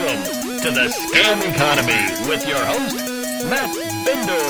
Welcome 0.00 0.60
to 0.60 0.70
the 0.70 0.88
Scam 0.88 1.54
Economy 1.54 2.26
with 2.26 2.48
your 2.48 2.64
host, 2.64 2.96
Matt 3.50 3.70
Binder. 4.06 4.40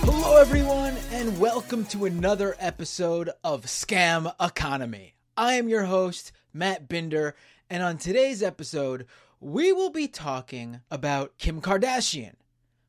Hello, 0.00 0.40
everyone, 0.40 0.96
and 1.12 1.38
welcome 1.38 1.84
to 1.86 2.06
another 2.06 2.56
episode 2.58 3.28
of 3.44 3.66
Scam 3.66 4.32
Economy. 4.40 5.16
I 5.36 5.52
am 5.54 5.68
your 5.68 5.84
host, 5.84 6.32
Matt 6.54 6.88
Binder, 6.88 7.36
and 7.68 7.82
on 7.82 7.98
today's 7.98 8.42
episode, 8.42 9.04
we 9.40 9.74
will 9.74 9.90
be 9.90 10.08
talking 10.08 10.80
about 10.90 11.36
Kim 11.36 11.60
Kardashian, 11.60 12.36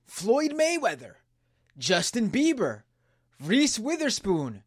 Floyd 0.06 0.52
Mayweather, 0.52 1.16
Justin 1.78 2.30
Bieber, 2.30 2.84
Reese 3.42 3.78
Witherspoon, 3.78 4.64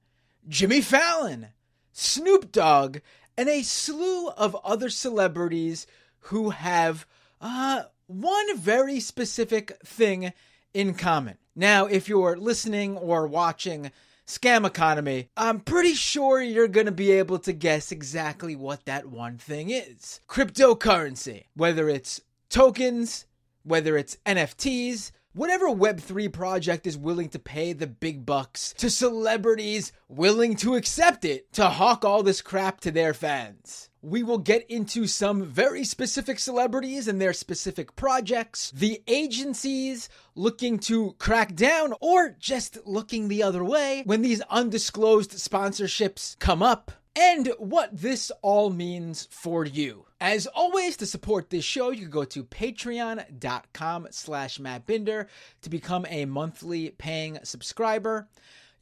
Jimmy 0.48 0.80
Fallon, 0.80 1.48
Snoop 1.92 2.50
Dogg, 2.50 2.98
and 3.36 3.48
a 3.48 3.62
slew 3.62 4.28
of 4.30 4.56
other 4.64 4.90
celebrities 4.90 5.86
who 6.26 6.50
have 6.50 7.06
uh, 7.40 7.82
one 8.06 8.56
very 8.56 9.00
specific 9.00 9.72
thing 9.84 10.32
in 10.74 10.94
common. 10.94 11.36
Now, 11.54 11.86
if 11.86 12.08
you're 12.08 12.36
listening 12.36 12.96
or 12.96 13.26
watching 13.26 13.90
Scam 14.26 14.66
Economy, 14.66 15.28
I'm 15.36 15.60
pretty 15.60 15.94
sure 15.94 16.40
you're 16.40 16.68
going 16.68 16.86
to 16.86 16.92
be 16.92 17.12
able 17.12 17.38
to 17.40 17.52
guess 17.52 17.92
exactly 17.92 18.56
what 18.56 18.84
that 18.86 19.06
one 19.06 19.38
thing 19.38 19.70
is. 19.70 20.20
Cryptocurrency, 20.28 21.44
whether 21.54 21.88
it's 21.88 22.20
tokens, 22.48 23.26
whether 23.64 23.96
it's 23.96 24.16
NFTs, 24.24 25.12
whatever 25.32 25.66
Web3 25.66 26.32
project 26.32 26.86
is 26.86 26.96
willing 26.96 27.28
to 27.30 27.38
pay 27.38 27.72
the 27.72 27.86
big 27.86 28.26
bucks 28.26 28.74
to 28.78 28.90
celebrities 28.90 29.92
willing 30.08 30.56
to 30.56 30.74
accept 30.74 31.24
it 31.24 31.52
to 31.54 31.68
hawk 31.68 32.04
all 32.04 32.22
this 32.22 32.42
crap 32.42 32.80
to 32.80 32.90
their 32.90 33.14
fans. 33.14 33.88
We 34.02 34.22
will 34.24 34.38
get 34.38 34.68
into 34.68 35.06
some 35.06 35.44
very 35.44 35.84
specific 35.84 36.40
celebrities 36.40 37.06
and 37.06 37.20
their 37.20 37.32
specific 37.32 37.94
projects, 37.94 38.72
the 38.72 39.00
agencies 39.06 40.08
looking 40.34 40.78
to 40.80 41.14
crack 41.18 41.54
down 41.54 41.94
or 42.00 42.30
just 42.38 42.78
looking 42.84 43.28
the 43.28 43.44
other 43.44 43.62
way 43.62 44.02
when 44.04 44.22
these 44.22 44.42
undisclosed 44.50 45.30
sponsorships 45.32 46.36
come 46.40 46.62
up, 46.62 46.90
and 47.14 47.52
what 47.58 47.90
this 47.92 48.32
all 48.42 48.70
means 48.70 49.28
for 49.30 49.64
you. 49.64 50.06
As 50.22 50.46
always, 50.46 50.96
to 50.98 51.06
support 51.06 51.50
this 51.50 51.64
show, 51.64 51.90
you 51.90 52.02
can 52.02 52.10
go 52.10 52.22
to 52.22 52.44
patreon.com 52.44 54.06
slash 54.12 54.58
mattbinder 54.58 55.26
to 55.62 55.68
become 55.68 56.06
a 56.08 56.26
monthly 56.26 56.90
paying 56.90 57.40
subscriber. 57.42 58.28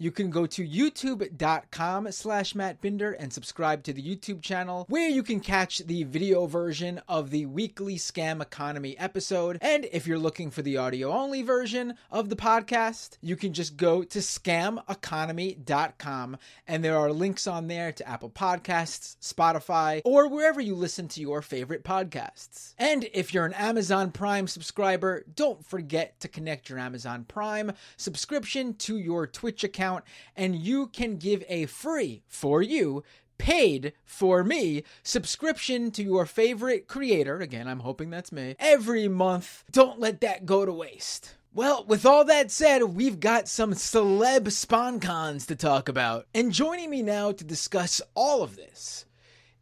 You 0.00 0.10
can 0.10 0.30
go 0.30 0.46
to 0.46 0.66
youtube.com 0.66 2.10
slash 2.10 2.54
mattbinder 2.54 3.14
and 3.18 3.30
subscribe 3.30 3.82
to 3.82 3.92
the 3.92 4.02
YouTube 4.02 4.40
channel 4.40 4.86
where 4.88 5.10
you 5.10 5.22
can 5.22 5.40
catch 5.40 5.80
the 5.80 6.04
video 6.04 6.46
version 6.46 7.02
of 7.06 7.28
the 7.28 7.44
weekly 7.44 7.96
Scam 7.96 8.40
Economy 8.40 8.98
episode. 8.98 9.58
And 9.60 9.86
if 9.92 10.06
you're 10.06 10.18
looking 10.18 10.50
for 10.50 10.62
the 10.62 10.78
audio 10.78 11.10
only 11.10 11.42
version 11.42 11.96
of 12.10 12.30
the 12.30 12.36
podcast, 12.36 13.18
you 13.20 13.36
can 13.36 13.52
just 13.52 13.76
go 13.76 14.02
to 14.02 14.20
scameconomy.com 14.20 16.38
and 16.66 16.82
there 16.82 16.96
are 16.96 17.12
links 17.12 17.46
on 17.46 17.68
there 17.68 17.92
to 17.92 18.08
Apple 18.08 18.30
Podcasts, 18.30 19.18
Spotify, 19.20 20.00
or 20.06 20.28
wherever 20.28 20.62
you 20.62 20.76
listen 20.76 21.08
to 21.08 21.20
your 21.20 21.42
favorite 21.42 21.84
podcasts. 21.84 22.72
And 22.78 23.06
if 23.12 23.34
you're 23.34 23.44
an 23.44 23.52
Amazon 23.52 24.12
Prime 24.12 24.46
subscriber, 24.46 25.26
don't 25.36 25.62
forget 25.62 26.18
to 26.20 26.28
connect 26.28 26.70
your 26.70 26.78
Amazon 26.78 27.26
Prime 27.28 27.72
subscription 27.98 28.72
to 28.76 28.96
your 28.96 29.26
Twitch 29.26 29.62
account 29.62 29.89
and 30.36 30.56
you 30.56 30.86
can 30.86 31.16
give 31.16 31.44
a 31.48 31.66
free 31.66 32.22
for 32.28 32.62
you 32.62 33.02
paid 33.38 33.94
for 34.04 34.44
me 34.44 34.82
subscription 35.02 35.90
to 35.90 36.02
your 36.02 36.26
favorite 36.26 36.86
creator 36.86 37.40
again 37.40 37.66
i'm 37.66 37.80
hoping 37.80 38.10
that's 38.10 38.30
me 38.30 38.54
every 38.58 39.08
month 39.08 39.64
don't 39.70 39.98
let 39.98 40.20
that 40.20 40.44
go 40.44 40.66
to 40.66 40.72
waste 40.72 41.34
well, 41.52 41.84
with 41.84 42.06
all 42.06 42.24
that 42.26 42.52
said, 42.52 42.80
we've 42.84 43.18
got 43.18 43.48
some 43.48 43.72
celeb 43.72 44.44
sponcons 44.44 45.48
to 45.48 45.56
talk 45.56 45.88
about. 45.88 46.26
And 46.32 46.52
joining 46.52 46.90
me 46.90 47.02
now 47.02 47.32
to 47.32 47.42
discuss 47.42 48.00
all 48.14 48.44
of 48.44 48.54
this 48.54 49.04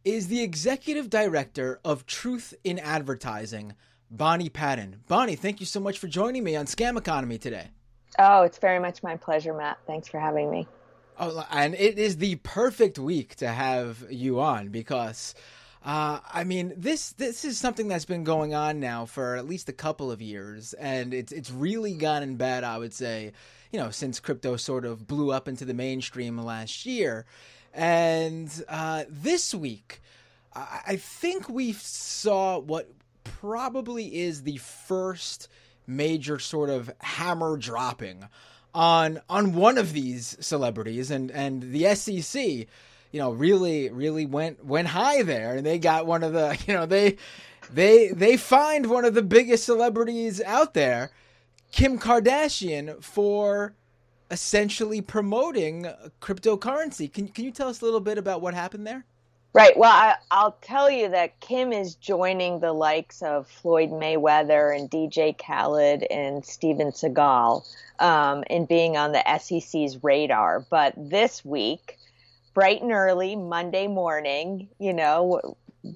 is 0.05 0.27
the 0.27 0.43
executive 0.43 1.09
director 1.09 1.79
of 1.83 2.05
Truth 2.05 2.53
in 2.63 2.77
Advertising, 2.77 3.73
Bonnie 4.11 4.49
Patten. 4.49 5.01
Bonnie, 5.07 5.35
thank 5.35 5.59
you 5.59 5.65
so 5.65 5.79
much 5.79 5.97
for 5.97 6.07
joining 6.07 6.43
me 6.43 6.55
on 6.55 6.67
Scam 6.67 6.95
Economy 6.95 7.39
today. 7.39 7.69
Oh, 8.17 8.43
it's 8.43 8.57
very 8.57 8.79
much 8.79 9.03
my 9.03 9.17
pleasure, 9.17 9.53
Matt. 9.53 9.77
Thanks 9.85 10.07
for 10.07 10.19
having 10.19 10.49
me. 10.49 10.67
Oh, 11.19 11.45
and 11.51 11.75
it 11.75 11.99
is 11.99 12.17
the 12.17 12.35
perfect 12.37 12.97
week 12.97 13.35
to 13.35 13.49
have 13.49 14.05
you 14.09 14.39
on 14.39 14.69
because, 14.69 15.35
uh, 15.83 16.19
I 16.31 16.45
mean, 16.45 16.73
this 16.77 17.11
this 17.11 17.43
is 17.43 17.57
something 17.57 17.89
that's 17.89 18.05
been 18.05 18.23
going 18.23 18.53
on 18.53 18.79
now 18.79 19.05
for 19.05 19.35
at 19.35 19.47
least 19.47 19.67
a 19.67 19.73
couple 19.73 20.11
of 20.11 20.21
years, 20.21 20.73
and 20.73 21.13
it's 21.13 21.33
it's 21.33 21.51
really 21.51 21.93
gotten 21.93 22.37
bad. 22.37 22.63
I 22.63 22.77
would 22.77 22.93
say, 22.93 23.33
you 23.71 23.79
know, 23.79 23.91
since 23.91 24.21
crypto 24.21 24.55
sort 24.55 24.85
of 24.85 25.07
blew 25.07 25.31
up 25.31 25.49
into 25.49 25.65
the 25.65 25.73
mainstream 25.73 26.37
last 26.37 26.85
year, 26.85 27.25
and 27.73 28.49
uh, 28.69 29.03
this 29.09 29.53
week, 29.53 30.01
I, 30.55 30.79
I 30.87 30.95
think 30.95 31.49
we 31.49 31.73
saw 31.73 32.59
what 32.59 32.89
probably 33.25 34.21
is 34.21 34.43
the 34.43 34.57
first 34.57 35.49
major 35.89 36.39
sort 36.39 36.69
of 36.69 36.91
hammer 36.99 37.57
dropping 37.57 38.27
on 38.73 39.19
on 39.29 39.53
one 39.53 39.77
of 39.77 39.93
these 39.93 40.37
celebrities. 40.39 41.11
And 41.11 41.31
and 41.31 41.73
the 41.73 41.95
SEC 41.95 42.43
you 43.11 43.19
know 43.19 43.31
really 43.31 43.89
really 43.89 44.25
went 44.25 44.63
went 44.63 44.89
high 44.89 45.23
there. 45.23 45.55
And 45.55 45.65
they 45.65 45.79
got 45.79 46.05
one 46.05 46.23
of 46.23 46.33
the 46.33 46.57
you 46.67 46.73
know 46.73 46.85
they 46.85 47.17
they 47.71 48.09
they 48.09 48.37
fined 48.37 48.89
one 48.89 49.05
of 49.05 49.13
the 49.13 49.23
biggest 49.23 49.65
celebrities 49.65 50.41
out 50.41 50.73
there 50.73 51.11
Kim 51.71 51.99
Kardashian 51.99 53.03
for 53.03 53.75
essentially 54.31 55.01
promoting 55.01 55.87
cryptocurrency. 56.21 57.11
Can 57.11 57.27
can 57.27 57.45
you 57.45 57.51
tell 57.51 57.67
us 57.67 57.81
a 57.81 57.85
little 57.85 57.99
bit 57.99 58.17
about 58.17 58.41
what 58.41 58.53
happened 58.53 58.85
there 58.85 59.05
Right. 59.51 59.75
Well, 59.75 59.91
I, 59.91 60.43
will 60.43 60.55
tell 60.61 60.91
you 60.91 61.09
that 61.09 61.39
Kim 61.39 61.73
is 61.73 61.95
joining 61.95 62.59
the 62.59 62.71
likes 62.71 63.23
of 63.23 63.47
Floyd 63.47 63.89
Mayweather 63.89 64.77
and 64.77 64.91
DJ 64.91 65.35
Khaled 65.35 66.03
and 66.03 66.45
Steven 66.45 66.91
Seagal 66.91 67.65
um, 67.97 68.43
in 68.47 68.65
being 68.65 68.95
on 68.95 69.11
the 69.11 69.23
SEC's 69.39 70.03
radar. 70.03 70.67
But 70.69 70.93
this 70.95 71.43
week, 71.43 71.97
bright 72.53 72.83
and 72.83 72.91
early, 72.91 73.35
Monday 73.35 73.87
morning, 73.87 74.69
you 74.77 74.93
know, 74.93 75.41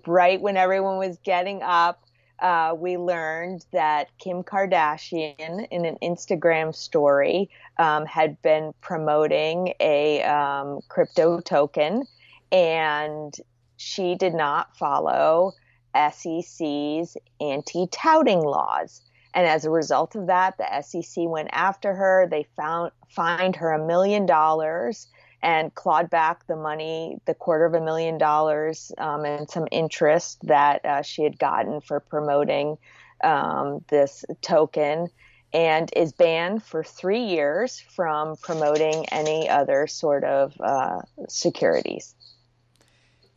right 0.07 0.41
when 0.41 0.57
everyone 0.57 0.97
was 0.97 1.19
getting 1.23 1.61
up, 1.61 2.03
uh, 2.39 2.75
we 2.75 2.97
learned 2.97 3.67
that 3.71 4.09
Kim 4.17 4.43
Kardashian, 4.43 5.67
in 5.69 5.85
an 5.85 5.97
Instagram 6.01 6.73
story, 6.73 7.51
um, 7.77 8.07
had 8.07 8.41
been 8.41 8.73
promoting 8.81 9.75
a 9.79 10.23
um, 10.23 10.79
crypto 10.87 11.39
token 11.39 12.07
and 12.53 13.35
she 13.75 14.15
did 14.15 14.35
not 14.35 14.77
follow 14.77 15.53
SEC's 15.95 17.17
anti 17.41 17.87
touting 17.87 18.41
laws. 18.41 19.01
And 19.33 19.47
as 19.47 19.65
a 19.65 19.71
result 19.71 20.15
of 20.15 20.27
that, 20.27 20.57
the 20.57 20.81
SEC 20.81 21.25
went 21.27 21.49
after 21.51 21.93
her. 21.93 22.27
They 22.29 22.45
found 22.55 22.91
fined 23.09 23.55
her 23.57 23.71
a 23.71 23.85
million 23.85 24.25
dollars 24.27 25.07
and 25.41 25.73
clawed 25.73 26.09
back 26.09 26.45
the 26.47 26.55
money, 26.55 27.17
the 27.25 27.33
quarter 27.33 27.65
of 27.65 27.73
a 27.73 27.81
million 27.81 28.17
dollars, 28.17 28.91
um, 28.97 29.25
and 29.25 29.49
some 29.49 29.67
interest 29.71 30.39
that 30.43 30.85
uh, 30.85 31.01
she 31.01 31.23
had 31.23 31.37
gotten 31.37 31.81
for 31.81 31.99
promoting 31.99 32.77
um, 33.23 33.83
this 33.89 34.23
token, 34.41 35.09
and 35.51 35.91
is 35.95 36.13
banned 36.13 36.63
for 36.63 36.83
three 36.83 37.25
years 37.25 37.79
from 37.95 38.35
promoting 38.37 39.05
any 39.09 39.49
other 39.49 39.85
sort 39.87 40.23
of 40.23 40.53
uh, 40.61 41.01
securities. 41.27 42.15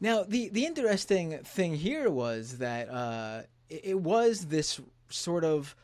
Now, 0.01 0.25
the 0.25 0.49
the 0.51 0.67
interesting 0.67 1.39
thing 1.39 1.75
here 1.75 2.11
was 2.11 2.59
that 2.59 2.89
uh, 2.89 3.43
it, 3.71 3.81
it, 3.85 4.01
was 4.01 4.47
this 4.47 4.81
sort 5.09 5.45
of 5.45 5.75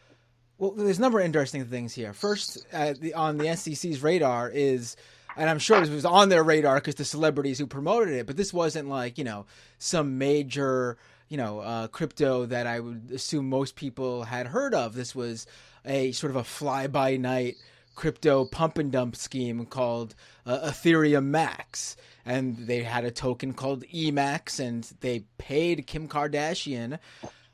well, 0.59 0.73
there's 0.73 0.99
a 0.99 1.01
number 1.01 1.19
of 1.19 1.25
interesting 1.25 1.65
things 1.65 1.95
here. 1.95 2.13
First, 2.13 2.67
uh, 2.73 2.95
the, 3.01 3.15
on 3.15 3.39
the 3.39 3.57
SEC's 3.57 4.03
radar 4.03 4.51
is, 4.51 4.97
and 5.37 5.49
I'm 5.49 5.59
sure 5.59 5.81
this 5.81 5.89
was 5.89 6.05
on 6.05 6.29
their 6.29 6.45
radar 6.45 6.77
because 6.77 6.97
the 6.97 7.05
celebrities 7.05 7.59
who 7.59 7.67
promoted 7.67 8.15
it, 8.15 8.27
but 8.27 8.37
this 8.37 8.53
wasn't 8.53 8.89
like 8.89 9.17
you 9.17 9.25
know 9.25 9.47
some 9.79 10.19
major 10.19 10.99
you 11.29 11.39
know 11.39 11.61
uh, 11.61 11.89
crypto 11.89 12.45
that 12.47 12.67
I 12.67 12.81
would 12.81 13.11
assume 13.15 13.49
most 13.49 13.77
people 13.77 14.25
had 14.25 14.47
heard 14.47 14.75
of. 14.75 14.95
This 14.95 15.15
was 15.15 15.47
a 15.87 16.13
sort 16.13 16.31
of 16.31 16.37
a 16.37 16.45
fly 16.45 16.87
by 16.87 17.17
night 17.17 17.57
crypto 17.95 18.45
pump 18.45 18.79
and 18.79 18.91
dump 18.93 19.17
scheme 19.17 19.67
called 19.67 20.15
uh, 20.47 20.71
Ethereum 20.71 21.25
Max 21.27 21.97
and 22.25 22.57
they 22.57 22.83
had 22.83 23.05
a 23.05 23.11
token 23.11 23.53
called 23.53 23.85
Emax, 23.93 24.61
and 24.61 24.85
they 25.01 25.25
paid 25.39 25.87
Kim 25.87 26.09
Kardashian 26.09 26.99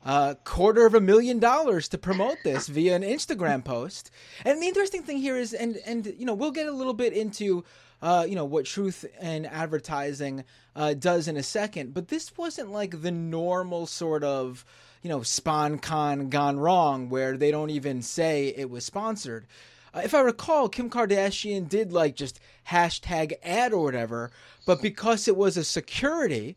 a 0.05 0.37
quarter 0.45 0.85
of 0.85 0.93
a 0.93 1.01
million 1.01 1.39
dollars 1.39 1.89
to 1.89 1.97
promote 1.97 2.37
this 2.43 2.67
via 2.67 2.95
an 2.95 3.01
Instagram 3.01 3.63
post. 3.63 4.11
And 4.45 4.61
the 4.61 4.67
interesting 4.67 5.03
thing 5.03 5.17
here 5.17 5.37
is, 5.37 5.53
and 5.53 5.77
and 5.85 6.05
you 6.17 6.25
know, 6.25 6.33
we'll 6.33 6.51
get 6.51 6.67
a 6.67 6.71
little 6.71 6.93
bit 6.93 7.13
into 7.13 7.63
uh, 8.01 8.25
you 8.27 8.35
know 8.35 8.45
what 8.45 8.65
truth 8.65 9.05
in 9.21 9.45
advertising 9.45 10.45
uh, 10.75 10.93
does 10.93 11.27
in 11.27 11.35
a 11.35 11.43
second. 11.43 11.93
But 11.93 12.07
this 12.07 12.37
wasn't 12.37 12.71
like 12.71 13.01
the 13.01 13.11
normal 13.11 13.87
sort 13.87 14.23
of 14.23 14.63
you 15.01 15.09
know 15.09 15.19
SponCon 15.19 16.29
gone 16.29 16.59
wrong 16.59 17.09
where 17.09 17.35
they 17.35 17.51
don't 17.51 17.71
even 17.71 18.01
say 18.01 18.53
it 18.55 18.69
was 18.69 18.85
sponsored. 18.85 19.47
Uh, 19.93 20.01
if 20.03 20.13
I 20.13 20.21
recall, 20.21 20.69
Kim 20.69 20.89
Kardashian 20.89 21.67
did 21.67 21.91
like 21.91 22.15
just 22.15 22.39
hashtag 22.67 23.33
ad 23.43 23.73
or 23.73 23.83
whatever, 23.83 24.31
but 24.65 24.81
because 24.81 25.27
it 25.27 25.35
was 25.35 25.57
a 25.57 25.63
security, 25.63 26.55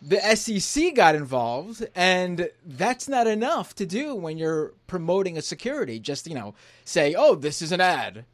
the 0.00 0.20
SEC 0.36 0.94
got 0.94 1.14
involved, 1.14 1.86
and 1.94 2.50
that's 2.64 3.08
not 3.08 3.26
enough 3.26 3.74
to 3.76 3.86
do 3.86 4.14
when 4.14 4.38
you're 4.38 4.72
promoting 4.86 5.36
a 5.36 5.42
security. 5.42 5.98
Just 5.98 6.26
you 6.26 6.34
know, 6.34 6.54
say, 6.84 7.14
"Oh, 7.16 7.34
this 7.34 7.60
is 7.62 7.72
an 7.72 7.80
ad." 7.80 8.24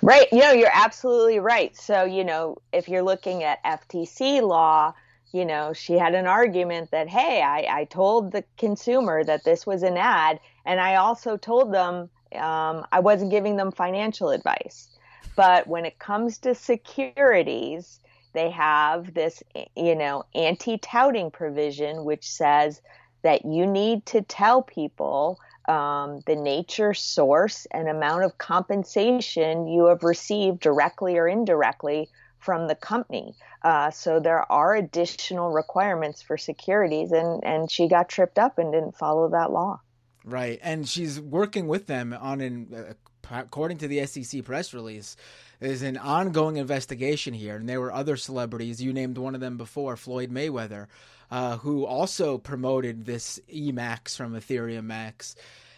Right. 0.00 0.28
You 0.32 0.38
know, 0.38 0.52
you're 0.52 0.70
absolutely 0.72 1.40
right. 1.40 1.76
So, 1.76 2.04
you 2.04 2.22
know, 2.22 2.58
if 2.72 2.88
you're 2.88 3.02
looking 3.02 3.42
at 3.42 3.62
FTC 3.64 4.40
law, 4.42 4.94
you 5.32 5.44
know, 5.44 5.72
she 5.72 5.94
had 5.94 6.14
an 6.14 6.26
argument 6.26 6.90
that, 6.92 7.08
hey, 7.08 7.42
I, 7.42 7.80
I 7.80 7.84
told 7.84 8.32
the 8.32 8.44
consumer 8.56 9.24
that 9.24 9.44
this 9.44 9.66
was 9.66 9.82
an 9.82 9.96
ad, 9.96 10.40
and 10.64 10.80
I 10.80 10.96
also 10.96 11.36
told 11.36 11.72
them 11.72 12.08
um, 12.34 12.86
I 12.92 13.00
wasn't 13.00 13.30
giving 13.30 13.56
them 13.56 13.72
financial 13.72 14.30
advice. 14.30 14.88
But 15.36 15.66
when 15.66 15.84
it 15.84 15.98
comes 15.98 16.38
to 16.38 16.54
securities, 16.54 18.00
they 18.32 18.50
have 18.50 19.14
this, 19.14 19.42
you 19.76 19.94
know, 19.94 20.24
anti 20.34 20.78
touting 20.78 21.30
provision, 21.30 22.04
which 22.04 22.28
says 22.28 22.80
that 23.22 23.44
you 23.44 23.66
need 23.66 24.06
to 24.06 24.22
tell 24.22 24.62
people 24.62 25.38
um, 25.68 26.22
the 26.26 26.34
nature, 26.34 26.94
source, 26.94 27.66
and 27.70 27.88
amount 27.88 28.24
of 28.24 28.38
compensation 28.38 29.68
you 29.68 29.86
have 29.86 30.02
received 30.02 30.60
directly 30.60 31.18
or 31.18 31.28
indirectly 31.28 32.08
from 32.38 32.66
the 32.66 32.74
company. 32.74 33.34
Uh, 33.62 33.90
so 33.90 34.20
there 34.20 34.50
are 34.50 34.74
additional 34.74 35.50
requirements 35.50 36.22
for 36.22 36.38
securities, 36.38 37.12
and, 37.12 37.44
and 37.44 37.70
she 37.70 37.88
got 37.88 38.08
tripped 38.08 38.38
up 38.38 38.58
and 38.58 38.72
didn't 38.72 38.96
follow 38.96 39.28
that 39.28 39.50
law. 39.50 39.80
Right, 40.28 40.58
and 40.62 40.86
she's 40.86 41.18
working 41.18 41.68
with 41.68 41.86
them 41.86 42.12
on 42.12 42.42
an, 42.42 42.74
uh, 42.74 42.92
according 43.30 43.78
to 43.78 43.88
the 43.88 44.04
SEC 44.04 44.44
press 44.44 44.74
release, 44.74 45.16
is 45.60 45.82
an 45.82 45.96
ongoing 45.96 46.58
investigation 46.58 47.32
here, 47.32 47.56
and 47.56 47.68
there 47.68 47.80
were 47.80 47.92
other 47.92 48.16
celebrities. 48.16 48.82
You 48.82 48.92
named 48.92 49.16
one 49.16 49.34
of 49.34 49.40
them 49.40 49.56
before, 49.56 49.96
Floyd 49.96 50.30
Mayweather, 50.30 50.86
uh, 51.30 51.56
who 51.56 51.86
also 51.86 52.36
promoted 52.36 53.06
this 53.06 53.40
Emax 53.52 54.16
from 54.16 54.34
Ethereum 54.34 54.84
Max. 54.84 55.34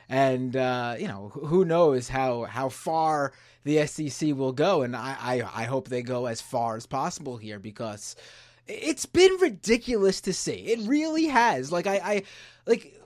And 0.09 0.57
uh, 0.57 0.97
you 0.99 1.07
know 1.07 1.29
who 1.29 1.65
knows 1.65 2.09
how 2.09 2.43
how 2.43 2.69
far 2.69 3.33
the 3.63 3.87
SEC 3.87 4.35
will 4.35 4.53
go, 4.53 4.83
and 4.83 4.97
I, 4.97 5.17
I 5.21 5.63
I 5.63 5.65
hope 5.67 5.89
they 5.89 6.03
go 6.03 6.27
as 6.27 6.41
far 6.41 6.77
as 6.77 6.87
possible 6.87 7.37
here 7.37 7.61
because 7.61 8.17
it's 8.67 9.07
been 9.07 9.33
ridiculous 9.41 10.21
to 10.23 10.33
see. 10.33 10.53
It 10.53 10.89
really 10.89 11.27
has. 11.27 11.71
Like 11.71 11.87
I, 11.87 11.97
I 11.97 12.23
like 12.67 13.00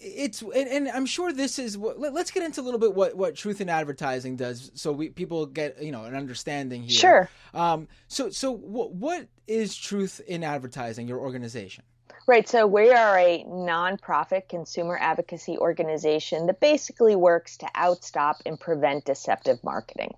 it's 0.00 0.42
and, 0.42 0.54
and, 0.54 0.88
I'm 0.88 1.06
sure 1.06 1.32
this 1.32 1.58
is 1.58 1.76
what 1.76 1.98
let's 1.98 2.30
get 2.30 2.42
into 2.42 2.60
a 2.60 2.62
little 2.62 2.80
bit 2.80 2.94
what 2.94 3.16
what 3.16 3.34
truth 3.34 3.60
in 3.60 3.68
advertising 3.68 4.36
does 4.36 4.70
so 4.74 4.92
we 4.92 5.10
people 5.10 5.46
get 5.46 5.82
you 5.82 5.92
know 5.92 6.04
an 6.04 6.14
understanding 6.14 6.82
here. 6.82 6.90
Sure. 6.90 7.30
Um 7.54 7.86
so 8.08 8.30
so 8.30 8.50
what 8.50 8.92
what 8.92 9.28
is 9.46 9.76
truth 9.76 10.20
in 10.26 10.42
advertising 10.42 11.06
your 11.06 11.18
organization? 11.18 11.84
Right. 12.26 12.48
So 12.48 12.66
we 12.66 12.90
are 12.90 13.18
a 13.18 13.44
nonprofit 13.44 14.48
consumer 14.48 14.96
advocacy 15.00 15.58
organization 15.58 16.46
that 16.46 16.60
basically 16.60 17.16
works 17.16 17.56
to 17.58 17.68
outstop 17.74 18.36
and 18.46 18.58
prevent 18.58 19.04
deceptive 19.04 19.62
marketing 19.64 20.14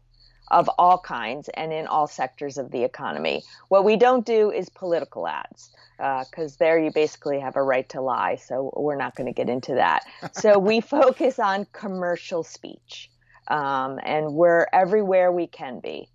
of 0.53 0.69
all 0.79 0.99
kinds 0.99 1.49
and 1.55 1.73
in 1.73 1.87
all 1.87 2.07
sectors 2.07 2.59
of 2.59 2.71
the 2.71 2.85
economy. 2.85 3.43
What 3.69 3.85
we 3.85 3.97
don't 3.97 4.25
do 4.25 4.53
is 4.53 4.69
political 4.69 5.27
ads 5.27 5.71
because 5.97 6.53
uh, 6.53 6.57
there 6.59 6.79
you 6.79 6.93
basically 6.93 7.41
have 7.41 7.57
a 7.57 7.63
right 7.63 7.89
to 7.89 8.01
lie. 8.01 8.37
So 8.37 8.73
we're 8.77 8.97
not 8.97 9.17
going 9.17 9.27
to 9.27 9.33
get 9.33 9.49
into 9.49 9.75
that. 9.75 10.05
so 10.33 10.59
we 10.59 10.81
focus 10.81 11.39
on 11.39 11.67
commercial 11.73 12.45
speech, 12.45 13.11
um, 13.49 13.99
and 14.05 14.35
we're 14.35 14.67
everywhere 14.73 15.33
we 15.33 15.47
can 15.47 15.81
be. 15.81 16.09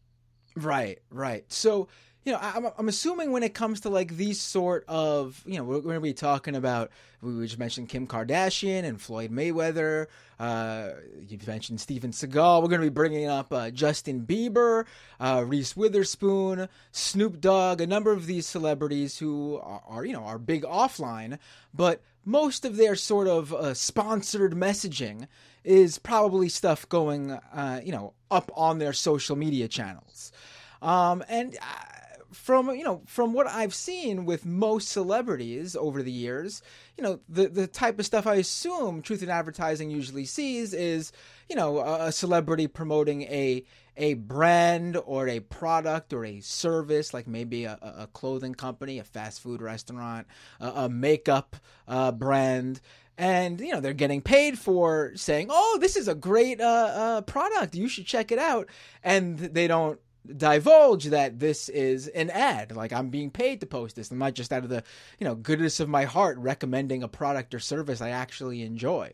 Right, 0.56 1.00
right. 1.10 1.46
So 1.52 1.88
you 2.28 2.34
know, 2.34 2.40
I'm, 2.42 2.68
I'm 2.78 2.90
assuming 2.90 3.32
when 3.32 3.42
it 3.42 3.54
comes 3.54 3.80
to 3.82 3.90
like 3.90 4.18
these 4.18 4.42
sort 4.42 4.84
of, 4.90 5.42
you 5.46 5.56
know, 5.56 5.64
we're 5.64 5.80
going 5.80 5.96
to 5.96 6.02
be 6.02 6.14
talking 6.14 6.58
about, 6.58 6.92
we 7.22 7.46
just 7.46 7.58
mentioned 7.58 7.88
Kim 7.88 8.06
Kardashian 8.06 8.84
and 8.84 9.00
Floyd 9.00 9.32
Mayweather. 9.32 10.08
Uh, 10.38 10.90
you 11.26 11.40
mentioned 11.48 11.80
Steven 11.80 12.12
Seagal. 12.12 12.62
We're 12.62 12.68
going 12.68 12.82
to 12.82 12.88
be 12.88 12.90
bringing 12.90 13.28
up 13.28 13.54
uh, 13.54 13.70
Justin 13.70 14.26
Bieber, 14.26 14.84
uh, 15.22 15.46
Reese 15.48 15.78
Witherspoon, 15.78 16.68
Snoop 16.92 17.40
Dogg, 17.40 17.80
a 17.80 17.88
number 17.88 18.12
of 18.12 18.26
these 18.26 18.46
celebrities 18.46 19.18
who 19.18 19.62
are, 19.64 19.82
are 19.88 20.06
you 20.06 20.12
know, 20.12 20.26
are 20.26 20.38
big 20.38 20.64
offline, 20.64 21.40
but 21.74 22.02
most 22.26 22.66
of 22.66 22.76
their 22.76 22.98
sort 22.98 23.30
of 23.30 23.54
uh, 23.54 23.74
sponsored 23.74 24.52
messaging 24.52 25.30
is 25.64 25.98
probably 25.98 26.50
stuff 26.50 26.90
going, 26.90 27.32
uh, 27.32 27.80
you 27.86 27.94
know, 27.94 28.12
up 28.30 28.52
on 28.54 28.80
their 28.80 28.92
social 28.92 29.38
media 29.38 29.70
channels. 29.70 30.34
Um, 30.82 31.24
and 31.30 31.58
uh, 31.62 31.97
from 32.38 32.70
you 32.70 32.84
know 32.84 33.02
from 33.06 33.34
what 33.34 33.48
I've 33.48 33.74
seen 33.74 34.26
with 34.26 34.46
most 34.46 34.90
celebrities 34.90 35.76
over 35.76 36.04
the 36.04 36.12
years, 36.12 36.62
you 36.96 37.04
know 37.04 37.20
the 37.28 37.48
the 37.48 37.68
type 37.68 38.00
of 38.00 38.06
stuff 38.06 38.28
I 38.28 38.36
assume 38.36 39.02
Truth 39.02 39.24
in 39.24 39.30
Advertising 39.30 39.90
usually 39.90 40.26
sees 40.26 40.74
is 40.74 41.12
you 41.50 41.56
know 41.56 41.80
a, 41.80 42.12
celebrity 42.12 42.68
promoting 42.68 43.24
a 43.24 43.66
a 43.98 44.14
brand 44.14 44.98
or 45.06 45.28
a 45.28 45.40
product 45.40 46.14
or 46.14 46.24
a 46.24 46.40
service, 46.40 47.14
like 47.14 47.28
maybe 47.28 47.66
a, 47.66 47.78
a 47.82 48.08
clothing 48.14 48.54
company, 48.54 49.00
a 49.00 49.04
fast 49.04 49.42
food 49.42 49.62
restaurant, 49.62 50.28
a, 50.60 50.68
a 50.68 50.90
makeup 50.90 51.56
uh, 51.88 52.12
brand, 52.12 52.80
and 53.18 53.60
you 53.60 53.72
know 53.72 53.82
they're 53.82 53.94
getting 53.94 54.22
paid 54.22 54.60
for 54.60 55.12
saying, 55.16 55.48
"Oh, 55.50 55.78
this 55.82 55.96
is 55.96 56.08
a 56.08 56.16
great 56.16 56.62
uh, 56.62 56.92
uh, 56.94 57.22
product. 57.22 57.76
You 57.76 57.90
should 57.90 58.06
check 58.06 58.32
it 58.32 58.40
out," 58.40 58.70
and 59.04 59.38
they 59.38 59.68
don't 59.68 60.00
divulge 60.36 61.06
that 61.06 61.40
this 61.40 61.70
is 61.70 62.08
an 62.08 62.30
ad. 62.30 62.76
Like 62.76 62.94
I'm 62.94 63.10
being 63.10 63.32
paid 63.32 63.62
to 63.62 63.66
post 63.66 63.96
this. 63.96 64.12
I'm 64.12 64.18
not 64.18 64.34
just 64.34 64.52
out 64.52 64.64
of 64.64 64.70
the, 64.70 64.84
you 65.20 65.26
know, 65.26 65.36
goodness 65.36 65.80
of 65.80 65.90
my 65.90 66.06
heart 66.06 66.38
recommending 66.38 67.04
a 67.04 67.08
product 67.08 67.54
or 67.54 67.60
service 67.60 68.02
I 68.02 68.10
actually 68.10 68.64
enjoy. 68.64 69.14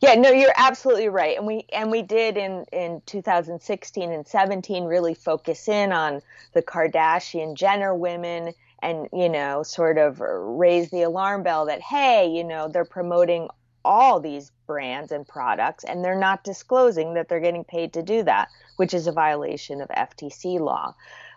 Yeah, 0.00 0.16
no, 0.16 0.30
you're 0.30 0.52
absolutely 0.56 1.08
right. 1.08 1.36
And 1.36 1.46
we 1.46 1.64
and 1.72 1.90
we 1.90 2.02
did 2.02 2.36
in 2.36 2.64
in 2.72 3.02
2016 3.06 4.12
and 4.12 4.26
17 4.26 4.84
really 4.84 5.14
focus 5.14 5.68
in 5.68 5.92
on 5.92 6.20
the 6.54 6.62
Kardashian 6.62 7.54
Jenner 7.54 7.94
women 7.94 8.52
and, 8.80 9.08
you 9.12 9.28
know, 9.28 9.62
sort 9.62 9.98
of 9.98 10.20
raise 10.20 10.90
the 10.90 11.02
alarm 11.02 11.44
bell 11.44 11.66
that 11.66 11.80
hey, 11.80 12.28
you 12.28 12.42
know, 12.42 12.66
they're 12.66 12.84
promoting 12.84 13.48
all 13.84 14.20
these 14.20 14.52
brands 14.66 15.12
and 15.12 15.26
products 15.26 15.84
and 15.84 16.04
they're 16.04 16.18
not 16.18 16.44
disclosing 16.44 17.14
that 17.14 17.28
they're 17.28 17.40
getting 17.40 17.64
paid 17.64 17.92
to 17.92 18.02
do 18.02 18.22
that 18.22 18.48
which 18.76 18.94
is 18.94 19.06
a 19.06 19.12
violation 19.12 19.80
of 19.80 19.88
FTC 19.90 20.58
law. 20.58 20.94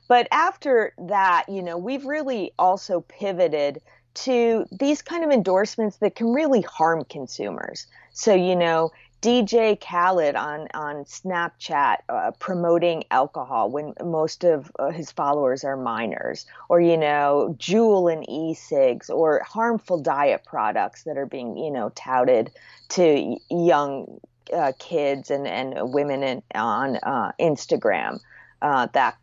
But 0.07 0.27
after 0.31 0.93
that, 0.97 1.45
you 1.49 1.61
know, 1.61 1.77
we've 1.77 2.05
really 2.05 2.51
also 2.57 3.01
pivoted 3.01 3.81
to 4.15 4.65
these 4.71 5.01
kind 5.01 5.23
of 5.23 5.31
endorsements 5.31 5.97
that 5.97 6.15
can 6.15 6.33
really 6.33 6.61
harm 6.61 7.03
consumers. 7.05 7.87
So, 8.13 8.33
you 8.33 8.55
know, 8.55 8.91
DJ 9.25 9.81
Khaled 9.81 10.35
on 10.35 10.67
on 10.75 11.03
Snapchat 11.05 11.97
uh, 12.09 12.29
promoting 12.37 13.05
alcohol 13.09 13.71
when 13.71 13.95
most 14.03 14.43
of 14.43 14.71
uh, 14.77 14.91
his 14.91 15.11
followers 15.11 15.63
are 15.63 15.75
minors, 15.75 16.45
or 16.69 16.79
you 16.79 16.95
know, 16.95 17.55
Juul 17.57 18.13
and 18.13 18.23
e-cigs, 18.29 19.09
or 19.09 19.41
harmful 19.43 19.99
diet 19.99 20.43
products 20.45 21.05
that 21.05 21.17
are 21.17 21.25
being 21.25 21.57
you 21.57 21.71
know 21.71 21.89
touted 21.95 22.51
to 22.89 23.35
young 23.49 24.19
uh, 24.53 24.73
kids 24.77 25.31
and, 25.31 25.47
and 25.47 25.73
women 25.91 26.21
in, 26.21 26.43
on 26.53 26.97
uh, 26.97 27.31
Instagram, 27.39 28.19
uh, 28.61 28.87
that 28.93 29.17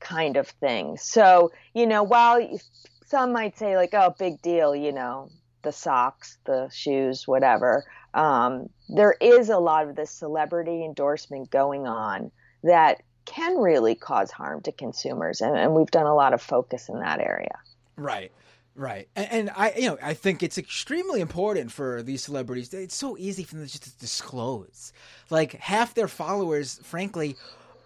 kind 0.00 0.38
of 0.38 0.48
thing. 0.48 0.96
So, 0.96 1.52
you 1.74 1.86
know, 1.86 2.02
while 2.02 2.58
some 3.04 3.32
might 3.32 3.58
say, 3.58 3.76
like, 3.76 3.92
oh, 3.92 4.14
big 4.18 4.40
deal, 4.40 4.74
you 4.74 4.92
know, 4.92 5.30
the 5.62 5.72
socks, 5.72 6.38
the 6.46 6.70
shoes, 6.72 7.28
whatever, 7.28 7.84
um, 8.16 8.68
there 8.88 9.14
is 9.20 9.50
a 9.50 9.58
lot 9.58 9.86
of 9.86 9.94
this 9.94 10.10
celebrity 10.10 10.84
endorsement 10.84 11.50
going 11.50 11.86
on 11.86 12.32
that 12.64 13.02
can 13.26 13.58
really 13.58 13.94
cause 13.94 14.30
harm 14.30 14.62
to 14.62 14.72
consumers. 14.72 15.40
And, 15.40 15.56
and 15.56 15.74
we've 15.74 15.90
done 15.90 16.06
a 16.06 16.14
lot 16.14 16.32
of 16.32 16.40
focus 16.40 16.88
in 16.88 16.98
that 17.00 17.20
area. 17.20 17.58
Right. 17.96 18.32
Right, 18.78 19.08
and, 19.16 19.28
and, 19.30 19.50
I, 19.56 19.72
you 19.74 19.88
know, 19.88 19.96
I 20.02 20.12
think 20.12 20.42
it's 20.42 20.58
extremely 20.58 21.22
important 21.22 21.72
for 21.72 22.02
these 22.02 22.22
celebrities. 22.22 22.74
It's 22.74 22.94
so 22.94 23.16
easy 23.16 23.42
for 23.42 23.56
them 23.56 23.66
just 23.66 23.84
to 23.84 23.98
disclose. 23.98 24.92
Like 25.30 25.54
half 25.54 25.94
their 25.94 26.08
followers, 26.08 26.78
frankly, 26.82 27.36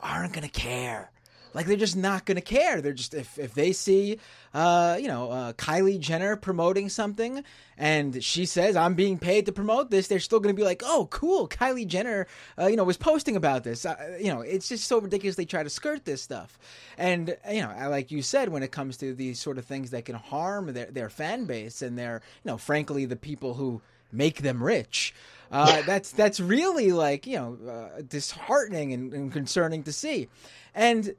aren't 0.02 0.32
gonna 0.32 0.48
care. 0.48 1.12
Like 1.54 1.66
they're 1.66 1.76
just 1.76 1.96
not 1.96 2.24
going 2.24 2.36
to 2.36 2.42
care. 2.42 2.80
They're 2.80 2.92
just 2.92 3.14
if 3.14 3.38
if 3.38 3.54
they 3.54 3.72
see, 3.72 4.18
uh, 4.54 4.96
you 5.00 5.08
know, 5.08 5.30
uh, 5.30 5.52
Kylie 5.54 5.98
Jenner 5.98 6.36
promoting 6.36 6.88
something, 6.88 7.44
and 7.76 8.22
she 8.22 8.46
says 8.46 8.76
I'm 8.76 8.94
being 8.94 9.18
paid 9.18 9.46
to 9.46 9.52
promote 9.52 9.90
this, 9.90 10.08
they're 10.08 10.20
still 10.20 10.40
going 10.40 10.54
to 10.54 10.58
be 10.60 10.64
like, 10.64 10.82
oh, 10.84 11.08
cool, 11.10 11.48
Kylie 11.48 11.86
Jenner, 11.86 12.26
uh, 12.58 12.66
you 12.66 12.76
know, 12.76 12.84
was 12.84 12.96
posting 12.96 13.36
about 13.36 13.64
this. 13.64 13.84
Uh, 13.84 14.16
you 14.20 14.28
know, 14.28 14.40
it's 14.40 14.68
just 14.68 14.86
so 14.86 15.00
ridiculous 15.00 15.36
they 15.36 15.44
try 15.44 15.62
to 15.62 15.70
skirt 15.70 16.04
this 16.04 16.22
stuff, 16.22 16.58
and 16.96 17.36
you 17.50 17.62
know, 17.62 17.74
like 17.88 18.10
you 18.10 18.22
said, 18.22 18.48
when 18.48 18.62
it 18.62 18.70
comes 18.70 18.96
to 18.98 19.14
these 19.14 19.40
sort 19.40 19.58
of 19.58 19.64
things 19.64 19.90
that 19.90 20.04
can 20.04 20.16
harm 20.16 20.72
their 20.72 20.86
their 20.86 21.10
fan 21.10 21.44
base 21.44 21.82
and 21.82 21.98
their, 21.98 22.22
you 22.44 22.50
know, 22.50 22.58
frankly, 22.58 23.04
the 23.04 23.16
people 23.16 23.54
who 23.54 23.80
make 24.12 24.42
them 24.42 24.62
rich. 24.62 25.14
Uh, 25.50 25.82
that's 25.82 26.12
that's 26.12 26.38
really 26.38 26.92
like 26.92 27.26
you 27.26 27.36
know 27.36 27.58
uh, 27.68 28.02
disheartening 28.08 28.92
and, 28.92 29.12
and 29.12 29.32
concerning 29.32 29.82
to 29.82 29.92
see, 29.92 30.28
and 30.74 31.14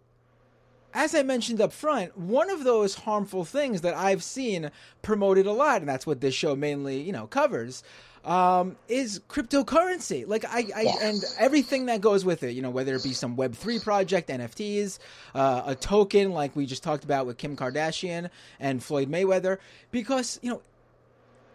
as 0.94 1.16
I 1.16 1.24
mentioned 1.24 1.62
up 1.62 1.72
front, 1.72 2.18
one 2.18 2.50
of 2.50 2.64
those 2.64 2.96
harmful 2.96 3.46
things 3.46 3.82
that 3.82 3.94
I've 3.94 4.24
seen 4.24 4.72
promoted 5.02 5.46
a 5.46 5.52
lot, 5.52 5.82
and 5.82 5.90
that's 5.90 6.06
what 6.06 6.22
this 6.22 6.34
show 6.34 6.56
mainly, 6.56 7.02
you 7.02 7.12
know, 7.12 7.28
covers, 7.28 7.84
um, 8.24 8.76
is 8.88 9.20
cryptocurrency. 9.30 10.28
Like 10.28 10.46
I, 10.46 10.68
I 10.76 10.82
yes. 10.82 11.02
and 11.02 11.24
everything 11.40 11.88
that 11.88 12.02
goes 12.02 12.24
with 12.24 12.44
it. 12.44 12.52
You 12.52 12.62
know, 12.62 12.70
whether 12.70 12.96
it 12.96 13.04
be 13.04 13.14
some 13.14 13.36
Web 13.36 13.56
three 13.56 13.80
project, 13.80 14.30
NFTs, 14.30 15.00
uh, 15.34 15.64
a 15.66 15.76
token 15.76 16.32
like 16.32 16.56
we 16.56 16.66
just 16.66 16.84
talked 16.84 17.04
about 17.04 17.26
with 17.26 17.38
Kim 17.38 17.56
Kardashian 17.56 18.30
and 18.60 18.84
Floyd 18.84 19.10
Mayweather, 19.10 19.58
because 19.92 20.40
you 20.42 20.52
know 20.52 20.62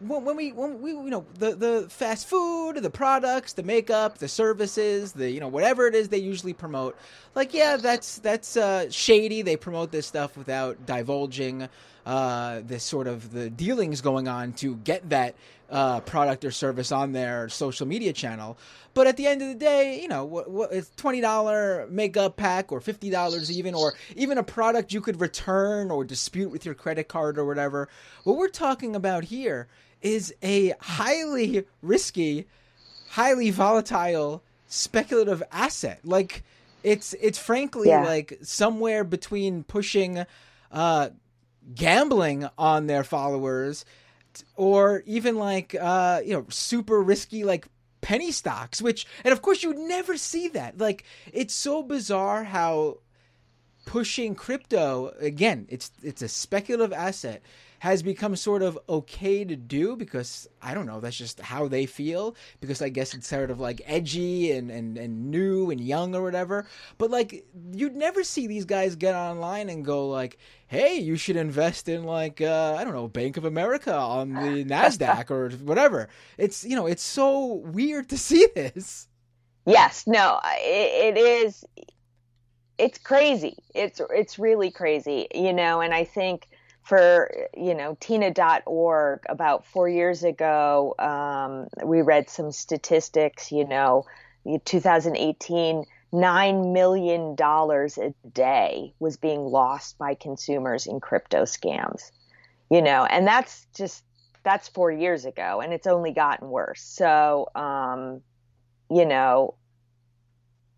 when 0.00 0.36
we 0.36 0.52
when 0.52 0.82
we 0.82 0.90
you 0.90 1.10
know 1.10 1.24
the 1.38 1.54
the 1.54 1.86
fast 1.88 2.28
food, 2.28 2.76
the 2.76 2.90
products, 2.90 3.54
the 3.54 3.62
makeup, 3.62 4.18
the 4.18 4.28
services, 4.28 5.12
the 5.12 5.30
you 5.30 5.40
know 5.40 5.48
whatever 5.48 5.86
it 5.86 5.94
is 5.94 6.08
they 6.08 6.18
usually 6.18 6.52
promote, 6.52 6.96
like 7.34 7.54
yeah, 7.54 7.76
that's 7.76 8.18
that's 8.18 8.56
uh, 8.56 8.90
shady. 8.90 9.42
They 9.42 9.56
promote 9.56 9.92
this 9.92 10.06
stuff 10.06 10.36
without 10.36 10.84
divulging 10.84 11.68
uh, 12.04 12.60
this 12.64 12.84
sort 12.84 13.06
of 13.06 13.32
the 13.32 13.48
dealings 13.48 14.00
going 14.00 14.28
on 14.28 14.52
to 14.54 14.76
get 14.76 15.08
that 15.10 15.34
uh, 15.70 16.00
product 16.00 16.44
or 16.44 16.50
service 16.50 16.92
on 16.92 17.12
their 17.12 17.48
social 17.48 17.86
media 17.86 18.12
channel. 18.12 18.58
But 18.92 19.06
at 19.06 19.16
the 19.16 19.26
end 19.26 19.42
of 19.42 19.48
the 19.48 19.54
day, 19.54 20.00
you 20.00 20.08
know, 20.08 20.24
what, 20.24 20.50
what 20.50 20.72
it's 20.72 20.90
twenty 20.96 21.22
dollar 21.22 21.86
makeup 21.90 22.36
pack 22.36 22.70
or 22.70 22.80
fifty 22.80 23.08
dollars 23.08 23.50
even, 23.50 23.74
or 23.74 23.94
even 24.14 24.36
a 24.36 24.42
product 24.42 24.92
you 24.92 25.00
could 25.00 25.22
return 25.22 25.90
or 25.90 26.04
dispute 26.04 26.50
with 26.50 26.66
your 26.66 26.74
credit 26.74 27.08
card 27.08 27.38
or 27.38 27.46
whatever. 27.46 27.88
What 28.24 28.36
we're 28.36 28.48
talking 28.48 28.94
about 28.94 29.24
here 29.24 29.68
is 30.02 30.34
a 30.42 30.74
highly 30.80 31.64
risky, 31.82 32.46
highly 33.10 33.50
volatile 33.50 34.42
speculative 34.66 35.42
asset. 35.52 36.00
Like 36.04 36.44
it's 36.82 37.14
it's 37.14 37.38
frankly 37.38 37.88
yeah. 37.88 38.04
like 38.04 38.38
somewhere 38.42 39.02
between 39.02 39.64
pushing 39.64 40.24
uh 40.70 41.08
gambling 41.74 42.48
on 42.56 42.86
their 42.86 43.02
followers 43.02 43.84
or 44.54 45.02
even 45.06 45.36
like 45.36 45.74
uh 45.74 46.20
you 46.24 46.32
know 46.32 46.46
super 46.48 47.02
risky 47.02 47.42
like 47.42 47.66
penny 48.02 48.30
stocks 48.30 48.80
which 48.80 49.04
and 49.24 49.32
of 49.32 49.42
course 49.42 49.64
you 49.64 49.70
would 49.70 49.78
never 49.78 50.16
see 50.16 50.46
that 50.46 50.78
like 50.78 51.02
it's 51.32 51.54
so 51.54 51.82
bizarre 51.82 52.44
how 52.44 52.98
pushing 53.84 54.34
crypto 54.36 55.12
again 55.18 55.66
it's 55.68 55.90
it's 56.04 56.22
a 56.22 56.28
speculative 56.28 56.92
asset 56.92 57.42
has 57.80 58.02
become 58.02 58.36
sort 58.36 58.62
of 58.62 58.78
okay 58.88 59.44
to 59.44 59.56
do 59.56 59.96
because 59.96 60.48
I 60.62 60.74
don't 60.74 60.86
know, 60.86 61.00
that's 61.00 61.16
just 61.16 61.40
how 61.40 61.68
they 61.68 61.86
feel. 61.86 62.36
Because 62.60 62.82
I 62.82 62.88
guess 62.88 63.14
it's 63.14 63.28
sort 63.28 63.50
of 63.50 63.60
like 63.60 63.82
edgy 63.86 64.52
and, 64.52 64.70
and, 64.70 64.96
and 64.98 65.30
new 65.30 65.70
and 65.70 65.80
young 65.80 66.14
or 66.14 66.22
whatever. 66.22 66.66
But 66.98 67.10
like 67.10 67.44
you'd 67.72 67.96
never 67.96 68.24
see 68.24 68.46
these 68.46 68.64
guys 68.64 68.96
get 68.96 69.14
online 69.14 69.68
and 69.68 69.84
go 69.84 70.08
like, 70.08 70.38
Hey, 70.68 70.98
you 70.98 71.16
should 71.16 71.36
invest 71.36 71.88
in 71.88 72.04
like 72.04 72.40
uh, 72.40 72.76
I 72.78 72.84
don't 72.84 72.94
know, 72.94 73.08
Bank 73.08 73.36
of 73.36 73.44
America 73.44 73.94
on 73.94 74.34
the 74.34 74.64
Nasdaq 74.66 75.30
or 75.30 75.50
whatever. 75.50 76.08
It's 76.38 76.64
you 76.64 76.76
know, 76.76 76.86
it's 76.86 77.02
so 77.04 77.54
weird 77.54 78.08
to 78.10 78.18
see 78.26 78.46
this. 78.54 79.08
Yes, 79.66 80.06
no, 80.06 80.40
it, 80.44 81.16
it 81.16 81.18
is 81.18 81.64
it's 82.78 82.98
crazy. 82.98 83.56
It's 83.74 84.00
it's 84.10 84.38
really 84.38 84.70
crazy, 84.70 85.26
you 85.34 85.52
know, 85.52 85.80
and 85.80 85.94
I 85.94 86.04
think 86.04 86.48
for 86.86 87.30
you 87.56 87.74
know 87.74 87.96
tina.org 88.00 89.20
about 89.28 89.66
four 89.66 89.88
years 89.88 90.22
ago 90.22 90.94
um, 90.98 91.66
we 91.86 92.02
read 92.02 92.30
some 92.30 92.52
statistics 92.52 93.50
you 93.52 93.66
know 93.66 94.04
2018 94.64 95.84
nine 96.12 96.72
million 96.72 97.34
dollars 97.34 97.98
a 97.98 98.14
day 98.32 98.94
was 99.00 99.16
being 99.16 99.40
lost 99.40 99.98
by 99.98 100.14
consumers 100.14 100.86
in 100.86 101.00
crypto 101.00 101.42
scams 101.42 102.12
you 102.70 102.80
know 102.80 103.04
and 103.04 103.26
that's 103.26 103.66
just 103.76 104.04
that's 104.46 104.68
four 104.68 104.92
years 104.92 105.24
ago 105.24 105.60
and 105.60 105.72
it's 105.72 105.88
only 105.88 106.12
gotten 106.12 106.48
worse. 106.48 106.80
So 106.80 107.48
um, 107.56 108.20
you 108.88 109.04
know 109.04 109.54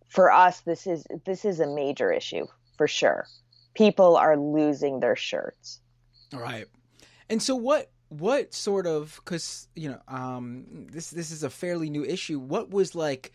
for 0.09 0.33
us 0.33 0.61
this 0.63 0.87
is 0.87 1.07
this 1.27 1.45
is 1.45 1.61
a 1.61 1.67
major 1.67 2.11
issue 2.11 2.47
for 2.79 2.89
sure. 2.89 3.27
People 3.75 4.17
are 4.17 4.39
losing 4.39 5.01
their 5.01 5.17
shirts 5.17 5.81
right. 6.33 6.67
And 7.29 7.43
so 7.43 7.55
what 7.55 7.91
what 8.09 8.55
sort 8.55 8.87
of 8.87 9.23
cuz 9.25 9.69
you 9.75 9.91
know 9.91 10.01
um 10.09 10.87
this 10.91 11.11
this 11.11 11.31
is 11.31 11.43
a 11.43 11.51
fairly 11.51 11.91
new 11.91 12.05
issue. 12.05 12.39
What 12.39 12.71
was 12.71 12.95
like 12.95 13.33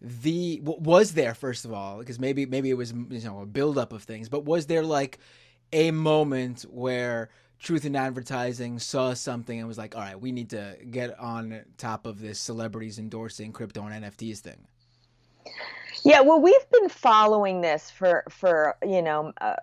the 0.00 0.60
what 0.62 0.80
was 0.82 1.14
there 1.14 1.34
first 1.34 1.64
of 1.64 1.72
all 1.72 1.98
because 1.98 2.18
maybe 2.18 2.44
maybe 2.44 2.70
it 2.70 2.74
was 2.74 2.92
you 2.92 3.20
know 3.20 3.40
a 3.40 3.46
buildup 3.46 3.92
of 3.92 4.02
things 4.02 4.28
but 4.28 4.44
was 4.44 4.66
there 4.66 4.82
like 4.82 5.18
a 5.72 5.90
moment 5.90 6.62
where 6.70 7.30
truth 7.58 7.84
in 7.86 7.96
advertising 7.96 8.78
saw 8.78 9.14
something 9.14 9.58
and 9.58 9.66
was 9.66 9.78
like 9.78 9.96
all 9.96 10.02
right 10.02 10.20
we 10.20 10.32
need 10.32 10.50
to 10.50 10.76
get 10.90 11.18
on 11.18 11.62
top 11.78 12.06
of 12.06 12.20
this 12.20 12.38
celebrities 12.38 12.98
endorsing 12.98 13.52
crypto 13.52 13.82
and 13.86 14.04
nfts 14.04 14.40
thing 14.40 14.66
yeah 16.04 16.20
well 16.20 16.40
we've 16.40 16.70
been 16.70 16.90
following 16.90 17.62
this 17.62 17.90
for 17.90 18.22
for 18.28 18.76
you 18.86 19.00
know 19.00 19.32
a, 19.38 19.56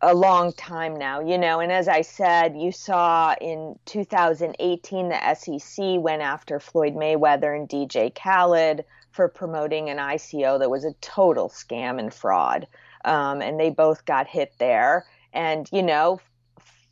a 0.00 0.14
long 0.14 0.52
time 0.52 0.96
now, 0.96 1.20
you 1.20 1.38
know. 1.38 1.60
And 1.60 1.72
as 1.72 1.88
I 1.88 2.02
said, 2.02 2.56
you 2.56 2.72
saw 2.72 3.34
in 3.40 3.78
2018 3.86 5.08
the 5.08 5.34
SEC 5.34 5.84
went 5.98 6.22
after 6.22 6.60
Floyd 6.60 6.94
Mayweather 6.94 7.56
and 7.56 7.68
DJ 7.68 8.14
Khaled 8.14 8.84
for 9.10 9.28
promoting 9.28 9.90
an 9.90 9.98
ICO 9.98 10.58
that 10.58 10.70
was 10.70 10.84
a 10.84 10.92
total 11.00 11.48
scam 11.48 11.98
and 11.98 12.12
fraud. 12.12 12.66
Um, 13.04 13.42
and 13.42 13.60
they 13.60 13.70
both 13.70 14.04
got 14.04 14.26
hit 14.26 14.52
there. 14.58 15.06
And, 15.32 15.68
you 15.72 15.82
know, 15.82 16.20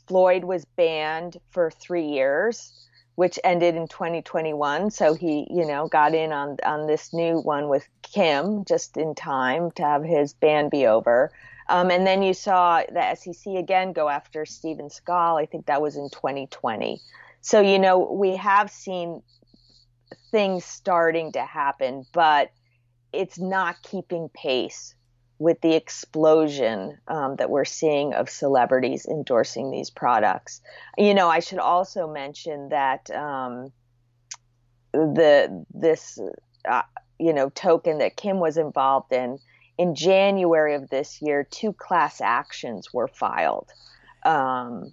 Floyd 0.07 0.45
was 0.45 0.65
banned 0.65 1.39
for 1.51 1.71
three 1.71 2.07
years, 2.07 2.89
which 3.15 3.39
ended 3.43 3.75
in 3.75 3.89
2021. 3.89 4.91
So 4.91 5.15
he, 5.15 5.47
you 5.51 5.67
know, 5.67 5.89
got 5.89 6.15
in 6.15 6.33
on, 6.33 6.59
on 6.65 6.87
this 6.87 7.13
new 7.13 7.41
one 7.41 7.69
with 7.69 7.89
Kim 8.03 8.65
just 8.65 8.97
in 8.97 9.15
time 9.15 9.71
to 9.73 9.83
have 9.83 10.05
his 10.05 10.35
ban 10.35 10.69
be 10.69 10.87
over. 10.87 11.33
Um, 11.69 11.91
and 11.91 12.07
then 12.07 12.23
you 12.23 12.35
saw 12.35 12.83
the 12.93 13.15
SEC 13.15 13.55
again 13.55 13.93
go 13.93 14.09
after 14.09 14.45
Steven 14.45 14.89
Seagal. 14.89 15.41
I 15.41 15.47
think 15.47 15.67
that 15.67 15.81
was 15.81 15.97
in 15.97 16.11
2020. 16.11 17.01
So, 17.41 17.61
you 17.61 17.79
know, 17.79 17.99
we 17.99 18.37
have 18.37 18.71
seen 18.71 19.23
things 20.31 20.65
starting 20.65 21.33
to 21.33 21.45
happen, 21.45 22.07
but 22.13 22.51
it's 23.13 23.39
not 23.39 23.83
keeping 23.83 24.29
pace 24.35 24.95
with 25.39 25.61
the 25.61 25.75
explosion 25.75 26.99
um, 27.09 27.35
that 27.37 27.51
we're 27.51 27.65
seeing 27.65 28.15
of 28.15 28.31
celebrities 28.31 29.07
endorsing 29.07 29.71
these 29.71 29.91
products. 29.91 30.61
You 30.97 31.15
know, 31.15 31.29
I 31.29 31.41
should 31.41 31.59
also 31.59 32.07
mention 32.07 32.69
that 32.69 33.11
um, 33.11 33.73
the 34.93 35.65
this 35.75 36.19
uh, 36.69 36.83
you 37.19 37.33
know 37.33 37.49
token 37.51 37.99
that 37.99 38.17
Kim 38.17 38.39
was 38.39 38.57
involved 38.57 39.13
in 39.13 39.39
in 39.79 39.95
January 39.95 40.75
of 40.75 40.89
this 40.91 41.23
year, 41.23 41.45
two 41.45 41.73
class 41.73 42.21
actions 42.21 42.93
were 42.93 43.09
filed 43.09 43.71
um, 44.25 44.93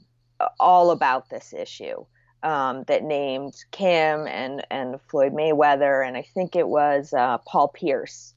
all 0.59 0.91
about 0.91 1.29
this 1.29 1.53
issue 1.53 2.05
um, 2.43 2.83
that 2.87 3.03
named 3.03 3.53
Kim 3.71 4.25
and, 4.27 4.65
and 4.71 4.99
Floyd 5.09 5.33
Mayweather, 5.33 6.07
and 6.07 6.15
I 6.15 6.21
think 6.21 6.55
it 6.55 6.67
was 6.67 7.13
uh, 7.13 7.39
Paul 7.39 7.67
Pierce 7.69 8.33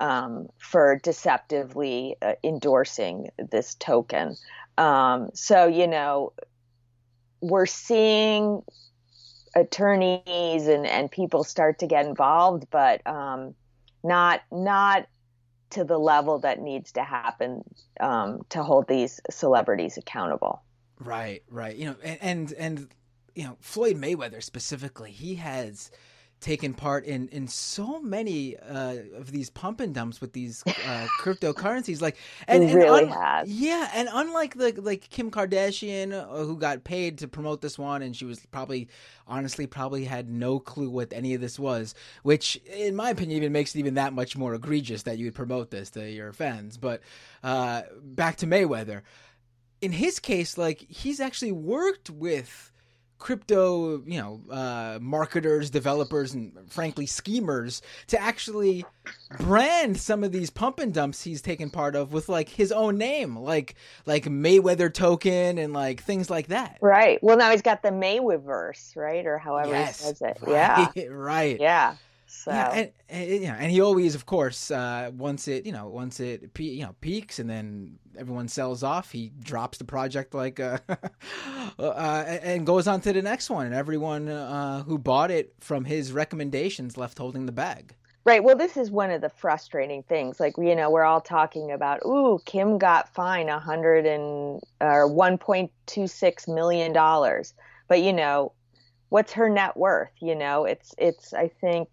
um, 0.00 0.48
for 0.58 0.98
deceptively 1.02 2.16
uh, 2.22 2.34
endorsing 2.42 3.28
this 3.50 3.74
token. 3.74 4.36
Um, 4.78 5.30
so, 5.34 5.66
you 5.66 5.86
know, 5.86 6.32
we're 7.40 7.66
seeing 7.66 8.62
attorneys 9.54 10.66
and, 10.66 10.86
and 10.86 11.10
people 11.10 11.44
start 11.44 11.78
to 11.80 11.86
get 11.86 12.06
involved, 12.06 12.66
but 12.70 13.06
um, 13.06 13.54
not 14.02 14.42
not 14.50 15.06
to 15.74 15.84
the 15.84 15.98
level 15.98 16.38
that 16.38 16.60
needs 16.60 16.92
to 16.92 17.02
happen 17.02 17.62
um, 18.00 18.42
to 18.48 18.62
hold 18.62 18.86
these 18.88 19.20
celebrities 19.30 19.98
accountable. 19.98 20.62
Right, 21.00 21.42
right. 21.50 21.76
You 21.76 21.86
know, 21.86 21.96
and, 22.02 22.18
and 22.22 22.52
and 22.52 22.88
you 23.34 23.44
know 23.44 23.56
Floyd 23.60 23.96
Mayweather 23.96 24.42
specifically, 24.42 25.10
he 25.10 25.34
has 25.36 25.90
taken 26.44 26.74
part 26.74 27.06
in 27.06 27.26
in 27.28 27.48
so 27.48 28.00
many 28.00 28.56
uh, 28.58 28.96
of 29.16 29.32
these 29.32 29.48
pump 29.48 29.80
and 29.80 29.94
dumps 29.94 30.20
with 30.20 30.34
these 30.34 30.62
uh, 30.66 31.06
cryptocurrencies. 31.20 32.02
Like, 32.02 32.18
and, 32.46 32.64
and 32.64 32.74
really 32.74 33.10
un- 33.10 33.44
yeah, 33.46 33.90
and 33.94 34.08
unlike 34.12 34.54
the 34.54 34.72
like 34.80 35.08
Kim 35.08 35.30
Kardashian, 35.30 36.12
uh, 36.12 36.44
who 36.44 36.58
got 36.58 36.84
paid 36.84 37.18
to 37.18 37.28
promote 37.28 37.62
this 37.62 37.78
one, 37.78 38.02
and 38.02 38.14
she 38.14 38.26
was 38.26 38.44
probably, 38.52 38.88
honestly, 39.26 39.66
probably 39.66 40.04
had 40.04 40.28
no 40.28 40.58
clue 40.58 40.90
what 40.90 41.12
any 41.14 41.32
of 41.34 41.40
this 41.40 41.58
was, 41.58 41.94
which, 42.22 42.56
in 42.72 42.94
my 42.94 43.08
opinion, 43.08 43.38
even 43.38 43.52
makes 43.52 43.74
it 43.74 43.78
even 43.78 43.94
that 43.94 44.12
much 44.12 44.36
more 44.36 44.54
egregious 44.54 45.04
that 45.04 45.16
you 45.16 45.24
would 45.24 45.34
promote 45.34 45.70
this 45.70 45.90
to 45.90 46.08
your 46.08 46.32
fans. 46.34 46.76
But 46.76 47.00
uh, 47.42 47.82
back 48.02 48.36
to 48.36 48.46
Mayweather, 48.46 49.00
in 49.80 49.92
his 49.92 50.20
case, 50.20 50.58
like 50.58 50.80
he's 50.90 51.20
actually 51.20 51.52
worked 51.52 52.10
with 52.10 52.70
crypto, 53.18 54.02
you 54.04 54.20
know, 54.20 54.40
uh, 54.50 54.98
marketers, 55.00 55.70
developers, 55.70 56.34
and 56.34 56.52
frankly 56.68 57.06
schemers 57.06 57.80
to 58.08 58.20
actually 58.20 58.84
brand 59.38 59.96
some 59.98 60.24
of 60.24 60.32
these 60.32 60.50
pump 60.50 60.78
and 60.78 60.92
dumps 60.92 61.22
he's 61.22 61.42
taken 61.42 61.70
part 61.70 61.96
of 61.96 62.12
with 62.12 62.28
like 62.28 62.48
his 62.48 62.72
own 62.72 62.98
name, 62.98 63.36
like 63.36 63.74
like 64.06 64.24
Mayweather 64.24 64.92
token 64.92 65.58
and 65.58 65.72
like 65.72 66.02
things 66.02 66.30
like 66.30 66.48
that. 66.48 66.78
Right. 66.80 67.22
Well, 67.22 67.36
now 67.36 67.50
he's 67.50 67.62
got 67.62 67.82
the 67.82 67.90
Mayweverse, 67.90 68.96
right, 68.96 69.24
or 69.26 69.38
however 69.38 69.70
Yes, 69.70 70.00
he 70.00 70.04
says 70.06 70.22
it. 70.22 70.38
right, 70.46 70.90
Yeah. 70.94 71.04
right. 71.10 71.60
Yeah. 71.60 71.96
So 72.34 72.50
Yeah, 72.50 72.70
and, 72.72 72.92
and 73.08 73.30
you 73.30 73.46
know, 73.46 73.54
and 73.54 73.70
he 73.70 73.80
always, 73.80 74.14
of 74.14 74.26
course, 74.26 74.70
uh, 74.70 75.12
once 75.16 75.46
it, 75.48 75.64
you 75.64 75.72
know, 75.72 75.88
once 75.88 76.18
it, 76.20 76.52
pe- 76.52 76.64
you 76.64 76.82
know, 76.82 76.94
peaks 77.00 77.38
and 77.38 77.48
then 77.48 77.98
everyone 78.18 78.48
sells 78.48 78.82
off, 78.82 79.12
he 79.12 79.30
drops 79.40 79.78
the 79.78 79.84
project 79.84 80.34
like, 80.34 80.60
uh, 80.60 80.78
uh, 81.78 82.38
and 82.42 82.66
goes 82.66 82.88
on 82.88 83.00
to 83.02 83.12
the 83.12 83.22
next 83.22 83.50
one, 83.50 83.66
and 83.66 83.74
everyone 83.74 84.28
uh, 84.28 84.82
who 84.82 84.98
bought 84.98 85.30
it 85.30 85.54
from 85.60 85.84
his 85.84 86.12
recommendations 86.12 86.98
left 86.98 87.18
holding 87.18 87.46
the 87.46 87.52
bag. 87.52 87.94
Right. 88.24 88.42
Well, 88.42 88.56
this 88.56 88.76
is 88.76 88.90
one 88.90 89.10
of 89.10 89.20
the 89.20 89.28
frustrating 89.28 90.02
things. 90.02 90.40
Like, 90.40 90.56
you 90.56 90.74
know, 90.74 90.90
we're 90.90 91.04
all 91.04 91.20
talking 91.20 91.70
about, 91.70 92.00
ooh, 92.06 92.40
Kim 92.46 92.78
got 92.78 93.14
fined 93.14 93.50
a 93.50 93.58
hundred 93.58 94.06
and 94.06 94.60
or 94.80 95.06
one 95.06 95.38
point 95.38 95.70
two 95.86 96.06
six 96.06 96.48
million 96.48 96.92
dollars. 96.92 97.54
But 97.86 98.02
you 98.02 98.12
know, 98.14 98.52
what's 99.10 99.32
her 99.34 99.48
net 99.50 99.76
worth? 99.76 100.12
You 100.20 100.34
know, 100.34 100.64
it's 100.64 100.94
it's 100.98 101.34
I 101.34 101.48
think 101.48 101.88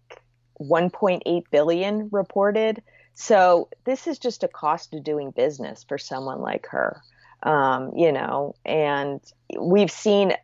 one 0.54 0.90
point 0.90 1.22
eight 1.26 1.44
billion 1.50 2.08
reported. 2.12 2.82
So 3.14 3.68
this 3.84 4.06
is 4.06 4.18
just 4.18 4.42
a 4.42 4.48
cost 4.48 4.94
of 4.94 5.04
doing 5.04 5.30
business 5.30 5.84
for 5.84 5.98
someone 5.98 6.40
like 6.40 6.66
her. 6.68 7.02
Um, 7.42 7.92
you 7.96 8.12
know, 8.12 8.54
and 8.64 9.20
we've 9.58 9.90
seen 9.90 10.34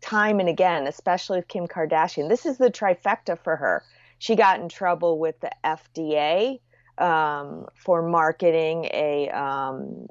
time 0.00 0.40
and 0.40 0.48
again, 0.48 0.86
especially 0.86 1.38
with 1.38 1.48
Kim 1.48 1.68
Kardashian. 1.68 2.28
This 2.28 2.46
is 2.46 2.58
the 2.58 2.70
trifecta 2.70 3.38
for 3.38 3.56
her 3.56 3.84
she 4.20 4.36
got 4.36 4.60
in 4.60 4.68
trouble 4.68 5.18
with 5.18 5.40
the 5.40 5.50
FDA 5.64 6.60
um, 6.98 7.66
for 7.74 8.06
marketing 8.06 8.84
a 8.92 9.30
um, 9.30 10.06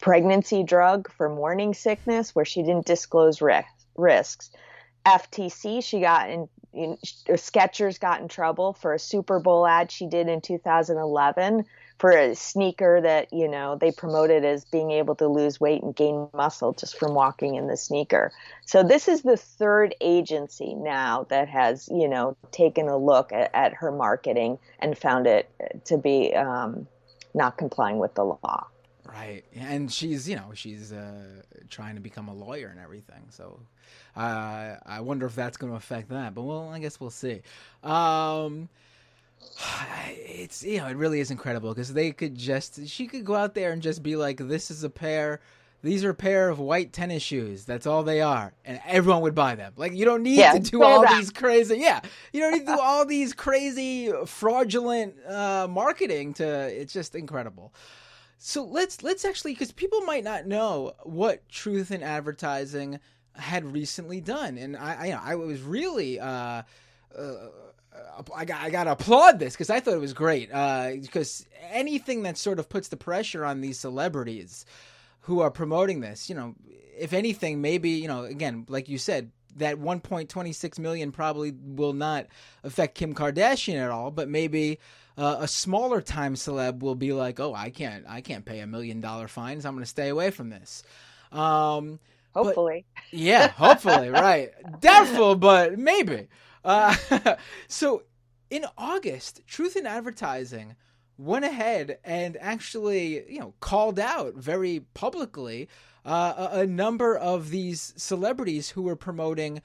pregnancy 0.00 0.64
drug 0.64 1.10
for 1.12 1.28
morning 1.28 1.72
sickness 1.72 2.34
where 2.34 2.44
she 2.44 2.62
didn't 2.62 2.84
disclose 2.84 3.40
ri- 3.40 3.64
risks. 3.96 4.50
FTC, 5.06 5.84
she 5.84 6.00
got 6.00 6.28
in, 6.30 6.48
in 6.72 6.96
Skechers 7.02 7.98
got 7.98 8.20
in 8.20 8.28
trouble 8.28 8.72
for 8.72 8.94
a 8.94 8.98
Super 8.98 9.40
Bowl 9.40 9.66
ad 9.66 9.90
she 9.90 10.06
did 10.06 10.28
in 10.28 10.40
2011 10.40 11.64
for 11.98 12.12
a 12.12 12.34
sneaker 12.34 13.00
that 13.00 13.32
you 13.32 13.48
know 13.48 13.76
they 13.76 13.90
promoted 13.90 14.44
as 14.44 14.64
being 14.64 14.90
able 14.90 15.14
to 15.16 15.26
lose 15.26 15.60
weight 15.60 15.82
and 15.82 15.96
gain 15.96 16.28
muscle 16.32 16.72
just 16.72 16.98
from 16.98 17.14
walking 17.14 17.56
in 17.56 17.66
the 17.66 17.76
sneaker. 17.76 18.32
So 18.66 18.82
this 18.82 19.08
is 19.08 19.22
the 19.22 19.36
third 19.36 19.94
agency 20.00 20.74
now 20.74 21.26
that 21.30 21.48
has 21.48 21.88
you 21.90 22.08
know 22.08 22.36
taken 22.52 22.88
a 22.88 22.96
look 22.96 23.32
at, 23.32 23.50
at 23.54 23.74
her 23.74 23.90
marketing 23.90 24.58
and 24.78 24.96
found 24.96 25.26
it 25.26 25.50
to 25.86 25.98
be 25.98 26.34
um, 26.34 26.86
not 27.34 27.58
complying 27.58 27.98
with 27.98 28.14
the 28.14 28.24
law. 28.24 28.66
Right, 29.08 29.44
and 29.56 29.90
she's 29.90 30.28
you 30.28 30.36
know 30.36 30.50
she's 30.54 30.92
uh, 30.92 31.42
trying 31.70 31.94
to 31.94 32.00
become 32.02 32.28
a 32.28 32.34
lawyer 32.34 32.68
and 32.68 32.78
everything. 32.78 33.22
So 33.30 33.58
uh, 34.14 34.76
I 34.84 35.00
wonder 35.00 35.24
if 35.26 35.34
that's 35.34 35.56
going 35.56 35.72
to 35.72 35.76
affect 35.78 36.10
that. 36.10 36.34
But 36.34 36.42
well, 36.42 36.68
I 36.68 36.78
guess 36.78 37.00
we'll 37.00 37.10
see. 37.10 37.40
Um, 37.82 38.68
it's 40.08 40.62
you 40.62 40.78
know 40.78 40.86
it 40.88 40.96
really 40.96 41.20
is 41.20 41.30
incredible 41.30 41.70
because 41.70 41.94
they 41.94 42.12
could 42.12 42.36
just 42.36 42.86
she 42.88 43.06
could 43.06 43.24
go 43.24 43.34
out 43.34 43.54
there 43.54 43.72
and 43.72 43.82
just 43.82 44.02
be 44.02 44.16
like 44.16 44.38
this 44.38 44.70
is 44.70 44.84
a 44.84 44.90
pair 44.90 45.40
these 45.82 46.04
are 46.04 46.10
a 46.10 46.14
pair 46.14 46.48
of 46.48 46.58
white 46.58 46.92
tennis 46.92 47.22
shoes 47.22 47.64
that's 47.64 47.86
all 47.86 48.02
they 48.02 48.20
are 48.20 48.52
and 48.64 48.80
everyone 48.86 49.22
would 49.22 49.34
buy 49.34 49.54
them 49.54 49.72
like 49.76 49.94
you 49.94 50.04
don't 50.04 50.22
need 50.24 50.36
Yeah, 50.36 50.52
to 50.52 50.58
do 50.60 50.82
all 50.82 51.00
that. 51.00 51.06
these 51.06 51.30
crazy 51.30 51.78
yeah 51.78 52.00
you 52.32 52.40
don't 52.40 52.52
need 52.52 52.60
to 52.66 52.66
do 52.66 52.78
all 52.80 53.04
these 53.06 53.32
crazy 53.32 54.12
fraudulent 54.26 55.14
uh 55.26 55.66
marketing 55.70 56.34
to 56.34 56.44
it's 56.46 56.92
just 56.92 57.14
incredible 57.14 57.72
so 58.38 58.64
let's 58.64 59.02
let's 59.02 59.24
actually 59.24 59.52
because 59.52 59.72
people 59.72 60.00
might 60.02 60.24
not 60.24 60.46
know 60.46 60.94
what 61.02 61.48
truth 61.48 61.90
in 61.90 62.02
advertising 62.02 63.00
had 63.34 63.72
recently 63.72 64.20
done 64.20 64.56
and 64.56 64.76
i 64.76 65.10
i, 65.10 65.32
I 65.32 65.34
was 65.34 65.60
really 65.60 66.18
uh 66.18 66.62
uh, 67.16 67.34
I 68.34 68.44
got 68.44 68.62
I 68.62 68.70
got 68.70 68.84
to 68.84 68.92
applaud 68.92 69.38
this 69.38 69.54
because 69.54 69.70
I 69.70 69.80
thought 69.80 69.94
it 69.94 70.00
was 70.00 70.12
great. 70.12 70.50
Uh, 70.52 70.92
because 71.00 71.46
anything 71.70 72.22
that 72.22 72.36
sort 72.36 72.58
of 72.58 72.68
puts 72.68 72.88
the 72.88 72.96
pressure 72.96 73.44
on 73.44 73.60
these 73.60 73.78
celebrities 73.78 74.64
who 75.22 75.40
are 75.40 75.50
promoting 75.50 76.00
this, 76.00 76.28
you 76.28 76.34
know, 76.34 76.54
if 76.98 77.12
anything, 77.12 77.60
maybe 77.60 77.90
you 77.90 78.08
know, 78.08 78.24
again, 78.24 78.66
like 78.68 78.88
you 78.88 78.98
said, 78.98 79.30
that 79.58 79.76
1.26 79.78 80.78
million 80.78 81.12
probably 81.12 81.52
will 81.52 81.92
not 81.92 82.26
affect 82.64 82.94
Kim 82.94 83.14
Kardashian 83.14 83.76
at 83.82 83.90
all, 83.90 84.10
but 84.10 84.28
maybe. 84.28 84.78
Uh, 85.16 85.38
a 85.40 85.48
smaller 85.48 86.00
time 86.00 86.36
celeb 86.36 86.78
will 86.78 86.94
be 86.94 87.12
like, 87.12 87.40
"Oh, 87.40 87.52
I 87.52 87.70
can't, 87.70 88.04
I 88.08 88.20
can't 88.20 88.44
pay 88.44 88.60
a 88.60 88.68
million 88.68 89.00
dollar 89.00 89.26
fines. 89.26 89.66
I'm 89.66 89.72
going 89.74 89.82
to 89.82 89.90
stay 89.90 90.10
away 90.10 90.30
from 90.30 90.48
this." 90.48 90.84
Um, 91.32 91.98
but- 92.32 92.44
Hopefully, 92.44 92.86
yeah, 93.10 93.48
hopefully, 93.48 94.10
right. 94.10 94.50
Doubtful, 94.80 95.34
but 95.34 95.76
maybe. 95.76 96.28
Uh, 96.64 96.94
so 97.68 98.04
in 98.50 98.64
August, 98.76 99.40
Truth 99.46 99.74
in 99.76 99.86
Advertising 99.86 100.76
went 101.16 101.44
ahead 101.44 101.98
and 102.04 102.36
actually, 102.40 103.28
you 103.32 103.40
know, 103.40 103.54
called 103.58 103.98
out 103.98 104.34
very 104.34 104.84
publicly 104.94 105.68
uh, 106.08 106.48
a, 106.52 106.60
a 106.60 106.66
number 106.66 107.16
of 107.16 107.50
these 107.50 107.92
celebrities 107.96 108.70
who 108.70 108.82
were 108.82 108.96
promoting 108.96 109.60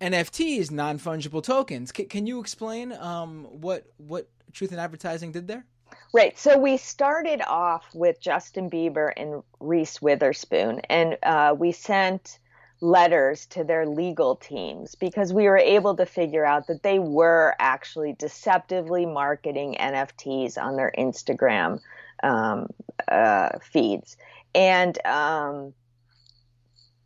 NFTs, 0.00 0.70
non 0.70 0.98
fungible 0.98 1.42
tokens. 1.42 1.92
C- 1.96 2.04
can 2.04 2.26
you 2.26 2.40
explain 2.40 2.92
um, 2.92 3.44
what 3.44 3.86
what 3.96 4.28
Truth 4.52 4.72
in 4.72 4.78
Advertising 4.78 5.32
did 5.32 5.46
there? 5.48 5.64
Right. 6.12 6.38
So 6.38 6.58
we 6.58 6.76
started 6.76 7.42
off 7.46 7.86
with 7.94 8.20
Justin 8.20 8.68
Bieber 8.68 9.12
and 9.16 9.42
Reese 9.60 10.02
Witherspoon, 10.02 10.80
and 10.90 11.16
uh, 11.22 11.54
we 11.56 11.72
sent 11.72 12.38
letters 12.80 13.46
to 13.46 13.64
their 13.64 13.86
legal 13.86 14.36
teams 14.36 14.94
because 14.96 15.32
we 15.32 15.44
were 15.44 15.56
able 15.56 15.96
to 15.96 16.04
figure 16.04 16.44
out 16.44 16.66
that 16.66 16.82
they 16.82 16.98
were 16.98 17.54
actually 17.58 18.14
deceptively 18.18 19.06
marketing 19.06 19.76
NFTs 19.78 20.58
on 20.58 20.76
their 20.76 20.92
Instagram 20.98 21.80
um, 22.22 22.68
uh, 23.08 23.58
feeds. 23.60 24.16
And 24.54 24.98
um, 25.06 25.72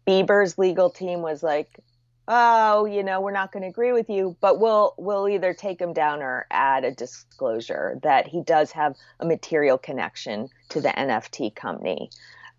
Bieber's 0.09 0.57
legal 0.57 0.89
team 0.89 1.21
was 1.21 1.43
like, 1.43 1.81
oh, 2.29 2.87
you 2.87 3.03
know, 3.03 3.21
we're 3.21 3.31
not 3.31 3.53
going 3.53 3.63
to 3.63 3.69
agree 3.69 3.93
with 3.93 4.09
you, 4.09 4.37
but 4.41 4.59
we'll 4.59 4.95
we'll 4.97 5.29
either 5.29 5.53
take 5.53 5.79
him 5.79 5.93
down 5.93 6.23
or 6.23 6.47
add 6.51 6.85
a 6.85 6.93
disclosure 6.93 7.99
that 8.03 8.27
he 8.27 8.41
does 8.41 8.73
have 8.73 8.97
a 9.21 9.27
material 9.27 9.77
connection 9.77 10.49
to 10.71 10.81
the 10.81 10.89
NFT 10.89 11.55
company. 11.55 12.11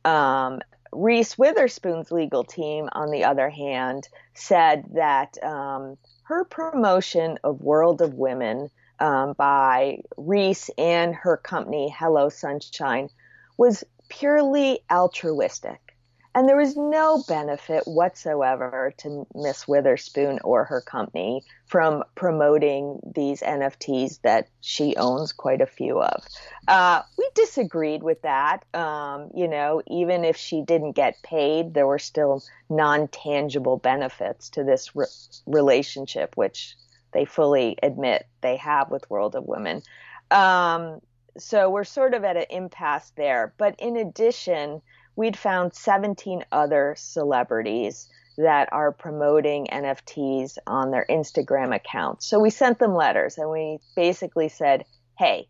Um, 0.06 0.62
Reese 0.92 1.40
Witherspoon's 1.40 2.12
legal 2.12 2.44
team, 2.44 2.88
on 2.92 3.10
the 3.10 3.24
other 3.24 3.50
hand, 3.50 4.08
said 4.36 4.86
that 4.94 5.44
um, 5.44 5.98
her 6.24 6.46
promotion 6.46 7.40
of 7.44 7.62
World 7.62 8.02
of 8.02 8.14
Women 8.14 8.70
um, 9.00 9.34
by 9.34 10.02
Reese 10.18 10.70
and 10.78 11.16
her 11.16 11.38
company 11.38 11.94
Hello 11.98 12.30
Sunshine 12.30 13.10
was 13.58 13.84
purely 14.08 14.82
altruistic. 14.92 15.89
And 16.36 16.48
there 16.48 16.58
was 16.58 16.78
no 16.78 17.24
benefit 17.28 17.84
whatsoever 17.86 18.94
to 18.98 19.26
Miss 19.34 19.68
Witherspoon 19.68 20.40
or 20.44 20.64
her 20.66 20.80
company 20.80 21.44
from 21.66 22.04
promoting 22.14 23.00
these 23.16 23.42
NFTs 23.42 24.22
that 24.22 24.48
she 24.62 24.96
owns 24.96 25.34
quite 25.34 25.60
a 25.60 25.66
few 25.66 26.02
of. 26.02 26.24
Uh, 26.68 27.02
we 27.18 27.28
disagreed 27.34 28.04
with 28.04 28.22
that. 28.22 28.64
Um, 28.76 29.32
you 29.36 29.48
know, 29.48 29.82
even 29.88 30.24
if 30.24 30.38
she 30.38 30.62
didn't 30.62 30.92
get 30.92 31.22
paid, 31.24 31.74
there 31.74 31.88
were 31.88 32.00
still 32.00 32.44
non 32.70 33.08
tangible 33.08 33.78
benefits 33.78 34.50
to 34.50 34.64
this 34.64 34.96
re- 34.96 35.08
relationship, 35.48 36.38
which 36.38 36.76
they 37.12 37.26
fully 37.26 37.76
admit 37.82 38.28
they 38.42 38.56
have 38.58 38.92
with 38.92 39.10
World 39.10 39.36
of 39.36 39.46
Women. 39.46 39.82
Um, 40.30 41.02
so 41.38 41.70
we're 41.70 41.86
sort 41.86 42.14
of 42.14 42.24
at 42.24 42.38
an 42.38 42.46
impasse 42.50 43.12
there. 43.16 43.54
But 43.58 43.76
in 43.80 43.96
addition, 43.96 44.82
we'd 45.20 45.38
found 45.38 45.74
17 45.74 46.46
other 46.54 46.96
celebrities 46.98 48.08
that 48.38 48.70
are 48.72 48.94
promoting 48.94 49.68
NFTs 49.70 50.58
on 50.66 50.92
their 50.92 51.06
Instagram 51.10 51.76
accounts. 51.76 52.26
So 52.26 52.40
we 52.40 52.50
sent 52.50 52.80
them 52.80 52.96
letters 52.96 53.38
and 53.38 53.52
we 53.52 53.80
basically 53.98 54.48
said, 54.48 54.86
hey, 55.18 55.50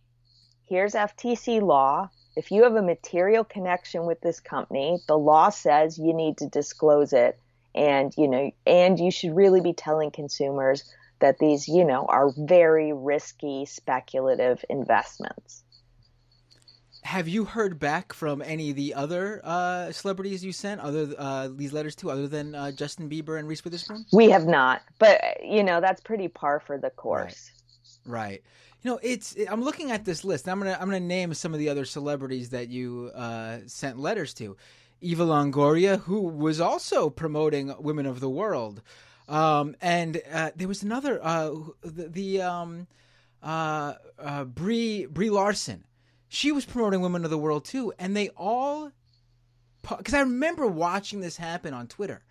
here's 0.67 0.93
FTC 0.93 1.61
law. 1.61 2.09
If 2.35 2.49
you 2.49 2.63
have 2.63 2.73
a 2.77 2.81
material 2.81 3.43
connection 3.43 4.07
with 4.07 4.19
this 4.21 4.39
company, 4.39 4.97
the 5.07 5.19
law 5.19 5.49
says 5.49 5.99
you 5.99 6.15
need 6.15 6.39
to 6.39 6.47
disclose 6.47 7.13
it 7.13 7.39
and 7.75 8.11
you 8.17 8.27
know 8.27 8.49
and 8.65 8.99
you 8.99 9.11
should 9.11 9.35
really 9.35 9.61
be 9.61 9.73
telling 9.73 10.09
consumers 10.09 10.83
that 11.19 11.37
these, 11.39 11.67
you 11.67 11.85
know, 11.85 12.05
are 12.07 12.31
very 12.37 12.93
risky 12.93 13.65
speculative 13.65 14.63
investments. 14.69 15.63
Have 17.09 17.27
you 17.27 17.43
heard 17.43 17.79
back 17.79 18.13
from 18.13 18.39
any 18.43 18.69
of 18.69 18.75
the 18.75 18.93
other 18.93 19.41
uh, 19.43 19.91
celebrities 19.91 20.45
you 20.45 20.51
sent, 20.51 20.79
other 20.79 21.15
uh, 21.17 21.47
these 21.51 21.73
letters 21.73 21.95
to, 21.95 22.11
other 22.11 22.27
than 22.27 22.53
uh, 22.53 22.71
Justin 22.71 23.09
Bieber 23.09 23.39
and 23.39 23.47
Reese 23.47 23.63
Witherspoon? 23.63 24.05
We 24.13 24.29
have 24.29 24.45
not, 24.45 24.83
but 24.99 25.19
you 25.43 25.63
know 25.63 25.81
that's 25.81 26.01
pretty 26.01 26.27
par 26.27 26.59
for 26.59 26.77
the 26.77 26.91
course. 26.91 27.49
Right. 28.05 28.21
right. 28.21 28.43
You 28.83 28.91
know, 28.91 28.99
it's. 29.01 29.33
It, 29.33 29.51
I'm 29.51 29.63
looking 29.63 29.89
at 29.89 30.05
this 30.05 30.23
list. 30.23 30.47
I'm 30.47 30.59
gonna. 30.59 30.77
I'm 30.79 30.85
gonna 30.85 30.99
name 30.99 31.33
some 31.33 31.51
of 31.51 31.57
the 31.57 31.67
other 31.67 31.83
celebrities 31.83 32.51
that 32.51 32.69
you 32.69 33.09
uh, 33.15 33.61
sent 33.65 33.97
letters 33.97 34.35
to. 34.35 34.55
Eva 35.01 35.25
Longoria, 35.25 35.99
who 36.01 36.21
was 36.21 36.61
also 36.61 37.09
promoting 37.09 37.73
Women 37.79 38.05
of 38.05 38.19
the 38.19 38.29
World. 38.29 38.83
Um, 39.27 39.75
and 39.81 40.21
uh, 40.31 40.51
there 40.55 40.67
was 40.67 40.83
another 40.83 41.19
uh, 41.23 41.55
the, 41.81 42.07
the 42.07 42.41
um, 42.43 42.85
uh, 43.41 43.95
uh, 44.19 44.43
Brie 44.43 45.07
Brie 45.07 45.31
Larson. 45.31 45.85
She 46.29 46.51
was 46.51 46.63
promoting 46.63 47.01
Women 47.01 47.25
of 47.25 47.31
the 47.31 47.37
World 47.37 47.65
too, 47.65 47.91
and 47.99 48.15
they 48.15 48.29
all 48.29 48.91
because 49.81 50.13
I 50.13 50.21
remember 50.21 50.67
watching 50.67 51.21
this 51.21 51.37
happen 51.37 51.73
on 51.73 51.87
Twitter. 51.87 52.21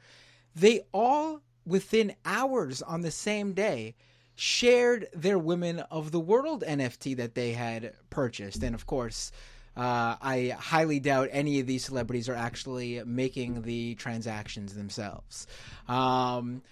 They 0.55 0.83
all 0.93 1.43
within 1.67 2.15
hours 2.25 2.81
on 2.81 3.03
the 3.03 3.11
same 3.11 3.53
day 3.53 3.97
shared 4.37 5.09
their 5.13 5.39
Women 5.39 5.81
of 5.81 6.13
the 6.13 6.21
World 6.21 6.63
NFT 6.67 7.17
that 7.17 7.35
they 7.35 7.53
had 7.53 7.93
purchased, 8.09 8.63
and 8.63 8.75
of 8.75 8.87
course. 8.87 9.33
Uh, 9.77 10.17
I 10.21 10.57
highly 10.59 10.99
doubt 10.99 11.29
any 11.31 11.61
of 11.61 11.69
these 11.69 11.85
celebrities 11.85 12.29
are 12.29 12.35
actually 12.35 13.01
making 13.05 13.63
the 13.63 13.95
transactions 13.95 14.75
themselves. 14.75 15.47
Um, 15.87 16.63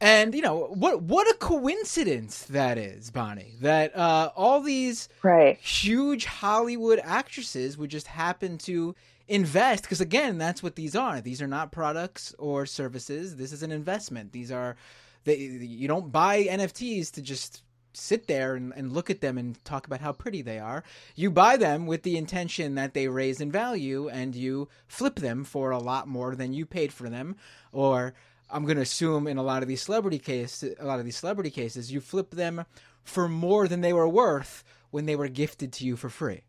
and 0.00 0.34
you 0.34 0.42
know 0.42 0.68
what? 0.74 1.02
What 1.02 1.28
a 1.28 1.34
coincidence 1.38 2.44
that 2.44 2.78
is, 2.78 3.10
Bonnie. 3.10 3.54
That 3.60 3.96
uh, 3.96 4.30
all 4.36 4.60
these 4.60 5.08
right. 5.22 5.58
huge 5.58 6.24
Hollywood 6.24 7.00
actresses 7.02 7.76
would 7.76 7.90
just 7.90 8.06
happen 8.06 8.58
to 8.58 8.94
invest 9.26 9.82
because 9.82 10.00
again, 10.00 10.38
that's 10.38 10.62
what 10.62 10.76
these 10.76 10.94
are. 10.94 11.20
These 11.20 11.42
are 11.42 11.48
not 11.48 11.72
products 11.72 12.34
or 12.38 12.64
services. 12.64 13.36
This 13.36 13.52
is 13.52 13.62
an 13.62 13.72
investment. 13.72 14.32
These 14.32 14.52
are 14.52 14.76
they. 15.24 15.36
You 15.36 15.88
don't 15.88 16.12
buy 16.12 16.44
NFTs 16.44 17.10
to 17.12 17.22
just 17.22 17.62
sit 17.92 18.28
there 18.28 18.54
and, 18.54 18.72
and 18.76 18.92
look 18.92 19.10
at 19.10 19.20
them 19.20 19.36
and 19.36 19.62
talk 19.64 19.86
about 19.86 20.00
how 20.00 20.12
pretty 20.12 20.42
they 20.42 20.60
are. 20.60 20.84
You 21.16 21.30
buy 21.30 21.56
them 21.56 21.86
with 21.86 22.04
the 22.04 22.16
intention 22.16 22.76
that 22.76 22.94
they 22.94 23.08
raise 23.08 23.40
in 23.40 23.50
value 23.50 24.08
and 24.08 24.36
you 24.36 24.68
flip 24.86 25.16
them 25.16 25.42
for 25.42 25.70
a 25.70 25.78
lot 25.78 26.06
more 26.06 26.36
than 26.36 26.52
you 26.52 26.64
paid 26.64 26.92
for 26.92 27.08
them 27.08 27.34
or 27.72 28.14
I'm 28.50 28.64
going 28.64 28.76
to 28.76 28.82
assume 28.82 29.26
in 29.26 29.36
a 29.36 29.42
lot 29.42 29.62
of 29.62 29.68
these 29.68 29.82
celebrity 29.82 30.18
cases, 30.18 30.74
a 30.78 30.84
lot 30.84 30.98
of 30.98 31.04
these 31.04 31.16
celebrity 31.16 31.50
cases, 31.50 31.92
you 31.92 32.00
flip 32.00 32.30
them 32.30 32.64
for 33.04 33.28
more 33.28 33.68
than 33.68 33.80
they 33.80 33.92
were 33.92 34.08
worth 34.08 34.64
when 34.90 35.06
they 35.06 35.16
were 35.16 35.28
gifted 35.28 35.72
to 35.74 35.84
you 35.84 35.96
for 35.96 36.08
free. 36.08 36.42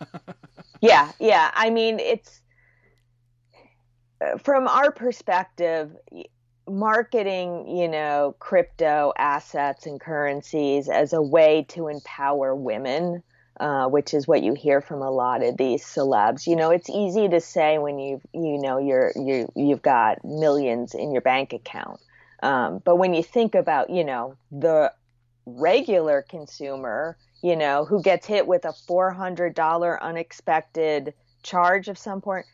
yeah, 0.80 1.12
yeah. 1.18 1.50
I 1.54 1.70
mean, 1.70 1.98
it's 1.98 2.40
uh, 4.20 4.38
from 4.38 4.68
our 4.68 4.92
perspective, 4.92 5.96
marketing, 6.68 7.76
you 7.76 7.88
know, 7.88 8.36
crypto 8.38 9.12
assets 9.18 9.86
and 9.86 10.00
currencies 10.00 10.88
as 10.88 11.12
a 11.12 11.22
way 11.22 11.64
to 11.68 11.88
empower 11.88 12.54
women 12.54 13.22
uh, 13.60 13.86
which 13.86 14.14
is 14.14 14.26
what 14.26 14.42
you 14.42 14.54
hear 14.54 14.80
from 14.80 15.02
a 15.02 15.10
lot 15.10 15.42
of 15.42 15.56
these 15.56 15.84
celebs. 15.84 16.46
You 16.46 16.56
know, 16.56 16.70
it's 16.70 16.90
easy 16.90 17.28
to 17.28 17.40
say 17.40 17.78
when 17.78 17.98
you 17.98 18.20
you 18.32 18.58
know 18.58 18.78
you're 18.78 19.12
you 19.16 19.50
you've 19.54 19.82
got 19.82 20.24
millions 20.24 20.94
in 20.94 21.12
your 21.12 21.22
bank 21.22 21.52
account, 21.52 22.00
um, 22.42 22.82
but 22.84 22.96
when 22.96 23.14
you 23.14 23.22
think 23.22 23.54
about 23.54 23.90
you 23.90 24.04
know 24.04 24.36
the 24.50 24.92
regular 25.46 26.22
consumer, 26.22 27.16
you 27.42 27.56
know, 27.56 27.84
who 27.84 28.02
gets 28.02 28.26
hit 28.26 28.46
with 28.46 28.64
a 28.64 28.72
four 28.72 29.10
hundred 29.12 29.54
dollar 29.54 30.02
unexpected 30.02 31.14
charge 31.42 31.88
of 31.88 31.98
some 31.98 32.20
point, 32.20 32.46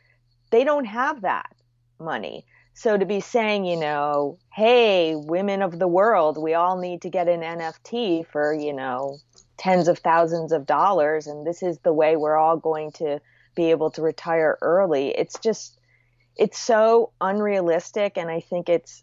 they 0.50 0.64
don't 0.64 0.86
have 0.86 1.22
that 1.22 1.54
money. 1.98 2.44
So 2.74 2.96
to 2.96 3.04
be 3.04 3.20
saying, 3.20 3.66
you 3.66 3.76
know, 3.76 4.38
hey, 4.54 5.14
women 5.14 5.60
of 5.62 5.78
the 5.78 5.88
world, 5.88 6.38
we 6.38 6.54
all 6.54 6.78
need 6.78 7.02
to 7.02 7.10
get 7.10 7.28
an 7.28 7.40
NFT 7.40 8.26
for, 8.26 8.54
you 8.54 8.72
know, 8.72 9.18
tens 9.60 9.86
of 9.88 9.98
thousands 9.98 10.52
of 10.52 10.64
dollars 10.64 11.26
and 11.26 11.46
this 11.46 11.62
is 11.62 11.78
the 11.80 11.92
way 11.92 12.16
we're 12.16 12.36
all 12.36 12.56
going 12.56 12.90
to 12.90 13.20
be 13.54 13.70
able 13.70 13.90
to 13.90 14.00
retire 14.00 14.56
early. 14.62 15.10
It's 15.10 15.38
just 15.38 15.78
it's 16.36 16.58
so 16.58 17.12
unrealistic 17.20 18.16
and 18.16 18.30
i 18.30 18.40
think 18.40 18.68
it's 18.68 19.02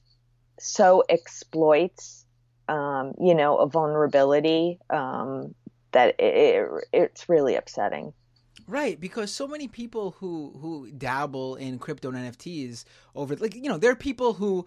so 0.60 1.04
exploits 1.10 2.26
um, 2.68 3.14
you 3.22 3.36
know 3.36 3.58
a 3.58 3.68
vulnerability 3.68 4.80
um, 4.90 5.54
that 5.92 6.16
it, 6.20 6.24
it, 6.24 6.70
it's 6.94 7.30
really 7.30 7.56
upsetting. 7.56 8.14
Right, 8.68 9.00
because 9.00 9.32
so 9.32 9.48
many 9.48 9.68
people 9.68 10.16
who 10.20 10.58
who 10.60 10.92
dabble 10.92 11.56
in 11.56 11.80
crypto 11.80 12.10
and 12.10 12.18
NFTs 12.18 12.84
over 13.16 13.36
like 13.38 13.56
you 13.56 13.70
know, 13.70 13.78
there 13.78 13.92
are 13.92 13.96
people 13.96 14.34
who 14.34 14.66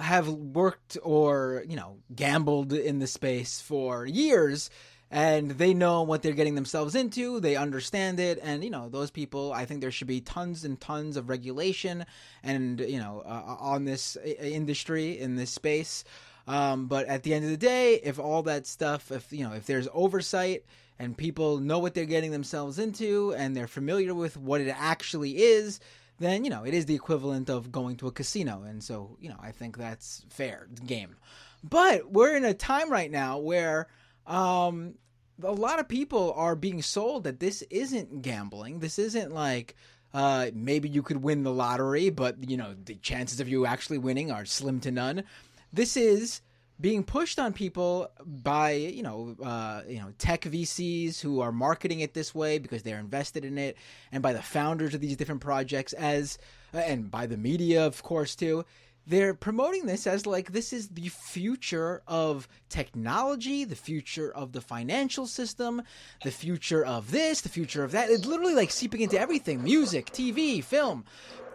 have 0.00 0.28
worked 0.28 0.96
or, 1.02 1.64
you 1.68 1.76
know, 1.76 1.98
gambled 2.14 2.72
in 2.72 2.98
the 2.98 3.06
space 3.06 3.60
for 3.60 4.06
years 4.06 4.70
and 5.10 5.52
they 5.52 5.74
know 5.74 6.02
what 6.02 6.22
they're 6.22 6.32
getting 6.32 6.54
themselves 6.54 6.94
into. 6.94 7.40
They 7.40 7.56
understand 7.56 8.18
it, 8.20 8.38
and 8.42 8.64
you 8.64 8.70
know 8.70 8.88
those 8.88 9.10
people. 9.10 9.52
I 9.52 9.64
think 9.64 9.80
there 9.80 9.90
should 9.90 10.08
be 10.08 10.20
tons 10.20 10.64
and 10.64 10.80
tons 10.80 11.16
of 11.16 11.28
regulation, 11.28 12.04
and 12.42 12.80
you 12.80 12.98
know, 12.98 13.22
uh, 13.24 13.56
on 13.60 13.84
this 13.84 14.16
industry 14.16 15.18
in 15.18 15.36
this 15.36 15.50
space. 15.50 16.04
Um, 16.46 16.86
but 16.88 17.06
at 17.06 17.22
the 17.22 17.32
end 17.32 17.44
of 17.44 17.50
the 17.50 17.56
day, 17.56 17.94
if 18.02 18.18
all 18.18 18.42
that 18.42 18.66
stuff, 18.66 19.10
if 19.10 19.32
you 19.32 19.44
know, 19.44 19.54
if 19.54 19.66
there's 19.66 19.88
oversight 19.92 20.64
and 20.98 21.16
people 21.16 21.58
know 21.58 21.78
what 21.78 21.94
they're 21.94 22.04
getting 22.04 22.30
themselves 22.30 22.78
into, 22.78 23.34
and 23.34 23.56
they're 23.56 23.66
familiar 23.66 24.14
with 24.14 24.36
what 24.36 24.60
it 24.60 24.74
actually 24.76 25.38
is, 25.38 25.80
then 26.18 26.44
you 26.44 26.50
know 26.50 26.64
it 26.64 26.74
is 26.74 26.86
the 26.86 26.94
equivalent 26.94 27.50
of 27.50 27.72
going 27.72 27.96
to 27.96 28.08
a 28.08 28.12
casino, 28.12 28.62
and 28.62 28.82
so 28.82 29.16
you 29.20 29.28
know 29.28 29.38
I 29.40 29.52
think 29.52 29.76
that's 29.76 30.24
fair 30.28 30.68
game. 30.86 31.16
But 31.62 32.10
we're 32.10 32.36
in 32.36 32.44
a 32.44 32.52
time 32.52 32.90
right 32.90 33.10
now 33.10 33.38
where 33.38 33.88
um, 34.26 34.94
a 35.42 35.52
lot 35.52 35.80
of 35.80 35.88
people 35.88 36.32
are 36.36 36.54
being 36.54 36.82
sold 36.82 37.24
that 37.24 37.40
this 37.40 37.62
isn't 37.70 38.22
gambling. 38.22 38.78
This 38.78 38.98
isn't 38.98 39.32
like 39.32 39.74
uh, 40.12 40.50
maybe 40.54 40.88
you 40.88 41.02
could 41.02 41.22
win 41.22 41.42
the 41.42 41.52
lottery, 41.52 42.10
but 42.10 42.48
you 42.48 42.56
know 42.56 42.74
the 42.84 42.94
chances 42.96 43.40
of 43.40 43.48
you 43.48 43.66
actually 43.66 43.98
winning 43.98 44.30
are 44.30 44.44
slim 44.44 44.80
to 44.80 44.90
none. 44.90 45.24
This 45.72 45.96
is 45.96 46.40
being 46.80 47.04
pushed 47.04 47.38
on 47.38 47.52
people 47.52 48.10
by 48.24 48.72
you 48.72 49.02
know 49.02 49.36
uh, 49.42 49.82
you 49.88 49.98
know 49.98 50.12
tech 50.18 50.42
VCs 50.42 51.20
who 51.20 51.40
are 51.40 51.52
marketing 51.52 52.00
it 52.00 52.14
this 52.14 52.34
way 52.34 52.58
because 52.58 52.82
they're 52.82 53.00
invested 53.00 53.44
in 53.44 53.58
it, 53.58 53.76
and 54.12 54.22
by 54.22 54.32
the 54.32 54.42
founders 54.42 54.94
of 54.94 55.00
these 55.00 55.16
different 55.16 55.40
projects 55.40 55.92
as 55.94 56.38
and 56.72 57.10
by 57.10 57.26
the 57.26 57.36
media 57.36 57.86
of 57.86 58.02
course 58.02 58.34
too 58.34 58.64
they're 59.06 59.34
promoting 59.34 59.86
this 59.86 60.06
as 60.06 60.26
like 60.26 60.52
this 60.52 60.72
is 60.72 60.88
the 60.88 61.08
future 61.08 62.02
of 62.06 62.48
technology, 62.68 63.64
the 63.64 63.76
future 63.76 64.32
of 64.32 64.52
the 64.52 64.60
financial 64.60 65.26
system, 65.26 65.82
the 66.22 66.30
future 66.30 66.84
of 66.84 67.10
this, 67.10 67.42
the 67.42 67.48
future 67.48 67.84
of 67.84 67.92
that. 67.92 68.10
It's 68.10 68.24
literally 68.24 68.54
like 68.54 68.70
seeping 68.70 69.02
into 69.02 69.18
everything 69.18 69.62
music, 69.62 70.06
TV, 70.06 70.64
film. 70.64 71.04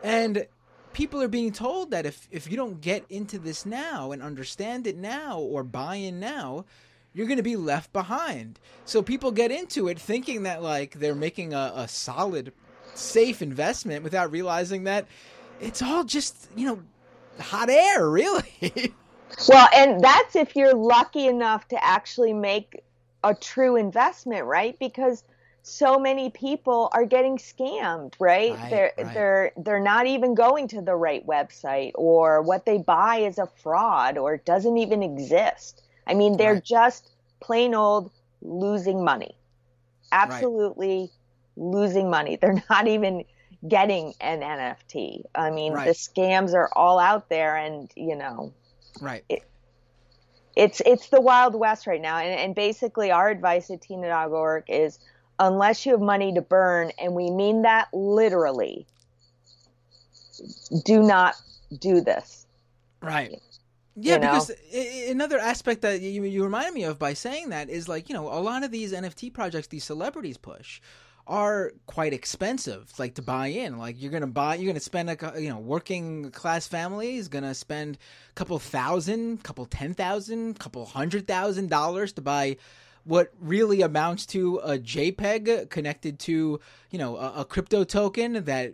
And 0.03 0.47
people 0.93 1.21
are 1.21 1.27
being 1.27 1.51
told 1.51 1.91
that 1.91 2.05
if, 2.05 2.27
if 2.31 2.49
you 2.49 2.55
don't 2.55 2.81
get 2.81 3.05
into 3.09 3.39
this 3.39 3.65
now 3.65 4.11
and 4.11 4.21
understand 4.21 4.85
it 4.85 4.97
now 4.97 5.39
or 5.39 5.63
buy 5.63 5.95
in 5.95 6.19
now, 6.19 6.65
you're 7.13 7.27
going 7.27 7.37
to 7.37 7.43
be 7.43 7.55
left 7.55 7.91
behind. 7.91 8.59
So 8.85 9.01
people 9.01 9.31
get 9.31 9.51
into 9.51 9.87
it 9.87 9.99
thinking 9.99 10.43
that 10.43 10.61
like 10.61 10.99
they're 10.99 11.15
making 11.15 11.53
a, 11.53 11.73
a 11.75 11.87
solid, 11.87 12.53
safe 12.93 13.41
investment 13.41 14.03
without 14.03 14.31
realizing 14.31 14.83
that 14.83 15.07
it's 15.59 15.81
all 15.81 16.03
just, 16.03 16.47
you 16.55 16.67
know, 16.67 16.79
hot 17.39 17.69
air, 17.69 18.09
really. 18.09 18.93
well, 19.47 19.67
and 19.75 20.03
that's 20.03 20.35
if 20.35 20.55
you're 20.55 20.73
lucky 20.73 21.27
enough 21.27 21.67
to 21.69 21.83
actually 21.83 22.33
make 22.33 22.83
a 23.23 23.33
true 23.33 23.75
investment, 23.75 24.45
right? 24.45 24.77
Because 24.79 25.23
so 25.61 25.99
many 25.99 26.29
people 26.29 26.89
are 26.93 27.05
getting 27.05 27.37
scammed, 27.37 28.13
right? 28.19 28.53
right 28.53 28.69
they're 28.69 28.91
right. 28.97 29.13
they're 29.13 29.51
they're 29.57 29.79
not 29.79 30.07
even 30.07 30.33
going 30.33 30.67
to 30.69 30.81
the 30.81 30.95
right 30.95 31.25
website 31.27 31.91
or 31.95 32.41
what 32.41 32.65
they 32.65 32.77
buy 32.77 33.17
is 33.17 33.37
a 33.37 33.47
fraud 33.61 34.17
or 34.17 34.37
doesn't 34.37 34.77
even 34.77 35.03
exist. 35.03 35.83
I 36.07 36.13
mean, 36.13 36.37
they're 36.37 36.55
right. 36.55 36.63
just 36.63 37.11
plain 37.39 37.75
old 37.75 38.11
losing 38.41 39.03
money. 39.03 39.35
Absolutely 40.11 41.11
losing 41.55 42.09
money. 42.09 42.35
They're 42.41 42.63
not 42.69 42.87
even 42.87 43.25
getting 43.67 44.13
an 44.21 44.41
NFT. 44.41 45.23
I 45.35 45.49
mean, 45.51 45.73
Right. 45.73 45.85
the 45.87 45.93
scams 45.93 46.53
are 46.53 46.69
all 46.73 46.99
out 46.99 47.29
there, 47.29 47.55
and 47.55 47.91
you 47.95 48.15
know, 48.15 48.53
Right. 49.01 49.23
it's 50.55 50.81
it's 50.85 51.09
the 51.09 51.21
wild 51.21 51.55
west 51.55 51.87
right 51.87 52.01
now. 52.01 52.17
And, 52.17 52.39
and 52.39 52.55
basically, 52.55 53.11
our 53.11 53.29
advice 53.29 53.69
at 53.69 53.81
Tina.org 53.81 54.63
is, 54.67 54.99
unless 55.39 55.85
you 55.85 55.91
have 55.93 56.01
money 56.01 56.33
to 56.33 56.41
burn, 56.41 56.91
and 56.97 57.13
we 57.15 57.29
mean 57.31 57.63
that 57.63 57.87
literally, 57.93 58.85
do 60.85 61.01
not 61.03 61.35
do 61.79 62.01
this. 62.01 62.45
Right. 63.01 63.41
Yeah, 63.95 64.13
You 64.13 64.19
know? 64.19 64.27
because 64.27 64.51
another 65.09 65.39
aspect 65.39 65.81
that 65.81 65.99
you 66.01 66.23
you 66.23 66.43
reminded 66.43 66.73
me 66.73 66.83
of 66.83 66.97
by 66.97 67.13
saying 67.13 67.49
that 67.49 67.69
is 67.69 67.89
like 67.89 68.07
you 68.07 68.15
know 68.15 68.27
a 68.27 68.39
lot 68.39 68.63
of 68.63 68.71
these 68.71 68.93
NFT 68.93 69.33
projects 69.33 69.67
these 69.67 69.83
celebrities 69.83 70.37
push 70.37 70.79
are 71.29 71.71
quite 71.85 72.11
expensive 72.11 72.91
like 72.97 73.13
to 73.13 73.21
buy 73.21 73.47
in. 73.47 73.77
Like 73.77 74.01
you're 74.01 74.11
gonna 74.11 74.27
buy 74.27 74.55
you're 74.55 74.67
gonna 74.67 74.79
spend 74.79 75.07
like 75.07 75.21
you 75.37 75.49
know 75.49 75.59
working 75.59 76.31
class 76.31 76.67
family 76.67 77.17
is 77.17 77.27
gonna 77.27 77.53
spend 77.53 77.97
a 78.31 78.33
couple 78.33 78.57
thousand 78.57 79.43
couple 79.43 79.65
ten 79.67 79.93
thousand 79.93 80.59
couple 80.59 80.83
hundred 80.85 81.27
thousand 81.27 81.69
dollars 81.69 82.11
to 82.13 82.21
buy 82.21 82.57
what 83.03 83.31
really 83.39 83.81
amounts 83.81 84.25
to 84.25 84.57
a 84.57 84.79
JPEG 84.79 85.69
connected 85.69 86.19
to 86.19 86.59
you 86.89 86.99
know 86.99 87.15
a, 87.15 87.41
a 87.41 87.45
crypto 87.45 87.83
token 87.83 88.43
that 88.45 88.73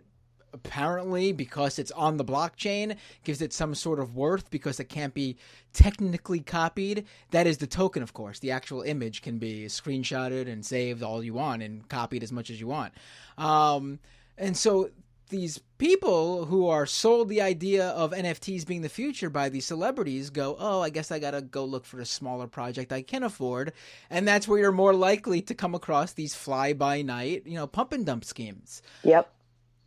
apparently 0.56 1.32
because 1.32 1.78
it's 1.78 1.90
on 1.92 2.16
the 2.16 2.24
blockchain 2.24 2.96
gives 3.24 3.42
it 3.42 3.52
some 3.52 3.74
sort 3.74 4.00
of 4.00 4.16
worth 4.16 4.50
because 4.50 4.80
it 4.80 4.88
can't 4.88 5.14
be 5.14 5.36
technically 5.72 6.40
copied 6.40 7.04
that 7.30 7.46
is 7.46 7.58
the 7.58 7.66
token 7.66 8.02
of 8.02 8.14
course 8.14 8.38
the 8.38 8.50
actual 8.50 8.82
image 8.82 9.22
can 9.22 9.38
be 9.38 9.66
screenshotted 9.66 10.50
and 10.50 10.64
saved 10.64 11.02
all 11.02 11.22
you 11.22 11.34
want 11.34 11.62
and 11.62 11.88
copied 11.88 12.22
as 12.22 12.32
much 12.32 12.50
as 12.50 12.58
you 12.60 12.66
want 12.66 12.92
um, 13.38 13.98
and 14.38 14.56
so 14.56 14.90
these 15.28 15.58
people 15.78 16.44
who 16.44 16.68
are 16.68 16.86
sold 16.86 17.28
the 17.28 17.40
idea 17.40 17.88
of 17.88 18.12
NFTs 18.12 18.66
being 18.66 18.82
the 18.82 18.88
future 18.88 19.28
by 19.28 19.48
these 19.48 19.66
celebrities 19.66 20.30
go, 20.30 20.56
oh, 20.58 20.80
I 20.80 20.90
guess 20.90 21.10
I 21.10 21.18
gotta 21.18 21.42
go 21.42 21.64
look 21.64 21.84
for 21.84 22.00
a 22.00 22.06
smaller 22.06 22.46
project 22.46 22.92
I 22.92 23.02
can 23.02 23.22
afford, 23.22 23.72
and 24.08 24.26
that's 24.26 24.46
where 24.46 24.58
you're 24.58 24.72
more 24.72 24.94
likely 24.94 25.42
to 25.42 25.54
come 25.54 25.74
across 25.74 26.12
these 26.12 26.34
fly 26.34 26.72
by 26.72 27.02
night, 27.02 27.42
you 27.46 27.54
know, 27.54 27.66
pump 27.66 27.92
and 27.92 28.06
dump 28.06 28.24
schemes. 28.24 28.82
Yep. 29.02 29.32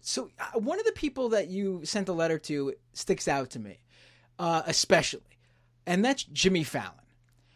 So 0.09 0.31
uh, 0.39 0.59
one 0.59 0.79
of 0.79 0.85
the 0.85 0.91
people 0.93 1.29
that 1.29 1.49
you 1.49 1.81
sent 1.83 2.09
a 2.09 2.13
letter 2.13 2.39
to 2.39 2.73
sticks 2.93 3.27
out 3.27 3.51
to 3.51 3.59
me, 3.59 3.77
uh, 4.39 4.63
especially, 4.65 5.37
and 5.85 6.03
that's 6.03 6.23
Jimmy 6.23 6.63
Fallon, 6.63 6.95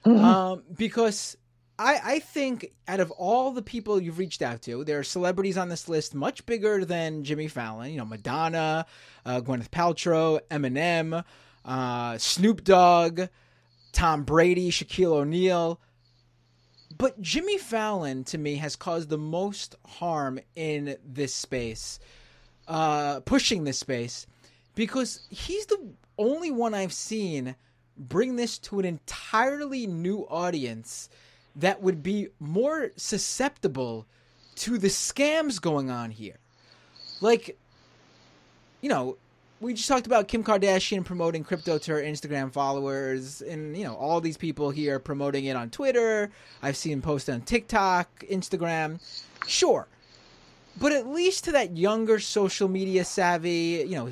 um, 0.06 0.64
because 0.78 1.36
I, 1.80 2.00
I 2.04 2.20
think 2.20 2.72
out 2.88 3.00
of 3.00 3.10
all 3.10 3.52
the 3.52 3.64
people 3.64 4.00
you've 4.00 4.20
reached 4.20 4.44
out 4.44 4.62
to, 4.64 4.84
there 4.84 5.00
are 5.00 5.04
celebrities 5.04 5.58
on 5.58 5.70
this 5.70 5.90
list 5.90 6.14
much 6.14 6.46
bigger 6.46 6.86
than 6.86 7.24
Jimmy 7.24 7.48
Fallon. 7.48 7.90
You 7.90 7.98
know, 7.98 8.06
Madonna, 8.06 8.86
uh, 9.26 9.42
Gwyneth 9.42 9.70
Paltrow, 9.70 10.40
Eminem, 10.52 11.24
uh, 11.66 12.18
Snoop 12.20 12.64
Dogg, 12.64 13.22
Tom 13.94 14.24
Brady, 14.26 14.70
Shaquille 14.70 15.14
O'Neal. 15.14 15.82
But 16.96 17.20
Jimmy 17.20 17.58
Fallon, 17.58 18.24
to 18.26 18.38
me, 18.38 18.58
has 18.58 18.76
caused 18.76 19.10
the 19.10 19.18
most 19.18 19.76
harm 19.88 20.40
in 20.56 20.98
this 21.04 21.34
space, 21.34 22.00
uh, 22.68 23.20
pushing 23.22 23.64
this 23.64 23.80
space, 23.80 24.28
because 24.76 25.28
he's 25.30 25.66
the 25.68 25.90
only 26.18 26.52
one 26.52 26.74
I've 26.74 26.94
seen 26.94 27.56
bring 27.98 28.36
this 28.36 28.58
to 28.58 28.80
an 28.80 28.86
entirely 28.86 29.86
new 29.88 30.22
audience 30.30 31.10
that 31.56 31.82
would 31.82 32.02
be 32.02 32.30
more 32.40 32.92
susceptible 32.96 34.06
to 34.56 34.78
the 34.78 34.88
scams 34.88 35.62
going 35.62 35.90
on 35.90 36.12
here. 36.12 36.38
Like, 37.22 37.58
you 38.82 38.90
know, 38.90 39.18
we 39.62 39.74
just 39.74 39.88
talked 39.88 40.08
about 40.08 40.28
Kim 40.28 40.44
Kardashian 40.44 41.06
promoting 41.06 41.44
crypto 41.44 41.78
to 41.78 41.92
her 41.94 42.02
Instagram 42.02 42.52
followers, 42.52 43.42
and 43.42 43.78
you 43.78 43.86
know 43.86 43.96
all 43.96 44.20
these 44.20 44.36
people 44.36 44.72
here 44.72 45.00
promoting 45.00 45.46
it 45.46 45.56
on 45.56 45.70
Twitter. 45.70 46.32
I've 46.62 46.76
seen 46.76 47.02
posted 47.02 47.36
on 47.36 47.42
TikTok, 47.42 48.26
Instagram. 48.30 49.00
Sure, 49.48 49.88
but 50.78 50.92
at 50.92 51.08
least 51.08 51.44
to 51.46 51.52
that 51.54 51.78
younger 51.78 52.20
social 52.20 52.68
media 52.68 53.06
savvy, 53.06 53.86
you 53.88 53.96
know, 53.96 54.12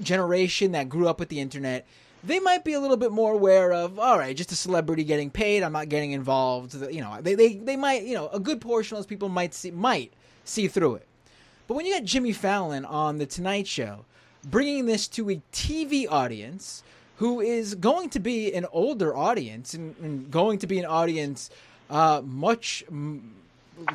generation 0.00 0.72
that 0.72 0.88
grew 0.88 1.08
up 1.08 1.18
with 1.18 1.28
the 1.28 1.40
internet, 1.40 1.86
they 2.22 2.40
might 2.40 2.64
be 2.64 2.72
a 2.72 2.80
little 2.80 2.96
bit 2.96 3.12
more 3.12 3.32
aware 3.32 3.72
of. 3.72 3.98
All 3.98 4.18
right, 4.18 4.36
just 4.36 4.52
a 4.52 4.56
celebrity 4.56 5.04
getting 5.04 5.30
paid. 5.30 5.62
I'm 5.62 5.72
not 5.72 5.88
getting 5.88 6.12
involved. 6.12 6.74
You 6.74 7.00
know, 7.00 7.18
they 7.20 7.34
they 7.34 7.54
they 7.54 7.76
might 7.76 8.02
you 8.02 8.14
know 8.14 8.28
a 8.28 8.40
good 8.40 8.60
portion 8.60 8.96
of 8.96 8.98
those 8.98 9.06
people 9.06 9.28
might 9.28 9.54
see 9.54 9.70
might 9.70 10.12
see 10.44 10.68
through 10.68 10.96
it. 10.96 11.06
But 11.68 11.74
when 11.74 11.86
you 11.86 11.94
got 11.94 12.04
Jimmy 12.04 12.32
Fallon 12.32 12.84
on 12.84 13.18
The 13.18 13.26
Tonight 13.26 13.66
Show, 13.66 14.04
bringing 14.44 14.86
this 14.86 15.08
to 15.08 15.30
a 15.30 15.42
TV 15.52 16.06
audience 16.08 16.82
who 17.16 17.40
is 17.40 17.74
going 17.74 18.10
to 18.10 18.20
be 18.20 18.52
an 18.52 18.66
older 18.72 19.16
audience 19.16 19.74
and, 19.74 19.96
and 20.00 20.30
going 20.30 20.58
to 20.58 20.66
be 20.66 20.78
an 20.78 20.84
audience 20.84 21.50
uh, 21.90 22.20
much 22.24 22.84
m- 22.88 23.34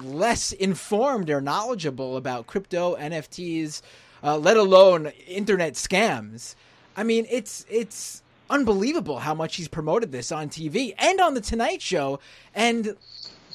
less 0.04 0.52
informed 0.52 1.30
or 1.30 1.42
knowledgeable 1.42 2.18
about 2.18 2.48
crypto, 2.48 2.96
NFTs, 2.96 3.82
uh, 4.24 4.38
let 4.38 4.58
alone 4.58 5.12
internet 5.28 5.74
scams. 5.74 6.56
I 6.96 7.04
mean, 7.04 7.26
it's 7.30 7.66
it's 7.70 8.22
unbelievable 8.50 9.20
how 9.20 9.34
much 9.34 9.56
he's 9.56 9.68
promoted 9.68 10.12
this 10.12 10.32
on 10.32 10.50
TV 10.50 10.94
and 10.98 11.20
on 11.20 11.34
the 11.34 11.42
Tonight 11.42 11.82
Show, 11.82 12.20
and 12.54 12.96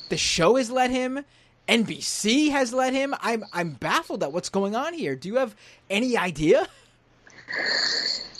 the 0.08 0.16
show 0.16 0.56
has 0.56 0.70
let 0.70 0.90
him. 0.90 1.24
NBC 1.68 2.50
has 2.50 2.72
let 2.72 2.92
him. 2.92 3.14
I'm 3.20 3.44
I'm 3.52 3.72
baffled 3.72 4.22
at 4.22 4.32
what's 4.32 4.48
going 4.48 4.74
on 4.74 4.94
here. 4.94 5.16
Do 5.16 5.28
you 5.28 5.36
have 5.36 5.54
any 5.90 6.16
idea? 6.16 6.68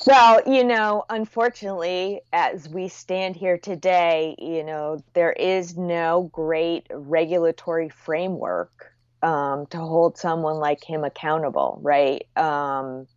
Well, 0.06 0.40
you 0.46 0.62
know, 0.62 1.04
unfortunately, 1.10 2.20
as 2.32 2.68
we 2.68 2.86
stand 2.86 3.34
here 3.34 3.58
today, 3.58 4.36
you 4.38 4.62
know, 4.62 5.02
there 5.14 5.32
is 5.32 5.76
no 5.76 6.30
great 6.32 6.86
regulatory 6.90 7.88
framework 7.88 8.92
um, 9.22 9.66
to 9.66 9.78
hold 9.78 10.16
someone 10.16 10.58
like 10.58 10.84
him 10.84 11.02
accountable, 11.02 11.80
right? 11.82 12.24
Um, 12.36 13.08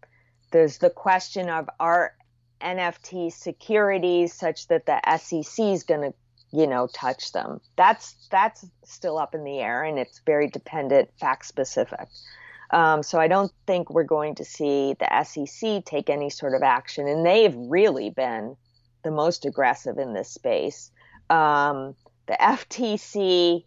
there's 0.51 0.79
the 0.79 0.89
question 0.89 1.47
of 1.47 1.69
are 1.79 2.15
NFT 2.59 3.31
securities 3.31 4.33
such 4.33 4.67
that 4.69 4.87
the 4.87 4.99
SEC 5.17 5.65
is 5.65 5.83
going 5.83 6.01
to, 6.01 6.13
you 6.51 6.65
know, 6.65 6.87
touch 6.87 7.31
them. 7.33 7.61
That's 7.75 8.15
that's 8.31 8.65
still 8.83 9.19
up 9.19 9.35
in 9.35 9.43
the 9.43 9.59
air, 9.59 9.83
and 9.83 9.99
it's 9.99 10.21
very 10.25 10.49
dependent, 10.49 11.11
fact 11.19 11.45
specific. 11.45 12.07
Um, 12.71 13.01
so 13.01 13.19
I 13.19 13.27
don't 13.27 13.51
think 13.65 13.89
we're 13.89 14.03
going 14.03 14.35
to 14.35 14.45
see 14.45 14.95
the 14.99 15.23
SEC 15.23 15.85
take 15.85 16.09
any 16.09 16.29
sort 16.29 16.53
of 16.53 16.61
action, 16.61 17.07
and 17.07 17.25
they've 17.25 17.55
really 17.55 18.09
been 18.09 18.55
the 19.03 19.11
most 19.11 19.45
aggressive 19.45 19.97
in 19.97 20.13
this 20.13 20.29
space. 20.29 20.91
Um, 21.29 21.95
the 22.27 22.37
FTC, 22.39 23.65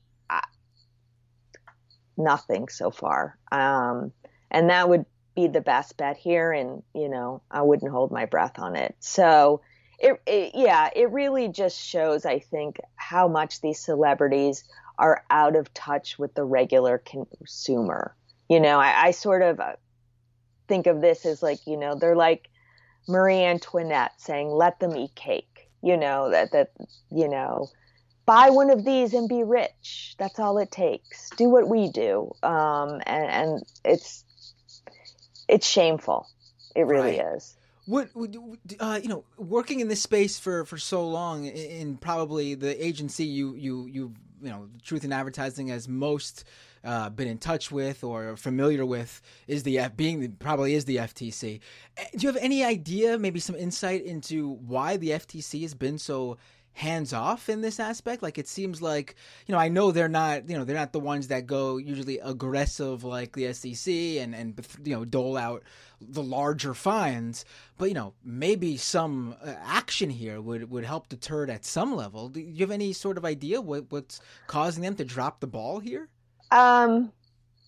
nothing 2.16 2.68
so 2.68 2.90
far, 2.90 3.38
um, 3.50 4.12
and 4.50 4.70
that 4.70 4.88
would 4.88 5.04
be 5.34 5.48
the 5.48 5.60
best 5.60 5.96
bet 5.96 6.16
here. 6.16 6.52
And 6.52 6.82
you 6.94 7.08
know, 7.08 7.42
I 7.50 7.62
wouldn't 7.62 7.90
hold 7.90 8.12
my 8.12 8.26
breath 8.26 8.58
on 8.58 8.76
it. 8.76 8.94
So. 9.00 9.62
It, 10.04 10.20
it, 10.26 10.50
yeah, 10.56 10.90
it 10.96 11.12
really 11.12 11.46
just 11.46 11.78
shows, 11.78 12.26
I 12.26 12.40
think, 12.40 12.80
how 12.96 13.28
much 13.28 13.60
these 13.60 13.78
celebrities 13.78 14.64
are 14.98 15.22
out 15.30 15.54
of 15.54 15.72
touch 15.74 16.18
with 16.18 16.34
the 16.34 16.42
regular 16.42 16.98
consumer 16.98 18.16
you 18.52 18.60
know 18.60 18.78
I, 18.78 19.06
I, 19.06 19.10
sort 19.12 19.42
of 19.42 19.60
uh, 19.60 19.72
think 20.68 20.86
of 20.86 21.00
this 21.00 21.26
as 21.26 21.42
like 21.42 21.66
you 21.66 21.76
know 21.76 21.94
they're 21.94 22.16
like 22.16 22.48
marie 23.08 23.42
antoinette 23.42 24.12
saying 24.18 24.48
let 24.48 24.78
them 24.80 24.96
eat 24.96 25.14
cake 25.14 25.70
you 25.82 25.96
know 25.96 26.30
that 26.30 26.52
that 26.52 26.70
you 27.10 27.28
know 27.28 27.68
buy 28.26 28.50
one 28.50 28.70
of 28.70 28.84
these 28.84 29.14
and 29.14 29.28
be 29.28 29.42
rich. 29.42 30.14
That's 30.18 30.38
all 30.38 30.58
it 30.58 30.70
takes. 30.70 31.30
Do 31.30 31.48
what 31.48 31.68
we 31.68 31.88
do. 31.88 32.32
Um, 32.42 33.00
and, 33.06 33.26
and 33.30 33.62
it's 33.84 34.24
it's 35.48 35.66
shameful. 35.66 36.28
It 36.74 36.82
really 36.82 37.18
Right. 37.18 37.34
is. 37.36 37.56
What 37.84 38.10
uh, 38.78 39.00
you 39.02 39.08
know, 39.08 39.24
working 39.36 39.80
in 39.80 39.88
this 39.88 40.00
space 40.00 40.38
for 40.38 40.64
for 40.64 40.78
so 40.78 41.06
long, 41.06 41.46
in, 41.46 41.52
in 41.54 41.96
probably 41.96 42.54
the 42.54 42.84
agency 42.84 43.24
you 43.24 43.54
you 43.54 43.86
you 43.86 44.14
you 44.40 44.50
know, 44.50 44.68
Truth 44.84 45.04
in 45.04 45.12
Advertising 45.12 45.70
as 45.70 45.88
most 45.88 46.44
uh, 46.84 47.10
been 47.10 47.28
in 47.28 47.38
touch 47.38 47.70
with 47.70 48.02
or 48.02 48.36
familiar 48.36 48.84
with 48.84 49.20
is 49.46 49.62
the 49.62 49.78
F, 49.78 49.96
being 49.96 50.20
the, 50.20 50.28
probably 50.28 50.74
is 50.74 50.84
the 50.84 50.96
FTC. 50.96 51.60
Eh, 51.96 52.04
Do 52.16 52.26
you 52.26 52.32
have 52.32 52.42
any 52.42 52.64
idea, 52.64 53.18
maybe 53.18 53.40
some 53.40 53.56
insight 53.56 54.04
into 54.04 54.54
why 54.66 54.96
the 54.96 55.10
FTC 55.10 55.62
has 55.62 55.74
been 55.74 55.98
so 55.98 56.38
hands 56.74 57.12
off 57.12 57.48
in 57.48 57.60
this 57.60 57.78
aspect? 57.78 58.22
Like 58.22 58.38
it 58.38 58.48
seems 58.48 58.82
like 58.82 59.14
you 59.46 59.52
know, 59.52 59.58
I 59.58 59.68
know 59.68 59.92
they're 59.92 60.08
not 60.08 60.48
you 60.48 60.56
know 60.56 60.64
they're 60.64 60.76
not 60.76 60.92
the 60.92 61.00
ones 61.00 61.28
that 61.28 61.46
go 61.46 61.76
usually 61.76 62.18
aggressive 62.18 63.04
like 63.04 63.34
the 63.34 63.52
SEC 63.52 63.92
and 63.92 64.34
and 64.34 64.66
you 64.84 64.94
know 64.94 65.04
dole 65.04 65.36
out 65.36 65.62
the 66.00 66.22
larger 66.22 66.74
fines, 66.74 67.44
but 67.78 67.88
you 67.88 67.94
know 67.94 68.14
maybe 68.24 68.76
some 68.76 69.36
uh, 69.44 69.54
action 69.62 70.10
here 70.10 70.40
would 70.40 70.70
would 70.70 70.84
help 70.84 71.08
deter 71.08 71.44
it 71.44 71.50
at 71.50 71.64
some 71.64 71.94
level. 71.94 72.28
Do 72.28 72.40
you 72.40 72.60
have 72.60 72.70
any 72.70 72.92
sort 72.92 73.18
of 73.18 73.24
idea 73.24 73.60
what 73.60 73.90
what's 73.90 74.20
causing 74.46 74.82
them 74.82 74.96
to 74.96 75.04
drop 75.04 75.40
the 75.40 75.46
ball 75.46 75.78
here? 75.78 76.08
Um, 76.52 77.10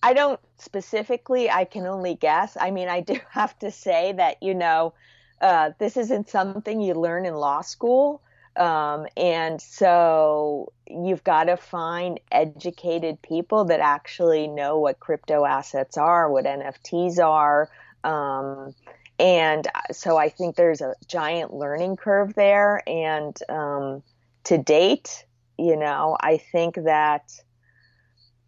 I 0.03 0.13
don't 0.13 0.39
specifically. 0.59 1.49
I 1.49 1.65
can 1.65 1.87
only 1.87 2.13
guess. 2.15 2.55
I 2.59 2.69
mean, 2.69 2.87
I 2.87 3.01
do 3.01 3.19
have 3.31 3.57
to 3.59 3.71
say 3.71 4.13
that 4.13 4.41
you 4.41 4.53
know, 4.53 4.93
uh, 5.41 5.71
this 5.79 5.97
isn't 5.97 6.29
something 6.29 6.79
you 6.79 6.93
learn 6.93 7.25
in 7.25 7.33
law 7.33 7.61
school. 7.61 8.21
Um, 8.55 9.07
and 9.17 9.59
so 9.61 10.71
you've 10.87 11.23
got 11.25 11.45
to 11.45 11.57
find 11.57 12.19
educated 12.31 13.21
people 13.21 13.65
that 13.65 13.81
actually 13.81 14.47
know 14.47 14.79
what 14.79 14.99
crypto 15.01 15.43
assets 15.43 15.97
are, 15.97 16.31
what 16.31 16.45
NFTs 16.45 17.19
are. 17.19 17.69
Um, 18.05 18.73
and 19.19 19.67
so 19.91 20.15
I 20.15 20.29
think 20.29 20.55
there's 20.55 20.79
a 20.79 20.95
giant 21.07 21.53
learning 21.53 21.97
curve 21.97 22.35
there. 22.35 22.81
And 22.87 23.37
um, 23.49 24.03
to 24.45 24.57
date, 24.57 25.25
you 25.57 25.75
know, 25.75 26.15
I 26.21 26.37
think 26.37 26.75
that 26.75 27.31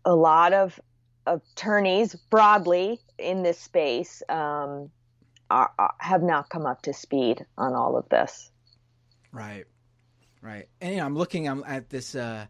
a 0.08 0.16
lot 0.16 0.54
of 0.54 0.80
attorneys 1.26 2.16
broadly 2.16 3.00
in 3.18 3.44
this 3.44 3.60
space 3.60 4.24
um, 4.30 4.90
are, 5.50 5.72
are, 5.78 5.94
have 6.00 6.24
not 6.24 6.50
come 6.50 6.66
up 6.66 6.82
to 6.84 6.94
speed 6.94 7.46
on 7.58 7.74
all 7.74 7.98
of 7.98 8.08
this. 8.08 8.50
Right. 9.34 9.66
Right. 10.42 10.70
And 10.80 10.92
you 10.92 10.98
know, 10.98 11.06
I'm 11.06 11.18
looking 11.18 11.48
I'm 11.48 11.64
at 11.68 11.90
this 11.90 12.16
uh, 12.16 12.46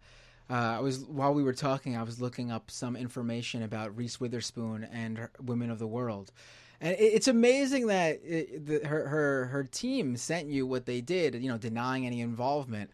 uh, 0.49 0.53
I 0.53 0.79
was 0.79 0.99
while 0.99 1.33
we 1.33 1.43
were 1.43 1.53
talking, 1.53 1.97
I 1.97 2.03
was 2.03 2.21
looking 2.21 2.51
up 2.51 2.69
some 2.69 2.95
information 2.95 3.63
about 3.63 3.97
Reese 3.97 4.19
Witherspoon 4.19 4.83
and 4.85 5.27
Women 5.41 5.71
of 5.71 5.79
the 5.79 5.87
World, 5.87 6.31
and 6.79 6.93
it, 6.93 7.01
it's 7.01 7.27
amazing 7.27 7.87
that 7.87 8.19
it, 8.23 8.65
the, 8.65 8.87
her 8.87 9.07
her 9.07 9.45
her 9.47 9.63
team 9.63 10.15
sent 10.15 10.47
you 10.47 10.67
what 10.67 10.85
they 10.85 11.01
did. 11.01 11.35
You 11.35 11.49
know, 11.49 11.57
denying 11.57 12.05
any 12.05 12.21
involvement. 12.21 12.91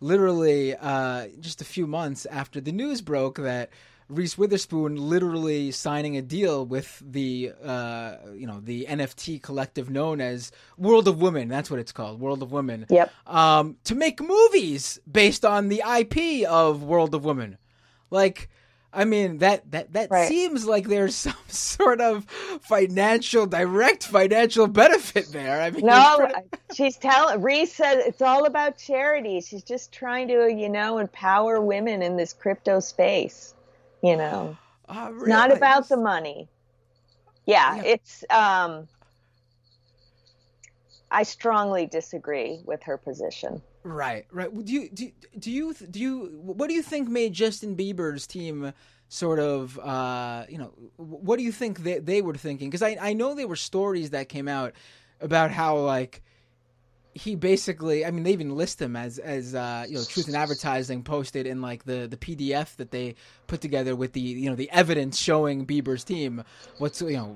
Literally, 0.00 0.76
uh, 0.76 1.28
just 1.40 1.62
a 1.62 1.64
few 1.64 1.86
months 1.86 2.26
after 2.26 2.60
the 2.60 2.72
news 2.72 3.00
broke 3.00 3.38
that 3.38 3.70
Reese 4.08 4.38
Witherspoon 4.38 4.96
literally 4.96 5.72
signing 5.72 6.16
a 6.16 6.22
deal 6.22 6.64
with 6.64 7.02
the 7.04 7.52
uh, 7.62 8.16
you 8.34 8.46
know 8.46 8.60
the 8.60 8.86
NFT 8.88 9.42
collective 9.42 9.90
known 9.90 10.20
as 10.20 10.52
World 10.78 11.08
of 11.08 11.20
Women. 11.20 11.48
That's 11.48 11.70
what 11.70 11.80
it's 11.80 11.92
called, 11.92 12.20
World 12.20 12.42
of 12.42 12.52
Women. 12.52 12.86
Yep. 12.88 13.12
Um, 13.26 13.76
to 13.84 13.94
make 13.94 14.20
movies 14.20 15.00
based 15.10 15.44
on 15.44 15.68
the 15.68 15.82
IP 15.98 16.48
of 16.48 16.82
World 16.82 17.14
of 17.14 17.24
Women, 17.24 17.58
like. 18.10 18.48
I 18.92 19.04
mean 19.04 19.38
that 19.38 19.70
that 19.72 19.92
that 19.92 20.10
right. 20.10 20.26
seems 20.26 20.64
like 20.64 20.86
there's 20.88 21.14
some 21.26 21.34
sort 21.48 22.00
of 22.00 22.24
financial 22.62 23.44
direct 23.44 24.04
financial 24.04 24.68
benefit 24.68 25.26
there. 25.32 25.60
I 25.60 25.70
mean, 25.70 25.84
no, 25.84 26.30
she's 26.72 26.96
telling 26.96 27.42
Reese 27.42 27.74
says 27.74 28.06
it's 28.06 28.22
all 28.22 28.46
about 28.46 28.78
charity. 28.78 29.42
She's 29.42 29.64
just 29.64 29.92
trying 29.92 30.28
to 30.28 30.50
you 30.50 30.70
know 30.70 30.96
empower 30.96 31.60
women 31.60 32.00
in 32.00 32.16
this 32.16 32.32
crypto 32.32 32.80
space 32.80 33.52
you 34.06 34.16
know. 34.16 34.56
Uh, 34.88 35.10
really? 35.12 35.28
not 35.28 35.50
about 35.50 35.88
the 35.88 35.96
money. 35.96 36.48
Yeah, 37.44 37.76
yeah, 37.76 37.82
it's 37.84 38.24
um 38.30 38.88
i 41.10 41.22
strongly 41.22 41.86
disagree 41.86 42.60
with 42.64 42.82
her 42.82 42.96
position. 42.96 43.62
Right 43.84 44.26
right. 44.32 44.52
Do 44.64 44.72
you 44.72 44.88
do, 44.90 45.10
do 45.38 45.50
you 45.50 45.74
do 45.74 46.00
you 46.00 46.40
what 46.42 46.68
do 46.68 46.74
you 46.74 46.82
think 46.82 47.08
made 47.08 47.32
justin 47.32 47.76
bieber's 47.76 48.26
team 48.26 48.72
sort 49.08 49.38
of 49.38 49.78
uh 49.78 50.44
you 50.48 50.58
know 50.58 50.72
what 50.96 51.36
do 51.36 51.44
you 51.44 51.52
think 51.52 51.80
they, 51.80 51.98
they 51.98 52.22
were 52.22 52.34
thinking? 52.34 52.68
Because 52.68 52.82
I, 52.82 52.96
I 53.00 53.12
know 53.12 53.34
there 53.34 53.48
were 53.48 53.56
stories 53.56 54.10
that 54.10 54.28
came 54.28 54.48
out 54.48 54.72
about 55.20 55.50
how 55.50 55.78
like 55.78 56.22
he 57.16 57.34
basically 57.34 58.04
i 58.04 58.10
mean 58.10 58.24
they 58.24 58.32
even 58.32 58.54
list 58.54 58.80
him 58.80 58.94
as 58.94 59.18
as 59.18 59.54
uh, 59.54 59.84
you 59.88 59.94
know 59.94 60.04
truth 60.04 60.28
in 60.28 60.34
advertising 60.34 61.02
posted 61.02 61.46
in 61.46 61.62
like 61.62 61.84
the 61.84 62.06
the 62.06 62.16
pdf 62.16 62.76
that 62.76 62.90
they 62.90 63.14
put 63.46 63.60
together 63.60 63.96
with 63.96 64.12
the 64.12 64.20
you 64.20 64.50
know 64.50 64.56
the 64.56 64.70
evidence 64.70 65.18
showing 65.18 65.66
bieber's 65.66 66.04
team 66.04 66.44
what's 66.78 67.00
you 67.00 67.16
know 67.16 67.34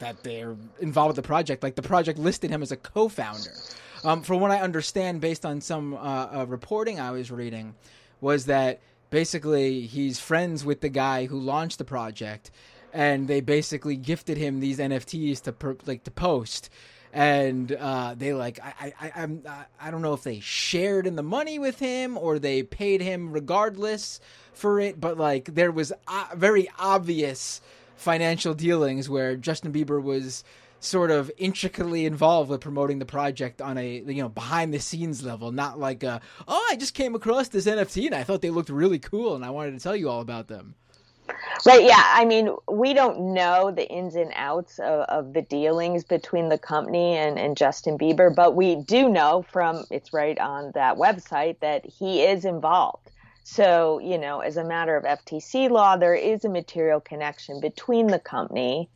that 0.00 0.22
they're 0.24 0.56
involved 0.80 1.16
with 1.16 1.24
the 1.24 1.26
project. 1.26 1.62
Like 1.62 1.76
the 1.76 1.82
project 1.82 2.18
listed 2.18 2.50
him 2.50 2.62
as 2.62 2.72
a 2.72 2.76
co-founder. 2.76 3.52
Um, 4.02 4.22
from 4.22 4.40
what 4.40 4.50
i 4.50 4.60
understand 4.60 5.20
based 5.20 5.44
on 5.44 5.60
some 5.60 5.92
uh, 5.92 5.98
uh, 5.98 6.46
reporting 6.48 6.98
i 6.98 7.10
was 7.10 7.30
reading 7.30 7.74
was 8.22 8.46
that 8.46 8.80
basically 9.10 9.82
he's 9.82 10.18
friends 10.18 10.64
with 10.64 10.80
the 10.80 10.88
guy 10.88 11.26
who 11.26 11.38
launched 11.38 11.76
the 11.76 11.84
project 11.84 12.50
and 12.94 13.28
they 13.28 13.42
basically 13.42 13.96
gifted 13.96 14.38
him 14.38 14.60
these 14.60 14.78
nfts 14.78 15.42
to 15.42 15.52
per, 15.52 15.76
like 15.84 16.02
to 16.04 16.10
post 16.10 16.70
and 17.12 17.72
uh, 17.72 18.14
they 18.16 18.32
like 18.32 18.60
I, 18.62 18.92
I 19.00 19.12
I'm 19.16 19.42
I 19.80 19.90
don't 19.90 20.02
know 20.02 20.14
if 20.14 20.22
they 20.22 20.40
shared 20.40 21.06
in 21.06 21.16
the 21.16 21.22
money 21.22 21.58
with 21.58 21.78
him 21.78 22.16
or 22.16 22.38
they 22.38 22.62
paid 22.62 23.00
him 23.00 23.32
regardless 23.32 24.20
for 24.52 24.78
it, 24.80 25.00
but 25.00 25.18
like 25.18 25.54
there 25.54 25.72
was 25.72 25.92
uh, 26.06 26.26
very 26.34 26.68
obvious 26.78 27.60
financial 27.96 28.54
dealings 28.54 29.08
where 29.08 29.36
Justin 29.36 29.72
Bieber 29.72 30.02
was 30.02 30.44
sort 30.80 31.10
of 31.10 31.30
intricately 31.36 32.06
involved 32.06 32.48
with 32.48 32.60
promoting 32.60 32.98
the 32.98 33.04
project 33.04 33.60
on 33.60 33.76
a 33.76 34.00
you 34.00 34.22
know 34.22 34.28
behind 34.28 34.72
the 34.72 34.80
scenes 34.80 35.22
level, 35.22 35.52
not 35.52 35.78
like 35.78 36.02
a, 36.02 36.20
oh 36.48 36.68
I 36.70 36.76
just 36.76 36.94
came 36.94 37.14
across 37.14 37.48
this 37.48 37.66
NFT 37.66 38.06
and 38.06 38.14
I 38.14 38.24
thought 38.24 38.40
they 38.40 38.50
looked 38.50 38.70
really 38.70 38.98
cool 38.98 39.34
and 39.34 39.44
I 39.44 39.50
wanted 39.50 39.72
to 39.72 39.80
tell 39.80 39.96
you 39.96 40.08
all 40.08 40.20
about 40.20 40.48
them. 40.48 40.74
Right. 41.66 41.84
Yeah. 41.84 42.02
I 42.02 42.24
mean, 42.24 42.54
we 42.70 42.94
don't 42.94 43.34
know 43.34 43.70
the 43.70 43.88
ins 43.88 44.14
and 44.14 44.32
outs 44.34 44.78
of, 44.78 45.02
of, 45.08 45.32
the 45.32 45.42
dealings 45.42 46.04
between 46.04 46.48
the 46.48 46.58
company 46.58 47.14
and, 47.14 47.38
and 47.38 47.56
Justin 47.56 47.98
Bieber, 47.98 48.34
but 48.34 48.56
we 48.56 48.76
do 48.76 49.08
know 49.08 49.44
from 49.50 49.84
it's 49.90 50.12
right 50.12 50.38
on 50.38 50.72
that 50.74 50.96
website 50.96 51.60
that 51.60 51.84
he 51.84 52.22
is 52.22 52.44
involved. 52.44 53.10
So, 53.44 53.98
you 53.98 54.18
know, 54.18 54.40
as 54.40 54.56
a 54.56 54.64
matter 54.64 54.96
of 54.96 55.04
FTC 55.04 55.70
law, 55.70 55.96
there 55.96 56.14
is 56.14 56.44
a 56.44 56.48
material 56.48 57.00
connection 57.00 57.60
between 57.60 58.06
the 58.06 58.18
company, 58.18 58.88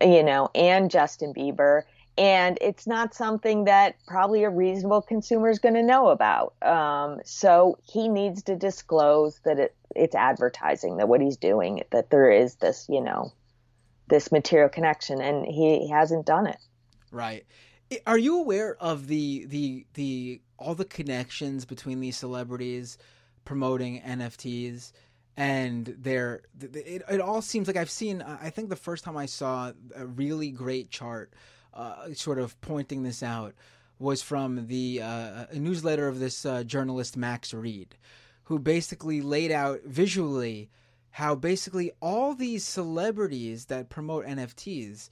you 0.00 0.22
know, 0.22 0.50
and 0.54 0.90
Justin 0.90 1.34
Bieber 1.34 1.82
and 2.18 2.58
it's 2.60 2.86
not 2.86 3.14
something 3.14 3.64
that 3.64 3.94
probably 4.08 4.42
a 4.42 4.50
reasonable 4.50 5.00
consumer 5.00 5.48
is 5.48 5.60
going 5.60 5.76
to 5.76 5.84
know 5.84 6.08
about. 6.08 6.54
Um, 6.62 7.20
so 7.24 7.78
he 7.84 8.08
needs 8.08 8.42
to 8.42 8.56
disclose 8.56 9.40
that 9.44 9.60
it, 9.60 9.76
it's 9.94 10.16
advertising, 10.16 10.96
that 10.96 11.08
what 11.08 11.20
he's 11.20 11.36
doing, 11.36 11.84
that 11.92 12.10
there 12.10 12.30
is 12.30 12.56
this, 12.56 12.86
you 12.88 13.00
know, 13.00 13.32
this 14.08 14.32
material 14.32 14.68
connection, 14.68 15.20
and 15.20 15.46
he, 15.46 15.88
hasn't 15.88 16.26
done 16.26 16.48
it. 16.48 16.58
Right. 17.12 17.46
Are 18.06 18.18
you 18.18 18.40
aware 18.40 18.76
of 18.80 19.06
the 19.06 19.46
the 19.46 19.86
the 19.94 20.42
all 20.58 20.74
the 20.74 20.84
connections 20.84 21.64
between 21.64 22.00
these 22.00 22.16
celebrities 22.16 22.98
promoting 23.44 24.02
NFTs? 24.02 24.92
and 25.36 25.94
they're 26.00 26.42
it, 26.60 27.02
it 27.08 27.20
all 27.20 27.40
seems 27.40 27.68
like 27.68 27.76
I've 27.76 27.88
seen. 27.88 28.22
I 28.22 28.50
think 28.50 28.70
the 28.70 28.76
first 28.76 29.04
time 29.04 29.16
I 29.16 29.26
saw 29.26 29.72
a 29.94 30.04
really 30.04 30.50
great 30.50 30.90
chart 30.90 31.32
uh, 31.78 32.12
sort 32.14 32.38
of 32.38 32.60
pointing 32.60 33.02
this 33.02 33.22
out 33.22 33.54
was 33.98 34.22
from 34.22 34.66
the 34.66 35.00
uh, 35.02 35.46
newsletter 35.54 36.08
of 36.08 36.18
this 36.18 36.44
uh, 36.44 36.62
journalist 36.64 37.16
Max 37.16 37.52
Read, 37.54 37.96
who 38.44 38.58
basically 38.58 39.20
laid 39.20 39.50
out 39.50 39.80
visually 39.84 40.70
how 41.10 41.34
basically 41.34 41.90
all 42.00 42.34
these 42.34 42.64
celebrities 42.64 43.66
that 43.66 43.88
promote 43.88 44.26
NFTs 44.26 45.08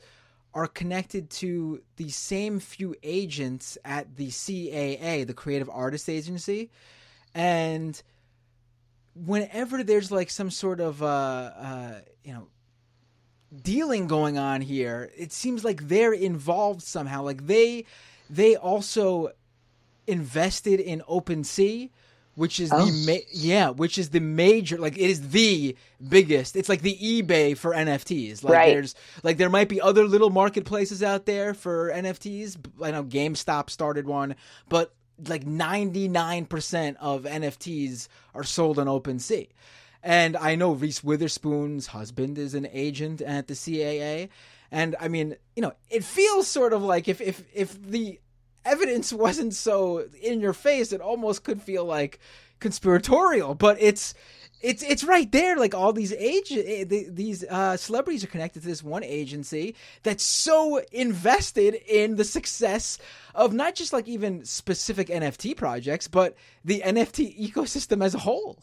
are 0.54 0.66
connected 0.66 1.28
to 1.28 1.82
the 1.96 2.08
same 2.08 2.60
few 2.60 2.94
agents 3.02 3.76
at 3.84 4.16
the 4.16 4.28
CAA, 4.28 5.26
the 5.26 5.34
Creative 5.34 5.68
Artists 5.68 6.08
Agency, 6.08 6.70
and 7.34 8.02
whenever 9.14 9.82
there's 9.82 10.10
like 10.10 10.30
some 10.30 10.50
sort 10.50 10.80
of 10.80 11.02
uh, 11.02 11.06
uh, 11.06 12.00
you 12.24 12.32
know 12.32 12.48
dealing 13.62 14.06
going 14.06 14.38
on 14.38 14.60
here. 14.60 15.10
It 15.16 15.32
seems 15.32 15.64
like 15.64 15.88
they're 15.88 16.12
involved 16.12 16.82
somehow. 16.82 17.22
Like 17.22 17.46
they 17.46 17.84
they 18.28 18.56
also 18.56 19.30
invested 20.06 20.80
in 20.80 21.02
OpenSea, 21.08 21.90
which 22.34 22.60
is 22.60 22.70
oh. 22.72 22.84
the 22.84 23.06
ma- 23.06 23.26
yeah, 23.32 23.70
which 23.70 23.98
is 23.98 24.10
the 24.10 24.20
major 24.20 24.78
like 24.78 24.96
it 24.96 25.10
is 25.10 25.30
the 25.30 25.76
biggest. 26.06 26.56
It's 26.56 26.68
like 26.68 26.82
the 26.82 26.96
eBay 26.96 27.56
for 27.56 27.72
NFTs. 27.72 28.42
Like 28.42 28.52
right. 28.52 28.74
there's 28.74 28.94
like 29.22 29.36
there 29.36 29.50
might 29.50 29.68
be 29.68 29.80
other 29.80 30.04
little 30.04 30.30
marketplaces 30.30 31.02
out 31.02 31.26
there 31.26 31.54
for 31.54 31.90
NFTs. 31.90 32.56
I 32.82 32.90
know 32.90 33.04
GameStop 33.04 33.70
started 33.70 34.06
one, 34.06 34.36
but 34.68 34.92
like 35.28 35.44
99% 35.44 36.96
of 37.00 37.22
NFTs 37.22 38.08
are 38.34 38.44
sold 38.44 38.78
on 38.78 38.86
OpenSea. 38.86 39.48
And 40.06 40.36
I 40.36 40.54
know 40.54 40.70
Reese 40.70 41.02
Witherspoon's 41.02 41.88
husband 41.88 42.38
is 42.38 42.54
an 42.54 42.68
agent 42.72 43.20
at 43.20 43.48
the 43.48 43.54
CAA. 43.54 44.28
And 44.70 44.94
I 45.00 45.08
mean, 45.08 45.34
you 45.56 45.62
know, 45.62 45.72
it 45.90 46.04
feels 46.04 46.46
sort 46.46 46.72
of 46.72 46.80
like 46.80 47.08
if 47.08 47.20
if 47.20 47.42
if 47.52 47.82
the 47.82 48.20
evidence 48.64 49.12
wasn't 49.12 49.52
so 49.52 50.06
in 50.22 50.40
your 50.40 50.52
face, 50.52 50.92
it 50.92 51.00
almost 51.00 51.42
could 51.42 51.60
feel 51.60 51.84
like 51.84 52.20
conspiratorial. 52.60 53.56
But 53.56 53.78
it's 53.80 54.14
it's 54.60 54.84
it's 54.84 55.02
right 55.02 55.30
there. 55.32 55.56
Like 55.56 55.74
all 55.74 55.92
these 55.92 56.12
agent, 56.12 56.66
eh, 56.68 56.84
these 57.10 57.42
uh, 57.42 57.76
celebrities 57.76 58.22
are 58.22 58.28
connected 58.28 58.62
to 58.62 58.68
this 58.68 58.84
one 58.84 59.02
agency 59.02 59.74
that's 60.04 60.22
so 60.22 60.84
invested 60.92 61.74
in 61.88 62.14
the 62.14 62.22
success 62.22 62.98
of 63.34 63.52
not 63.52 63.74
just 63.74 63.92
like 63.92 64.06
even 64.06 64.44
specific 64.44 65.08
NFT 65.08 65.56
projects, 65.56 66.06
but 66.06 66.36
the 66.64 66.80
NFT 66.86 67.50
ecosystem 67.50 68.04
as 68.04 68.14
a 68.14 68.18
whole. 68.18 68.62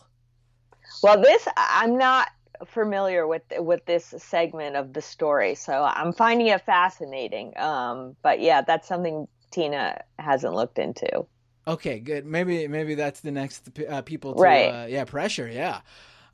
Well, 1.04 1.22
this 1.22 1.48
I'm 1.58 1.98
not 1.98 2.30
familiar 2.66 3.28
with 3.28 3.44
with 3.58 3.86
this 3.86 4.14
segment 4.18 4.76
of 4.76 4.94
the 4.94 5.02
story, 5.02 5.56
so 5.56 5.84
I'm 5.84 6.14
finding 6.14 6.48
it 6.48 6.62
fascinating. 6.66 7.58
Um, 7.58 8.16
but 8.22 8.40
yeah, 8.40 8.62
that's 8.62 8.88
something 8.88 9.28
Tina 9.52 10.02
hasn't 10.18 10.54
looked 10.54 10.80
into. 10.80 11.26
Okay, 11.68 12.00
good. 12.00 12.26
Maybe 12.26 12.68
maybe 12.68 12.96
that's 12.96 13.20
the 13.20 13.32
next 13.32 13.70
uh, 13.88 14.02
people 14.02 14.36
to 14.36 14.42
right. 14.42 14.70
uh, 14.70 14.86
yeah 14.88 15.06
pressure. 15.06 15.48
Yeah. 15.48 15.82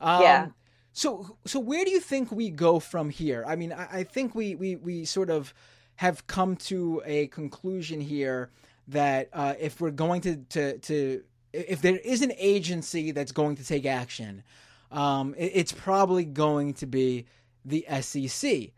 Um, 0.00 0.22
yeah. 0.22 0.46
So 0.92 1.36
so 1.44 1.60
where 1.60 1.84
do 1.84 1.90
you 1.90 2.00
think 2.00 2.32
we 2.32 2.50
go 2.50 2.80
from 2.80 3.10
here? 3.10 3.44
I 3.46 3.56
mean, 3.56 3.72
I, 3.72 3.98
I 3.98 4.04
think 4.04 4.34
we, 4.34 4.54
we 4.54 4.76
we 4.76 5.04
sort 5.04 5.30
of 5.30 5.54
have 5.96 6.26
come 6.26 6.56
to 6.56 7.02
a 7.04 7.26
conclusion 7.28 8.00
here 8.00 8.50
that 8.88 9.28
uh, 9.32 9.54
if 9.60 9.80
we're 9.80 9.90
going 9.90 10.20
to, 10.22 10.36
to 10.36 10.78
to 10.78 11.22
if 11.52 11.82
there 11.82 11.96
is 11.96 12.22
an 12.22 12.32
agency 12.38 13.10
that's 13.10 13.32
going 13.32 13.56
to 13.56 13.64
take 13.64 13.86
action, 13.86 14.42
um, 14.90 15.34
it, 15.36 15.52
it's 15.54 15.72
probably 15.72 16.24
going 16.24 16.74
to 16.74 16.86
be 16.86 17.26
the 17.64 17.84
SEC. 18.00 18.70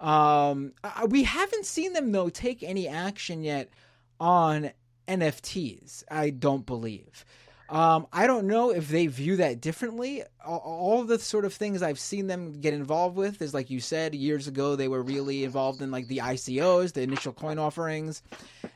Um, 0.00 0.72
we 1.08 1.24
haven't 1.24 1.66
seen 1.66 1.92
them 1.92 2.12
though 2.12 2.30
take 2.30 2.62
any 2.62 2.88
action 2.88 3.42
yet 3.42 3.70
on 4.18 4.70
NFTs. 5.06 6.04
I 6.10 6.30
don't 6.30 6.64
believe. 6.64 7.24
Um, 7.68 8.08
I 8.12 8.26
don't 8.26 8.48
know 8.48 8.70
if 8.70 8.88
they 8.88 9.06
view 9.06 9.36
that 9.36 9.60
differently. 9.60 10.24
All, 10.44 10.58
all 10.58 11.04
the 11.04 11.20
sort 11.20 11.44
of 11.44 11.54
things 11.54 11.82
I've 11.82 12.00
seen 12.00 12.26
them 12.26 12.60
get 12.60 12.74
involved 12.74 13.16
with 13.16 13.40
is 13.40 13.54
like 13.54 13.70
you 13.70 13.78
said 13.78 14.12
years 14.12 14.48
ago 14.48 14.74
they 14.74 14.88
were 14.88 15.02
really 15.02 15.44
involved 15.44 15.80
in 15.80 15.92
like 15.92 16.08
the 16.08 16.18
ICOs, 16.18 16.94
the 16.94 17.02
initial 17.02 17.32
coin 17.32 17.58
offerings, 17.60 18.22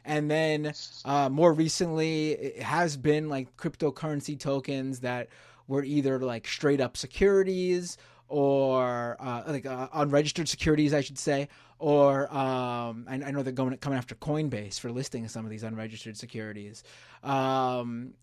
and 0.05 0.31
then 0.31 0.73
uh, 1.05 1.29
more 1.29 1.53
recently 1.53 2.33
it 2.33 2.63
has 2.63 2.97
been 2.97 3.29
like 3.29 3.57
cryptocurrency 3.57 4.39
tokens 4.39 5.01
that 5.01 5.29
were 5.67 5.85
either 5.85 6.19
like 6.19 6.47
straight 6.47 6.81
up 6.81 6.97
securities 6.97 7.97
or 8.29 9.17
uh, 9.21 9.43
like 9.47 9.67
uh, 9.67 9.89
unregistered 9.93 10.49
securities, 10.49 10.95
I 10.95 11.01
should 11.03 11.19
say, 11.19 11.49
or 11.79 12.33
um, 12.35 13.07
I, 13.09 13.15
I, 13.15 13.31
know 13.31 13.43
they're 13.43 13.53
going 13.53 13.77
coming 13.77 13.99
after 13.99 14.15
Coinbase 14.15 14.81
for 14.81 14.91
listing 14.91 15.29
some 15.29 15.45
of 15.45 15.51
these 15.51 15.63
unregistered 15.63 16.17
securities. 16.17 16.83
Um, 17.23 18.15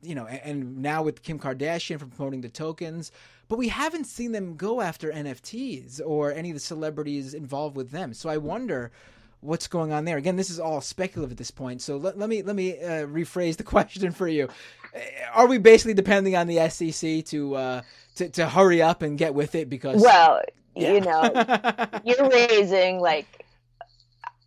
you 0.00 0.14
know, 0.14 0.26
and 0.26 0.78
now 0.78 1.02
with 1.02 1.22
Kim 1.22 1.38
Kardashian 1.38 1.98
for 1.98 2.06
promoting 2.06 2.40
the 2.40 2.48
tokens, 2.48 3.12
but 3.48 3.58
we 3.58 3.68
haven't 3.68 4.04
seen 4.04 4.32
them 4.32 4.56
go 4.56 4.80
after 4.80 5.12
NFTs 5.12 6.00
or 6.04 6.32
any 6.32 6.50
of 6.50 6.54
the 6.54 6.60
celebrities 6.60 7.34
involved 7.34 7.76
with 7.76 7.90
them. 7.90 8.12
So 8.12 8.28
I 8.28 8.36
wonder 8.36 8.90
what's 9.42 9.66
going 9.66 9.92
on 9.92 10.04
there. 10.04 10.16
Again, 10.16 10.36
this 10.36 10.48
is 10.48 10.58
all 10.58 10.80
speculative 10.80 11.32
at 11.32 11.36
this 11.36 11.50
point. 11.50 11.82
So 11.82 11.96
let, 11.96 12.16
let 12.16 12.28
me 12.28 12.42
let 12.42 12.56
me 12.56 12.78
uh, 12.78 13.06
rephrase 13.06 13.56
the 13.56 13.62
question 13.74 14.12
for 14.12 14.26
you: 14.26 14.48
uh, 14.94 14.98
Are 15.34 15.46
we 15.46 15.58
basically 15.58 15.94
depending 15.94 16.34
on 16.36 16.46
the 16.46 16.68
SEC 16.70 17.24
to 17.26 17.54
uh, 17.54 17.82
to 18.16 18.28
to 18.30 18.48
hurry 18.48 18.80
up 18.80 19.02
and 19.02 19.18
get 19.18 19.34
with 19.34 19.54
it? 19.54 19.68
Because 19.68 20.02
well, 20.02 20.40
yeah. 20.74 20.92
you 20.92 21.00
know, 21.00 22.00
you're 22.04 22.28
raising 22.28 23.00
like 23.00 23.44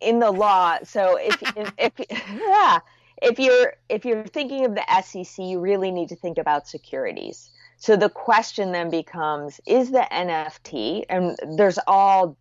in 0.00 0.18
the 0.18 0.30
law. 0.30 0.78
So 0.82 1.18
if 1.20 1.42
if, 1.56 1.72
if 1.78 1.92
yeah 2.32 2.80
if 3.22 3.38
you're 3.38 3.74
if 3.88 4.04
you're 4.04 4.24
thinking 4.24 4.64
of 4.64 4.74
the 4.74 5.02
SEC, 5.02 5.44
you 5.44 5.60
really 5.60 5.90
need 5.90 6.08
to 6.10 6.16
think 6.16 6.38
about 6.38 6.68
securities. 6.68 7.50
So 7.78 7.96
the 7.96 8.08
question 8.08 8.72
then 8.72 8.90
becomes: 8.90 9.60
Is 9.66 9.90
the 9.90 10.06
NFT 10.10 11.04
and 11.08 11.36
there's 11.56 11.78
all 11.86 12.36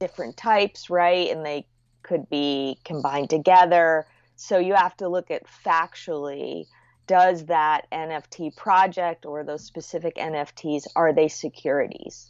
different 0.00 0.36
types, 0.36 0.90
right? 0.90 1.30
And 1.30 1.44
they 1.44 1.66
could 2.02 2.28
be 2.28 2.78
combined 2.84 3.30
together. 3.30 4.06
So 4.36 4.58
you 4.58 4.74
have 4.74 4.96
to 4.98 5.08
look 5.08 5.30
at 5.30 5.42
factually 5.46 6.66
does 7.08 7.46
that 7.46 7.86
NFT 7.90 8.54
project 8.54 9.24
or 9.26 9.42
those 9.42 9.64
specific 9.64 10.16
NFTs 10.16 10.86
are 10.94 11.12
they 11.12 11.26
securities? 11.26 12.28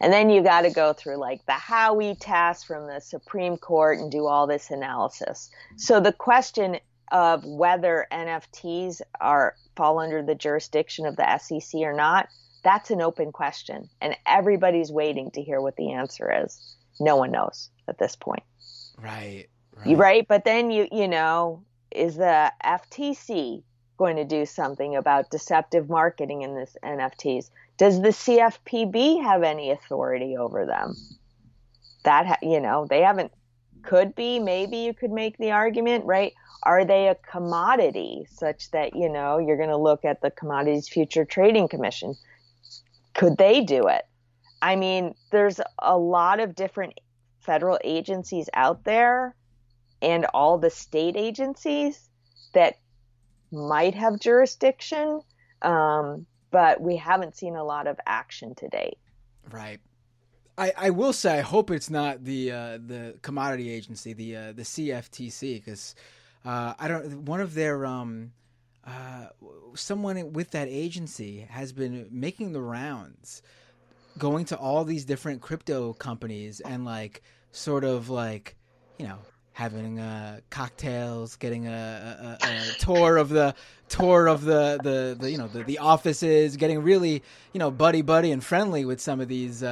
And 0.00 0.12
then 0.12 0.28
you 0.28 0.42
got 0.42 0.62
to 0.62 0.70
go 0.70 0.92
through 0.92 1.16
like 1.16 1.44
the 1.46 1.52
Howey 1.52 2.16
test 2.20 2.66
from 2.66 2.86
the 2.86 3.00
Supreme 3.00 3.56
Court 3.56 3.98
and 3.98 4.10
do 4.10 4.26
all 4.26 4.46
this 4.46 4.70
analysis. 4.70 5.50
So 5.76 6.00
the 6.00 6.12
question 6.12 6.78
of 7.10 7.44
whether 7.44 8.06
NFTs 8.12 9.00
are 9.20 9.54
fall 9.76 9.98
under 9.98 10.22
the 10.22 10.34
jurisdiction 10.34 11.06
of 11.06 11.16
the 11.16 11.38
SEC 11.38 11.80
or 11.80 11.94
not, 11.94 12.28
that's 12.62 12.90
an 12.90 13.00
open 13.00 13.32
question, 13.32 13.88
and 14.00 14.16
everybody's 14.26 14.90
waiting 14.90 15.30
to 15.30 15.42
hear 15.42 15.60
what 15.60 15.76
the 15.76 15.92
answer 15.92 16.44
is. 16.44 16.76
No 17.00 17.16
one 17.16 17.30
knows 17.30 17.70
at 17.86 17.98
this 17.98 18.16
point. 18.16 18.42
Right. 19.00 19.46
Right. 19.76 19.96
Right, 19.96 20.28
but 20.28 20.44
then 20.44 20.70
you 20.70 20.88
you 20.90 21.08
know 21.08 21.62
is 21.90 22.16
the 22.16 22.52
FTC 22.64 23.62
going 23.96 24.16
to 24.16 24.24
do 24.24 24.44
something 24.44 24.96
about 24.96 25.30
deceptive 25.30 25.88
marketing 25.88 26.42
in 26.42 26.54
this 26.54 26.76
NFTs? 26.84 27.50
Does 27.76 28.00
the 28.02 28.08
CFPB 28.08 29.22
have 29.22 29.42
any 29.42 29.70
authority 29.70 30.36
over 30.36 30.66
them? 30.66 30.94
That 32.04 32.26
ha- 32.26 32.38
you 32.42 32.60
know 32.60 32.86
they 32.88 33.02
haven't. 33.02 33.32
Could 33.82 34.14
be 34.14 34.40
maybe 34.40 34.78
you 34.78 34.92
could 34.92 35.12
make 35.12 35.38
the 35.38 35.52
argument 35.52 36.04
right 36.04 36.32
are 36.62 36.84
they 36.84 37.08
a 37.08 37.14
commodity 37.14 38.26
such 38.30 38.70
that, 38.72 38.96
you 38.96 39.08
know, 39.08 39.38
you're 39.38 39.56
going 39.56 39.68
to 39.68 39.76
look 39.76 40.04
at 40.04 40.20
the 40.20 40.30
Commodities 40.30 40.88
Future 40.88 41.24
Trading 41.24 41.68
Commission? 41.68 42.14
Could 43.14 43.38
they 43.38 43.62
do 43.62 43.86
it? 43.88 44.02
I 44.60 44.76
mean, 44.76 45.14
there's 45.30 45.60
a 45.78 45.96
lot 45.96 46.40
of 46.40 46.54
different 46.54 46.94
federal 47.48 47.78
agencies 47.82 48.50
out 48.52 48.84
there 48.84 49.34
and 50.02 50.26
all 50.34 50.58
the 50.58 50.68
state 50.68 51.16
agencies 51.16 52.10
that 52.52 52.74
might 53.50 53.94
have 53.94 54.20
jurisdiction, 54.20 55.22
um, 55.62 56.26
but 56.50 56.78
we 56.78 56.96
haven't 56.96 57.38
seen 57.38 57.56
a 57.56 57.64
lot 57.64 57.86
of 57.86 57.98
action 58.06 58.54
to 58.56 58.68
date. 58.68 58.98
Right. 59.50 59.80
I, 60.58 60.72
I 60.76 60.90
will 60.90 61.14
say 61.14 61.38
I 61.38 61.40
hope 61.40 61.70
it's 61.70 61.88
not 61.88 62.22
the 62.22 62.52
uh, 62.52 62.78
the 62.84 63.14
commodity 63.22 63.70
agency, 63.70 64.12
the 64.12 64.36
uh, 64.36 64.52
the 64.52 64.62
CFTC, 64.62 65.54
because 65.54 65.94
uh, 66.44 66.74
I 66.78 66.88
don't. 66.88 67.24
One 67.24 67.40
of 67.40 67.54
their 67.54 67.86
um, 67.86 68.32
uh, 68.84 69.28
someone 69.74 70.32
with 70.34 70.50
that 70.50 70.68
agency 70.68 71.46
has 71.48 71.72
been 71.72 72.08
making 72.10 72.52
the 72.52 72.60
rounds, 72.60 73.40
going 74.18 74.44
to 74.46 74.56
all 74.58 74.84
these 74.84 75.04
different 75.04 75.40
crypto 75.40 75.92
companies 75.94 76.60
and 76.60 76.84
like 76.84 77.22
sort 77.52 77.84
of 77.84 78.10
like 78.10 78.56
you 78.98 79.06
know 79.06 79.18
having 79.52 79.98
uh, 79.98 80.38
cocktails, 80.50 81.34
getting 81.34 81.66
a, 81.66 82.38
a, 82.40 82.46
a, 82.46 82.72
tour 82.78 83.16
of 83.16 83.28
the 83.28 83.52
tour 83.88 84.28
of 84.28 84.44
the, 84.44 84.78
the, 84.84 85.16
the 85.18 85.30
you 85.30 85.36
know 85.36 85.48
the, 85.48 85.64
the, 85.64 85.78
offices, 85.78 86.56
getting 86.56 86.80
really 86.80 87.22
you 87.52 87.58
know 87.58 87.70
buddy 87.70 88.02
buddy 88.02 88.30
and 88.30 88.44
friendly 88.44 88.84
with 88.84 89.00
some 89.00 89.20
of 89.20 89.26
these 89.26 89.62
uh, 89.64 89.66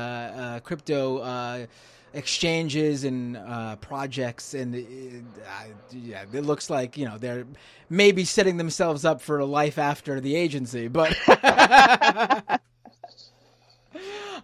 uh, 0.57 0.61
crypto 0.61 1.19
uh, 1.19 1.67
exchanges 2.15 3.05
and 3.05 3.37
uh, 3.37 3.77
projects, 3.77 4.55
and 4.55 4.75
uh, 4.75 5.65
yeah, 5.93 6.25
it 6.33 6.45
looks 6.45 6.69
like 6.69 6.97
you 6.97 7.05
know 7.07 7.17
they're 7.19 7.47
maybe 7.89 8.25
setting 8.25 8.57
themselves 8.57 9.05
up 9.05 9.21
for 9.21 9.39
a 9.39 9.47
life 9.47 9.79
after 9.79 10.21
the 10.21 10.35
agency. 10.35 10.89
But 10.89 11.17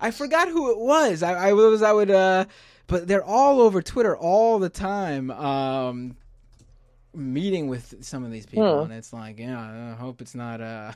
I 0.00 0.10
forgot 0.12 0.48
who 0.48 0.70
it 0.70 0.78
was. 0.78 1.22
I, 1.22 1.48
I 1.48 1.52
was 1.52 1.82
I 1.82 1.92
would, 1.92 2.10
uh, 2.10 2.44
but 2.92 3.08
they're 3.08 3.24
all 3.24 3.60
over 3.60 3.82
Twitter 3.82 4.16
all 4.16 4.58
the 4.58 4.68
time. 4.68 5.30
Um, 5.30 6.16
meeting 7.14 7.68
with 7.68 8.02
some 8.04 8.24
of 8.24 8.30
these 8.30 8.46
people. 8.46 8.78
Hmm. 8.78 8.90
and 8.90 8.92
it's 8.98 9.12
like 9.12 9.38
yeah 9.38 9.92
i 9.92 10.00
hope 10.00 10.22
it's 10.22 10.34
not 10.34 10.62
uh 10.62 10.92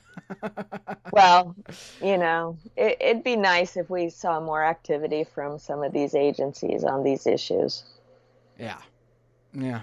well 1.12 1.54
you 2.02 2.16
know 2.16 2.56
it, 2.76 2.96
it'd 3.00 3.22
be 3.22 3.36
nice 3.36 3.76
if 3.76 3.90
we 3.90 4.08
saw 4.08 4.40
more 4.40 4.64
activity 4.64 5.24
from 5.24 5.58
some 5.58 5.82
of 5.82 5.92
these 5.92 6.14
agencies 6.14 6.84
on 6.84 7.02
these 7.02 7.26
issues. 7.26 7.84
Yeah. 8.58 8.78
Yeah. 9.52 9.82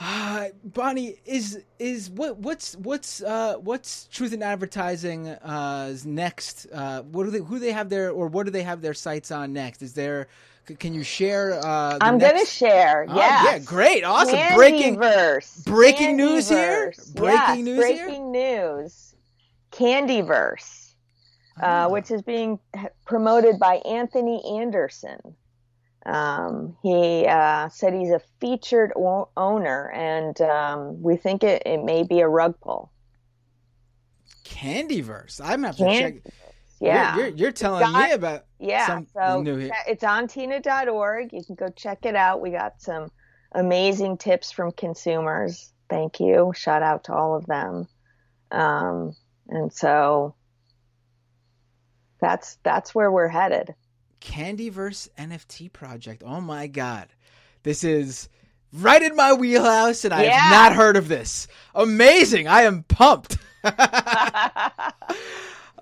Uh, 0.00 0.46
Bonnie 0.64 1.16
is 1.24 1.62
is 1.78 2.10
what 2.10 2.38
what's 2.38 2.74
what's 2.76 3.22
uh 3.22 3.56
what's 3.58 4.08
Truth 4.08 4.32
in 4.32 4.42
Advertising 4.42 5.28
uh 5.28 5.94
next? 6.04 6.66
Uh 6.72 7.02
what 7.02 7.24
do 7.24 7.30
they 7.30 7.38
who 7.38 7.58
they 7.58 7.72
have 7.72 7.88
their 7.88 8.10
or 8.10 8.26
what 8.26 8.46
do 8.46 8.50
they 8.50 8.62
have 8.62 8.80
their 8.80 8.94
sights 8.94 9.30
on 9.30 9.52
next? 9.52 9.82
Is 9.82 9.94
there 9.94 10.28
can 10.78 10.94
you 10.94 11.02
share? 11.02 11.54
Uh, 11.64 11.98
I'm 12.00 12.18
next... 12.18 12.32
going 12.32 12.44
to 12.44 12.50
share. 12.50 13.06
Oh, 13.08 13.16
yeah, 13.16 13.58
great, 13.58 14.04
awesome. 14.04 14.36
Candyverse. 14.36 15.64
Breaking 15.64 16.16
breaking 16.16 16.16
Candyverse. 16.16 16.16
news 16.16 16.48
here. 16.48 16.94
Breaking 17.14 17.38
yes, 17.38 17.58
news 17.58 17.78
breaking 17.78 18.34
here. 18.34 18.76
news. 18.78 19.14
Candyverse, 19.72 20.94
oh. 21.60 21.66
uh, 21.66 21.88
which 21.88 22.10
is 22.10 22.22
being 22.22 22.58
promoted 23.04 23.58
by 23.58 23.76
Anthony 23.84 24.42
Anderson. 24.58 25.18
Um, 26.06 26.76
he 26.82 27.26
uh, 27.26 27.68
said 27.70 27.94
he's 27.94 28.10
a 28.10 28.20
featured 28.40 28.92
o- 28.94 29.30
owner, 29.36 29.90
and 29.90 30.38
um, 30.42 31.02
we 31.02 31.16
think 31.16 31.42
it, 31.42 31.62
it 31.66 31.82
may 31.82 32.02
be 32.02 32.20
a 32.20 32.28
rug 32.28 32.54
pull. 32.60 32.92
Candyverse. 34.44 35.40
I'm 35.40 35.62
gonna 35.62 35.68
have 35.68 35.76
to 35.78 35.98
check. 35.98 36.14
Yeah, 36.80 37.16
you're, 37.16 37.26
you're, 37.26 37.36
you're 37.36 37.52
telling 37.52 37.80
got, 37.80 38.08
me 38.08 38.12
about 38.12 38.44
yeah. 38.64 39.00
so 39.14 39.42
new 39.42 39.70
it's 39.86 40.04
on 40.04 40.28
tina.org. 40.28 41.32
You 41.32 41.44
can 41.44 41.54
go 41.54 41.68
check 41.68 42.04
it 42.06 42.16
out. 42.16 42.40
We 42.40 42.50
got 42.50 42.80
some 42.80 43.10
amazing 43.52 44.18
tips 44.18 44.50
from 44.50 44.72
consumers. 44.72 45.72
Thank 45.88 46.18
you. 46.20 46.52
Shout 46.56 46.82
out 46.82 47.04
to 47.04 47.14
all 47.14 47.36
of 47.36 47.46
them. 47.46 47.86
Um, 48.50 49.14
and 49.48 49.72
so 49.72 50.34
that's 52.20 52.58
that's 52.62 52.94
where 52.94 53.10
we're 53.12 53.28
headed. 53.28 53.74
Candyverse 54.20 55.08
NFT 55.18 55.72
project. 55.72 56.22
Oh 56.24 56.40
my 56.40 56.66
god. 56.66 57.08
This 57.62 57.84
is 57.84 58.28
right 58.72 59.02
in 59.02 59.14
my 59.14 59.34
wheelhouse 59.34 60.04
and 60.04 60.14
I 60.14 60.24
Yeah. 60.24 60.38
have 60.38 60.52
not 60.52 60.76
heard 60.76 60.96
of 60.96 61.08
this. 61.08 61.46
Amazing. 61.74 62.48
I 62.48 62.62
am 62.62 62.82
pumped. 62.84 63.36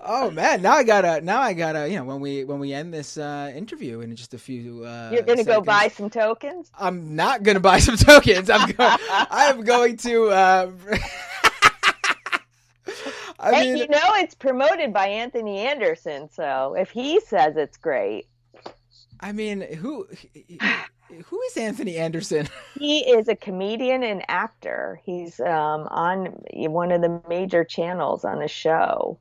oh 0.03 0.30
man, 0.30 0.62
now 0.62 0.72
I 0.72 0.84
gotta 0.84 1.20
now 1.20 1.40
I 1.40 1.53
gotta 1.53 1.88
you 1.88 1.96
know 1.96 2.05
when 2.05 2.20
we 2.20 2.44
when 2.44 2.59
we 2.59 2.72
end 2.72 2.92
this 2.92 3.16
uh 3.16 3.53
interview 3.55 4.00
in 4.00 4.14
just 4.16 4.34
a 4.34 4.38
few 4.38 4.84
uh 4.84 5.11
You're 5.12 5.22
gonna 5.22 5.44
go 5.44 5.61
buy 5.61 5.88
some 5.88 6.11
tokens. 6.11 6.70
I'm 6.78 7.14
not 7.14 7.42
gonna 7.42 7.61
buy 7.61 7.78
some 7.78 7.96
tokens. 7.96 8.50
I'm 8.50 8.70
going. 8.70 8.76
I 9.11 9.46
am 9.55 9.62
going 9.62 9.96
to 9.98 10.28
uh 10.28 10.70
I 13.38 13.55
hey, 13.55 13.64
mean 13.64 13.76
you 13.78 13.88
know 13.88 13.98
it's 14.16 14.34
promoted 14.34 14.92
by 14.92 15.07
Anthony 15.09 15.59
Anderson, 15.59 16.28
so 16.30 16.74
if 16.78 16.90
he 16.90 17.20
says 17.20 17.57
it's 17.57 17.76
great, 17.76 18.26
I 19.20 19.32
mean 19.32 19.61
who 19.61 20.07
who 21.26 21.40
is 21.42 21.57
Anthony 21.57 21.96
Anderson? 21.96 22.48
he 22.78 23.00
is 23.00 23.28
a 23.28 23.36
comedian 23.36 24.03
and 24.03 24.22
actor. 24.28 25.00
He's 25.05 25.40
um, 25.40 25.88
on 25.90 26.26
one 26.53 26.92
of 26.92 27.03
the 27.03 27.20
major 27.28 27.64
channels 27.64 28.24
on 28.24 28.42
a 28.42 28.48
show. 28.48 29.18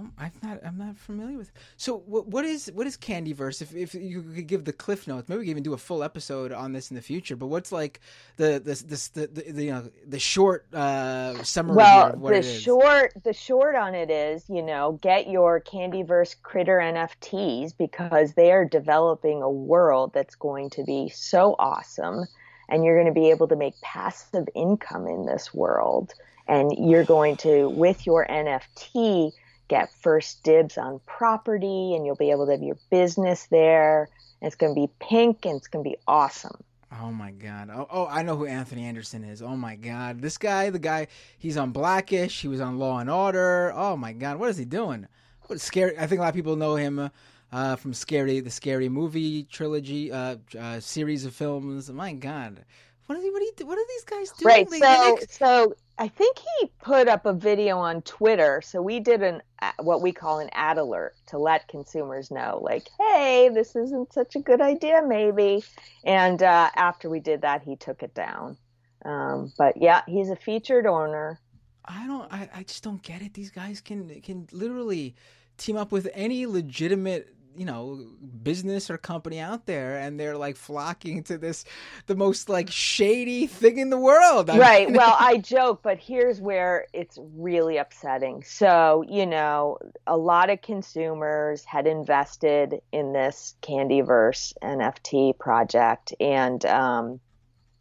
Oh, 0.00 0.10
I'm 0.18 0.32
not. 0.42 0.60
I'm 0.64 0.78
not 0.78 0.96
familiar 0.96 1.36
with. 1.36 1.52
So, 1.76 1.98
what, 2.06 2.28
what 2.28 2.44
is 2.44 2.70
what 2.74 2.86
is 2.86 2.96
Candyverse? 2.96 3.60
If 3.60 3.74
if 3.74 3.94
you 3.94 4.22
could 4.22 4.46
give 4.46 4.64
the 4.64 4.72
cliff 4.72 5.06
notes, 5.06 5.28
maybe 5.28 5.40
we 5.40 5.44
can 5.46 5.50
even 5.50 5.62
do 5.62 5.74
a 5.74 5.78
full 5.78 6.02
episode 6.02 6.52
on 6.52 6.72
this 6.72 6.90
in 6.90 6.96
the 6.96 7.02
future. 7.02 7.36
But 7.36 7.48
what's 7.48 7.72
like 7.72 8.00
the 8.36 8.60
the 8.64 8.74
the 8.74 9.10
the, 9.14 9.26
the, 9.26 9.52
the 9.52 9.64
you 9.64 9.70
know 9.72 9.90
the 10.06 10.18
short 10.18 10.72
uh, 10.74 11.42
summary 11.42 11.76
Well, 11.76 12.12
of 12.14 12.20
what 12.20 12.30
the 12.30 12.38
it 12.38 12.44
is? 12.46 12.62
short 12.62 13.12
the 13.24 13.32
short 13.32 13.74
on 13.74 13.94
it 13.94 14.10
is, 14.10 14.44
you 14.48 14.62
know, 14.62 14.98
get 15.02 15.28
your 15.28 15.60
Candyverse 15.60 16.36
critter 16.42 16.78
NFTs 16.78 17.76
because 17.76 18.34
they 18.34 18.52
are 18.52 18.64
developing 18.64 19.42
a 19.42 19.50
world 19.50 20.12
that's 20.14 20.34
going 20.36 20.70
to 20.70 20.84
be 20.84 21.10
so 21.10 21.56
awesome 21.58 22.24
and 22.68 22.84
you're 22.84 22.96
going 23.02 23.12
to 23.12 23.20
be 23.20 23.30
able 23.30 23.48
to 23.48 23.56
make 23.56 23.80
passive 23.82 24.48
income 24.54 25.06
in 25.06 25.26
this 25.26 25.52
world 25.52 26.14
and 26.48 26.72
you're 26.78 27.04
going 27.04 27.36
to 27.38 27.68
with 27.70 28.06
your 28.06 28.26
NFT 28.26 29.32
get 29.70 29.90
first 30.02 30.42
dibs 30.42 30.76
on 30.76 31.00
property 31.06 31.94
and 31.94 32.04
you'll 32.04 32.16
be 32.16 32.30
able 32.30 32.44
to 32.46 32.52
have 32.52 32.62
your 32.62 32.76
business 32.90 33.46
there. 33.46 34.08
And 34.42 34.46
it's 34.48 34.56
going 34.56 34.74
to 34.74 34.80
be 34.80 34.90
pink 35.00 35.46
and 35.46 35.56
it's 35.56 35.68
going 35.68 35.84
to 35.84 35.90
be 35.90 35.96
awesome. 36.06 36.56
Oh 37.00 37.12
my 37.12 37.30
god! 37.30 37.70
Oh, 37.72 37.86
oh, 37.88 38.06
I 38.08 38.22
know 38.24 38.36
who 38.36 38.46
Anthony 38.46 38.84
Anderson 38.84 39.22
is. 39.22 39.42
Oh 39.42 39.56
my 39.56 39.76
god, 39.76 40.20
this 40.20 40.36
guy, 40.38 40.70
the 40.70 40.80
guy, 40.80 41.06
he's 41.38 41.56
on 41.56 41.70
Blackish. 41.70 42.40
He 42.40 42.48
was 42.48 42.60
on 42.60 42.78
Law 42.80 42.98
and 42.98 43.08
Order. 43.08 43.72
Oh 43.76 43.96
my 43.96 44.12
god, 44.12 44.38
what 44.40 44.50
is 44.50 44.56
he 44.56 44.64
doing? 44.64 45.06
What 45.46 45.60
scary? 45.60 45.96
I 45.96 46.08
think 46.08 46.18
a 46.18 46.22
lot 46.22 46.30
of 46.30 46.34
people 46.34 46.56
know 46.56 46.74
him 46.74 47.10
uh, 47.52 47.76
from 47.76 47.94
Scary, 47.94 48.40
the 48.40 48.50
Scary 48.50 48.88
Movie 48.88 49.44
trilogy, 49.44 50.10
uh, 50.10 50.36
uh, 50.58 50.80
series 50.80 51.24
of 51.24 51.32
films. 51.32 51.88
My 51.92 52.12
god, 52.12 52.64
what 53.06 53.16
are 53.16 53.22
they? 53.22 53.30
What 53.30 53.40
are, 53.40 53.44
you, 53.44 53.66
what 53.66 53.78
are 53.78 53.86
these 53.88 54.04
guys 54.04 54.30
doing? 54.32 54.48
Right. 54.52 54.68
They- 54.70 54.78
So, 54.80 55.16
they- 55.20 55.26
so 55.26 55.74
I 56.00 56.08
think 56.08 56.38
he 56.38 56.72
put 56.82 57.08
up 57.08 57.26
a 57.26 57.34
video 57.34 57.76
on 57.76 58.00
Twitter. 58.00 58.62
So 58.64 58.80
we 58.80 59.00
did 59.00 59.22
an 59.22 59.42
what 59.80 60.00
we 60.00 60.12
call 60.12 60.38
an 60.38 60.48
ad 60.52 60.78
alert 60.78 61.14
to 61.26 61.36
let 61.36 61.68
consumers 61.68 62.30
know, 62.30 62.58
like, 62.62 62.88
hey, 62.98 63.50
this 63.52 63.76
isn't 63.76 64.10
such 64.10 64.34
a 64.34 64.40
good 64.40 64.62
idea, 64.62 65.02
maybe. 65.06 65.62
And 66.02 66.42
uh, 66.42 66.70
after 66.74 67.10
we 67.10 67.20
did 67.20 67.42
that, 67.42 67.62
he 67.62 67.76
took 67.76 68.02
it 68.02 68.14
down. 68.14 68.56
Um, 69.04 69.52
but 69.58 69.76
yeah, 69.76 70.00
he's 70.06 70.30
a 70.30 70.36
featured 70.36 70.86
owner. 70.86 71.38
I 71.84 72.06
don't. 72.06 72.32
I, 72.32 72.48
I 72.54 72.62
just 72.62 72.82
don't 72.82 73.02
get 73.02 73.20
it. 73.20 73.34
These 73.34 73.50
guys 73.50 73.82
can 73.82 74.22
can 74.22 74.48
literally 74.52 75.16
team 75.58 75.76
up 75.76 75.92
with 75.92 76.08
any 76.14 76.46
legitimate 76.46 77.34
you 77.56 77.64
know 77.64 78.06
business 78.42 78.90
or 78.90 78.96
company 78.96 79.38
out 79.38 79.66
there 79.66 79.98
and 79.98 80.18
they're 80.18 80.36
like 80.36 80.56
flocking 80.56 81.22
to 81.22 81.36
this 81.36 81.64
the 82.06 82.14
most 82.14 82.48
like 82.48 82.70
shady 82.70 83.46
thing 83.46 83.78
in 83.78 83.90
the 83.90 83.98
world 83.98 84.48
I 84.48 84.58
right. 84.58 84.88
mean- 84.88 84.96
Well, 84.96 85.16
I 85.20 85.38
joke, 85.38 85.80
but 85.82 85.98
here's 85.98 86.40
where 86.40 86.86
it's 86.92 87.18
really 87.36 87.76
upsetting. 87.76 88.42
So, 88.44 89.04
you 89.08 89.26
know, 89.26 89.78
a 90.06 90.16
lot 90.16 90.50
of 90.50 90.62
consumers 90.62 91.64
had 91.64 91.86
invested 91.86 92.80
in 92.92 93.12
this 93.12 93.54
Candyverse 93.62 94.52
NFT 94.62 95.38
project, 95.38 96.14
and 96.20 96.64
um, 96.66 97.20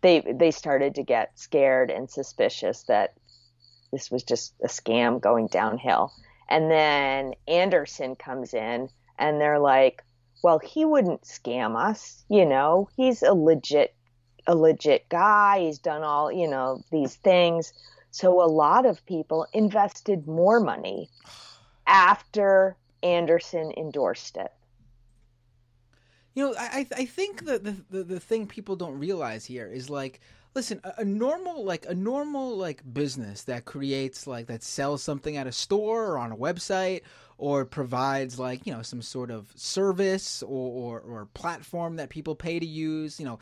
they 0.02 0.22
they 0.22 0.52
started 0.52 0.96
to 0.96 1.04
get 1.04 1.38
scared 1.40 1.92
and 1.92 2.10
suspicious 2.10 2.84
that 2.84 3.14
this 3.92 4.10
was 4.12 4.24
just 4.24 4.54
a 4.64 4.68
scam 4.68 5.20
going 5.22 5.48
downhill. 5.48 6.12
And 6.50 6.70
then 6.72 7.34
Anderson 7.48 8.16
comes 8.16 8.54
in, 8.54 8.90
and 9.20 9.40
they're 9.40 9.60
like, 9.60 10.04
"Well, 10.44 10.60
he 10.60 10.86
wouldn't 10.86 11.24
scam 11.24 11.76
us, 11.76 12.24
you 12.30 12.46
know. 12.46 12.90
He's 12.96 13.22
a 13.22 13.34
legit 13.34 13.94
a 14.48 14.56
legit 14.56 15.08
guy. 15.10 15.60
He's 15.60 15.78
done 15.78 16.02
all, 16.04 16.32
you 16.32 16.48
know, 16.48 16.84
these 16.92 17.16
things. 17.16 17.72
So 18.12 18.42
a 18.42 18.50
lot 18.50 18.86
of 18.86 19.06
people 19.06 19.46
invested 19.54 20.28
more 20.28 20.60
money 20.60 21.10
after 21.86 22.76
Anderson 23.04 23.72
endorsed 23.78 24.38
it. 24.38 24.52
You 26.34 26.48
know, 26.48 26.56
I 26.58 26.88
I 26.96 27.06
think 27.06 27.46
that 27.46 27.64
the, 27.64 27.76
the 27.90 28.04
the 28.04 28.20
thing 28.20 28.48
people 28.48 28.76
don't 28.76 28.98
realize 28.98 29.46
here 29.46 29.68
is 29.68 29.90
like, 29.90 30.22
listen, 30.54 30.80
a, 30.84 30.94
a 31.00 31.06
normal 31.06 31.64
like 31.64 31.86
a 31.88 31.96
normal 31.96 32.58
like 32.58 32.82
business 32.92 33.44
that 33.44 33.66
creates 33.66 34.28
like 34.28 34.48
that 34.48 34.64
sells 34.64 35.04
something 35.04 35.38
at 35.38 35.48
a 35.48 35.52
store 35.52 36.08
or 36.08 36.18
on 36.18 36.32
a 36.32 36.38
website 36.38 37.02
or 37.38 37.66
provides 37.66 38.38
like 38.38 38.66
you 38.66 38.74
know 38.74 38.82
some 38.82 39.02
sort 39.02 39.32
of 39.32 39.52
service 39.56 40.44
or 40.44 41.00
or, 41.00 41.00
or 41.00 41.26
platform 41.34 41.96
that 41.98 42.10
people 42.10 42.36
pay 42.36 42.60
to 42.60 42.66
use. 42.66 43.20
You 43.20 43.26
know, 43.26 43.40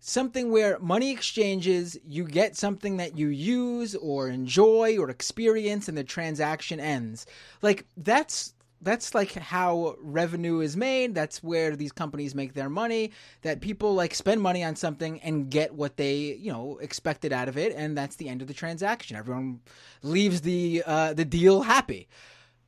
something 0.00 0.50
where 0.50 0.78
money 0.78 1.10
exchanges, 1.10 1.98
you 2.06 2.24
get 2.24 2.56
something 2.56 2.98
that 2.98 3.16
you 3.18 3.28
use 3.28 3.94
or 3.94 4.28
enjoy 4.28 4.98
or 4.98 5.10
experience, 5.10 5.88
and 5.88 5.96
the 5.96 6.04
transaction 6.04 6.80
ends. 6.80 7.26
Like 7.62 7.86
that's 7.96 8.54
that's 8.80 9.14
like 9.14 9.32
how 9.32 9.96
revenue 10.00 10.60
is 10.60 10.76
made. 10.76 11.14
That's 11.14 11.42
where 11.42 11.76
these 11.76 11.92
companies 11.92 12.34
make 12.34 12.54
their 12.54 12.70
money. 12.70 13.12
That 13.42 13.60
people 13.60 13.94
like 13.94 14.14
spend 14.14 14.40
money 14.40 14.62
on 14.62 14.76
something 14.76 15.20
and 15.20 15.50
get 15.50 15.74
what 15.74 15.96
they 15.96 16.16
you 16.16 16.52
know 16.52 16.78
expected 16.80 17.32
out 17.32 17.48
of 17.48 17.58
it, 17.58 17.74
and 17.76 17.96
that's 17.96 18.16
the 18.16 18.28
end 18.28 18.42
of 18.42 18.48
the 18.48 18.54
transaction. 18.54 19.16
Everyone 19.16 19.60
leaves 20.02 20.42
the 20.42 20.82
uh, 20.86 21.12
the 21.14 21.24
deal 21.24 21.62
happy. 21.62 22.08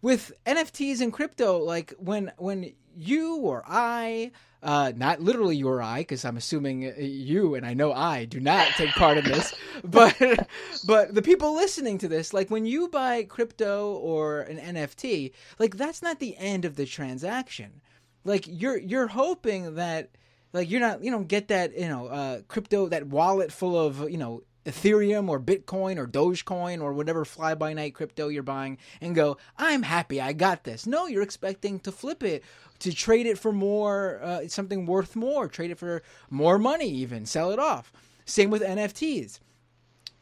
With 0.02 0.32
NFTs 0.46 1.00
and 1.00 1.12
crypto, 1.12 1.58
like 1.58 1.92
when 1.98 2.32
when 2.38 2.72
you 2.96 3.36
or 3.36 3.62
I, 3.66 4.32
uh, 4.62 4.92
not 4.96 5.20
literally 5.20 5.56
you 5.56 5.68
or 5.68 5.82
I, 5.82 6.00
because 6.00 6.24
I'm 6.24 6.36
assuming 6.36 6.86
uh, 6.86 6.92
you 6.98 7.54
and 7.54 7.66
I 7.66 7.74
know 7.74 7.92
I 7.92 8.24
do 8.24 8.40
not 8.40 8.66
take 8.76 8.90
part 8.90 9.18
in 9.18 9.24
this, 9.24 9.54
but 9.84 10.14
but 10.86 11.14
the 11.14 11.22
people 11.22 11.54
listening 11.54 11.98
to 11.98 12.08
this, 12.08 12.32
like 12.32 12.50
when 12.50 12.66
you 12.66 12.88
buy 12.88 13.24
crypto 13.24 13.94
or 13.94 14.42
an 14.42 14.58
NFT, 14.58 15.32
like 15.58 15.76
that's 15.76 16.02
not 16.02 16.18
the 16.18 16.36
end 16.36 16.64
of 16.64 16.76
the 16.76 16.86
transaction. 16.86 17.80
Like 18.24 18.44
you're 18.46 18.78
you're 18.78 19.08
hoping 19.08 19.74
that 19.76 20.10
like 20.52 20.70
you're 20.70 20.80
not 20.80 21.02
you 21.02 21.10
don't 21.10 21.28
get 21.28 21.48
that 21.48 21.78
you 21.78 21.88
know 21.88 22.06
uh, 22.06 22.40
crypto 22.48 22.88
that 22.88 23.06
wallet 23.06 23.52
full 23.52 23.78
of 23.78 24.10
you 24.10 24.18
know 24.18 24.42
Ethereum 24.66 25.28
or 25.28 25.40
Bitcoin 25.40 25.96
or 25.96 26.06
Dogecoin 26.06 26.82
or 26.82 26.92
whatever 26.92 27.24
fly 27.24 27.54
by 27.54 27.72
night 27.72 27.94
crypto 27.94 28.28
you're 28.28 28.42
buying 28.42 28.78
and 29.00 29.14
go, 29.14 29.38
I'm 29.56 29.82
happy, 29.82 30.20
I 30.20 30.32
got 30.32 30.64
this. 30.64 30.86
No, 30.86 31.06
you're 31.06 31.22
expecting 31.22 31.80
to 31.80 31.92
flip 31.92 32.22
it, 32.22 32.44
to 32.80 32.92
trade 32.92 33.26
it 33.26 33.38
for 33.38 33.52
more, 33.52 34.20
uh, 34.22 34.48
something 34.48 34.86
worth 34.86 35.16
more, 35.16 35.48
trade 35.48 35.70
it 35.70 35.78
for 35.78 36.02
more 36.28 36.58
money, 36.58 36.88
even 36.90 37.24
sell 37.26 37.50
it 37.50 37.58
off. 37.58 37.92
Same 38.24 38.50
with 38.50 38.62
NFTs. 38.62 39.40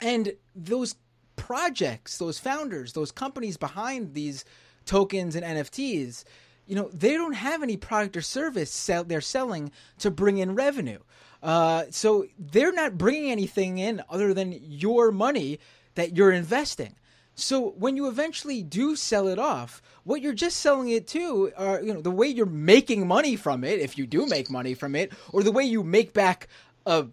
And 0.01 0.34
those 0.55 0.95
projects, 1.36 2.18
those 2.18 2.39
founders, 2.39 2.93
those 2.93 3.11
companies 3.11 3.57
behind 3.57 4.14
these 4.14 4.45
tokens 4.84 5.34
and 5.34 5.45
NFTs, 5.45 6.24
you 6.69 6.77
know, 6.77 6.91
they 6.93 7.14
don't 7.14 7.33
have 7.33 7.62
any 7.62 7.77
product 7.77 8.16
or 8.16 8.23
service 8.23 8.71
sell- 8.71 9.05
they're 9.05 9.21
selling 9.21 9.73
to 9.99 10.11
bring 10.11 10.39
in 10.39 10.55
revenue. 10.55 10.99
Uh, 11.43 11.85
so 11.91 12.27
they're 12.39 12.73
not 12.73 12.99
bringing 12.99 13.31
anything 13.31 13.79
in 13.79 14.03
other 14.11 14.35
than 14.35 14.53
your 14.62 15.11
money 15.11 15.59
that 15.95 16.16
you're 16.16 16.33
investing. 16.33 16.95
So 17.35 17.71
when 17.79 17.97
you 17.97 18.09
eventually 18.09 18.62
do 18.62 18.97
sell 18.97 19.29
it 19.29 19.39
off, 19.39 19.81
what 20.05 20.21
you're 20.21 20.35
just 20.35 20.59
selling 20.59 20.89
it 20.89 21.07
to 21.09 21.53
are 21.57 21.81
you 21.81 21.95
know 21.95 22.03
the 22.03 22.11
way 22.11 22.27
you're 22.27 22.47
making 22.47 23.07
money 23.07 23.37
from 23.37 23.62
it, 23.62 23.79
if 23.79 23.97
you 23.97 24.07
do 24.07 24.27
make 24.27 24.51
money 24.51 24.75
from 24.75 24.95
it, 24.95 25.12
or 25.33 25.43
the 25.43 25.53
way 25.53 25.64
you 25.64 25.85
make 25.85 26.12
back 26.12 26.49
a 26.85 27.07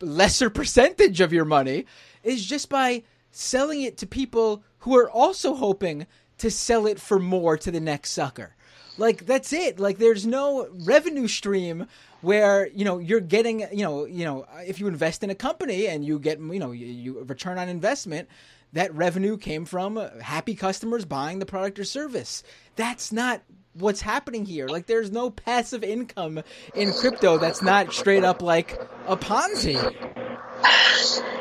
lesser 0.00 0.50
percentage 0.60 1.20
of 1.20 1.32
your 1.32 1.46
money 1.46 1.86
is 2.22 2.44
just 2.44 2.68
by 2.68 3.02
selling 3.30 3.82
it 3.82 3.96
to 3.98 4.06
people 4.06 4.62
who 4.80 4.96
are 4.96 5.10
also 5.10 5.54
hoping 5.54 6.06
to 6.38 6.50
sell 6.50 6.86
it 6.86 7.00
for 7.00 7.18
more 7.18 7.56
to 7.56 7.70
the 7.70 7.80
next 7.80 8.10
sucker. 8.10 8.54
Like 8.96 9.26
that's 9.26 9.52
it. 9.52 9.80
Like 9.80 9.98
there's 9.98 10.26
no 10.26 10.68
revenue 10.84 11.28
stream 11.28 11.86
where 12.20 12.68
you 12.68 12.84
know 12.84 12.98
you're 12.98 13.20
getting 13.20 13.60
you 13.72 13.82
know 13.82 14.04
you 14.04 14.24
know 14.24 14.46
if 14.66 14.80
you 14.80 14.86
invest 14.86 15.22
in 15.22 15.30
a 15.30 15.34
company 15.34 15.86
and 15.88 16.04
you 16.04 16.18
get 16.18 16.38
you 16.38 16.58
know 16.58 16.72
you, 16.72 16.86
you 16.86 17.22
return 17.24 17.58
on 17.58 17.68
investment 17.68 18.28
that 18.74 18.92
revenue 18.94 19.36
came 19.36 19.64
from 19.64 19.96
happy 20.20 20.54
customers 20.54 21.04
buying 21.04 21.38
the 21.38 21.46
product 21.46 21.78
or 21.78 21.84
service. 21.84 22.42
That's 22.76 23.12
not 23.12 23.40
what's 23.74 24.00
happening 24.00 24.44
here. 24.44 24.66
Like, 24.66 24.86
there's 24.86 25.10
no 25.10 25.30
passive 25.30 25.82
income 25.82 26.42
in 26.74 26.92
crypto 26.92 27.38
that's 27.38 27.62
not 27.62 27.92
straight 27.92 28.24
up 28.24 28.42
like 28.42 28.80
a 29.06 29.16
Ponzi. 29.16 29.74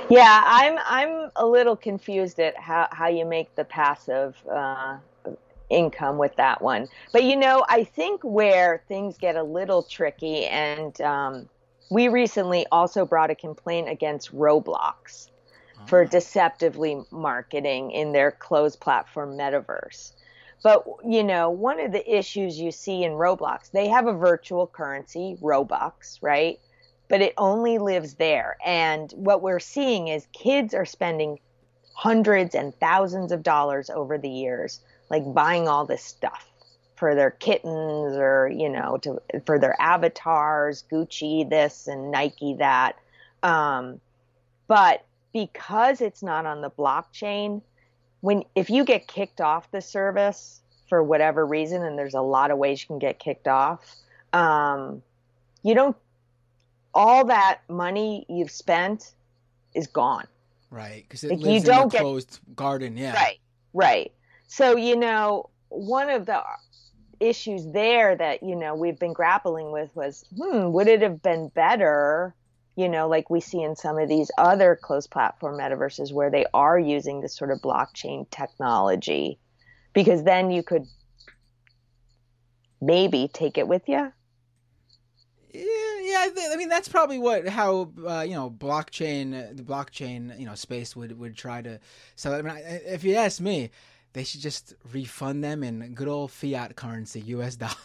Yeah, 0.10 0.44
I'm 0.46 0.78
I'm 0.86 1.32
a 1.36 1.46
little 1.46 1.76
confused 1.76 2.40
at 2.40 2.56
how 2.58 2.88
how 2.92 3.08
you 3.08 3.26
make 3.26 3.56
the 3.56 3.64
passive 3.64 4.36
uh, 4.52 4.98
income 5.70 6.18
with 6.18 6.36
that 6.36 6.62
one. 6.62 6.88
But 7.12 7.24
you 7.24 7.36
know, 7.36 7.66
I 7.70 7.84
think 7.84 8.22
where 8.24 8.84
things 8.88 9.18
get 9.18 9.36
a 9.36 9.44
little 9.44 9.84
tricky, 9.84 10.46
and 10.46 11.00
um, 11.02 11.50
we 11.90 12.08
recently 12.08 12.66
also 12.72 13.06
brought 13.06 13.30
a 13.30 13.36
complaint 13.36 13.90
against 13.90 14.34
Roblox 14.36 15.30
for 15.88 16.06
deceptively 16.06 17.04
marketing 17.12 17.92
in 17.92 18.14
their 18.14 18.32
closed 18.32 18.80
platform 18.80 19.38
metaverse. 19.38 20.14
But 20.64 20.86
you 21.06 21.24
know, 21.24 21.50
one 21.50 21.80
of 21.80 21.92
the 21.92 22.18
issues 22.18 22.58
you 22.58 22.72
see 22.72 23.04
in 23.04 23.14
Roblox, 23.14 23.70
they 23.72 23.90
have 23.90 24.08
a 24.08 24.14
virtual 24.14 24.66
currency, 24.66 25.38
Robux, 25.42 26.20
right? 26.22 26.60
But 27.10 27.22
it 27.22 27.34
only 27.38 27.80
lives 27.80 28.14
there. 28.14 28.58
And 28.66 29.12
what 29.12 29.42
we're 29.42 29.60
seeing 29.60 30.08
is 30.08 30.26
kids 30.32 30.74
are 30.74 30.86
spending 30.86 31.40
hundreds 31.94 32.56
and 32.56 32.74
thousands 32.80 33.32
of 33.32 33.44
dollars 33.44 33.90
over 33.90 34.18
the 34.18 34.30
years, 34.30 34.80
like 35.14 35.32
buying 35.32 35.68
all 35.68 35.86
this 35.86 36.04
stuff 36.04 36.50
for 36.96 37.14
their 37.14 37.30
kittens 37.30 38.16
or, 38.16 38.50
you 38.52 38.68
know, 38.68 38.98
to 38.98 39.22
for 39.46 39.60
their 39.60 39.80
avatars, 39.80 40.84
Gucci 40.92 41.48
this 41.48 41.88
and 41.88 42.10
Nike 42.10 42.56
that. 42.56 42.98
Um, 43.44 44.00
but 44.68 45.06
because 45.32 46.02
it's 46.02 46.24
not 46.24 46.48
on 46.48 46.62
the 46.62 46.72
blockchain, 46.72 47.62
when 48.22 48.44
if 48.56 48.72
you 48.72 48.84
get 48.84 49.08
kicked 49.08 49.40
off 49.40 49.70
the 49.70 49.82
service 49.82 50.62
for 50.90 51.04
whatever 51.04 51.46
reason, 51.46 51.84
and 51.84 51.96
there's 51.98 52.16
a 52.16 52.22
lot 52.22 52.50
of 52.50 52.58
ways 52.58 52.82
you 52.82 52.88
can 52.88 53.00
get 53.00 53.20
kicked 53.20 53.48
off, 53.48 53.80
um, 54.34 55.04
you 55.62 55.76
don't. 55.76 55.96
All 56.96 57.26
that 57.26 57.60
money 57.70 58.26
you've 58.30 58.52
spent 58.52 59.14
is 59.76 59.88
gone. 59.88 60.28
Right, 60.72 61.04
because 61.08 61.24
it 61.24 61.32
Like, 61.32 61.40
lives 61.40 61.66
you 61.66 61.72
in 61.72 61.78
don't 61.78 61.92
get- 61.92 62.02
closed 62.02 62.40
garden. 62.56 62.98
Yeah. 62.98 63.14
Right, 63.14 63.40
right. 63.74 64.12
So, 64.54 64.78
you 64.78 64.96
know, 64.96 65.50
one 65.70 66.12
of 66.12 66.28
the 66.28 66.44
issues 67.20 67.66
there 67.74 68.16
that, 68.16 68.44
you 68.44 68.56
know, 68.56 68.76
we've 68.76 69.00
been 69.00 69.12
grappling 69.12 69.72
with 69.72 69.90
was, 69.96 70.24
hmm, 70.38 70.72
would 70.72 70.88
it 70.88 71.02
have 71.02 71.24
been 71.24 71.48
better, 71.48 72.36
you 72.76 72.88
know, 72.88 73.08
like 73.08 73.32
we 73.32 73.42
see 73.42 73.64
in 73.64 73.76
some 73.76 73.98
of 73.98 74.08
these 74.08 74.30
other 74.38 74.78
closed 74.80 75.10
platform 75.10 75.58
metaverses 75.58 76.14
where 76.14 76.30
they 76.30 76.46
are 76.54 76.78
using 76.78 77.20
this 77.20 77.36
sort 77.36 77.50
of 77.50 77.62
blockchain 77.64 78.30
technology? 78.30 79.40
Because 79.92 80.24
then 80.24 80.52
you 80.52 80.62
could 80.62 80.86
maybe 82.80 83.32
take 83.34 83.58
it 83.58 83.68
with 83.68 83.90
you. 83.90 84.14
Yeah, 85.52 86.00
yeah. 86.04 86.30
I, 86.52 86.56
mean, 86.58 86.70
that's 86.70 86.88
probably 86.88 87.18
what 87.18 87.48
how 87.48 87.92
uh, 88.08 88.22
you 88.22 88.34
know 88.34 88.52
blockchain, 88.52 89.56
the 89.56 89.64
blockchain 89.64 90.40
you 90.40 90.46
know 90.46 90.56
space 90.56 90.96
would 90.96 91.18
would 91.20 91.36
try 91.36 91.62
to 91.64 91.80
sell. 92.16 92.34
it. 92.34 92.40
I 92.40 92.42
mean, 92.42 92.56
if 92.86 93.04
you 93.04 93.16
ask 93.16 93.40
me, 93.40 93.70
they 94.14 94.24
should 94.24 94.42
just 94.42 94.74
refund 94.92 95.44
them 95.44 95.64
in 95.64 95.94
good 95.94 96.08
old 96.08 96.32
fiat 96.32 96.76
currency, 96.76 97.22
U.S. 97.22 97.56
dollars. 97.58 97.76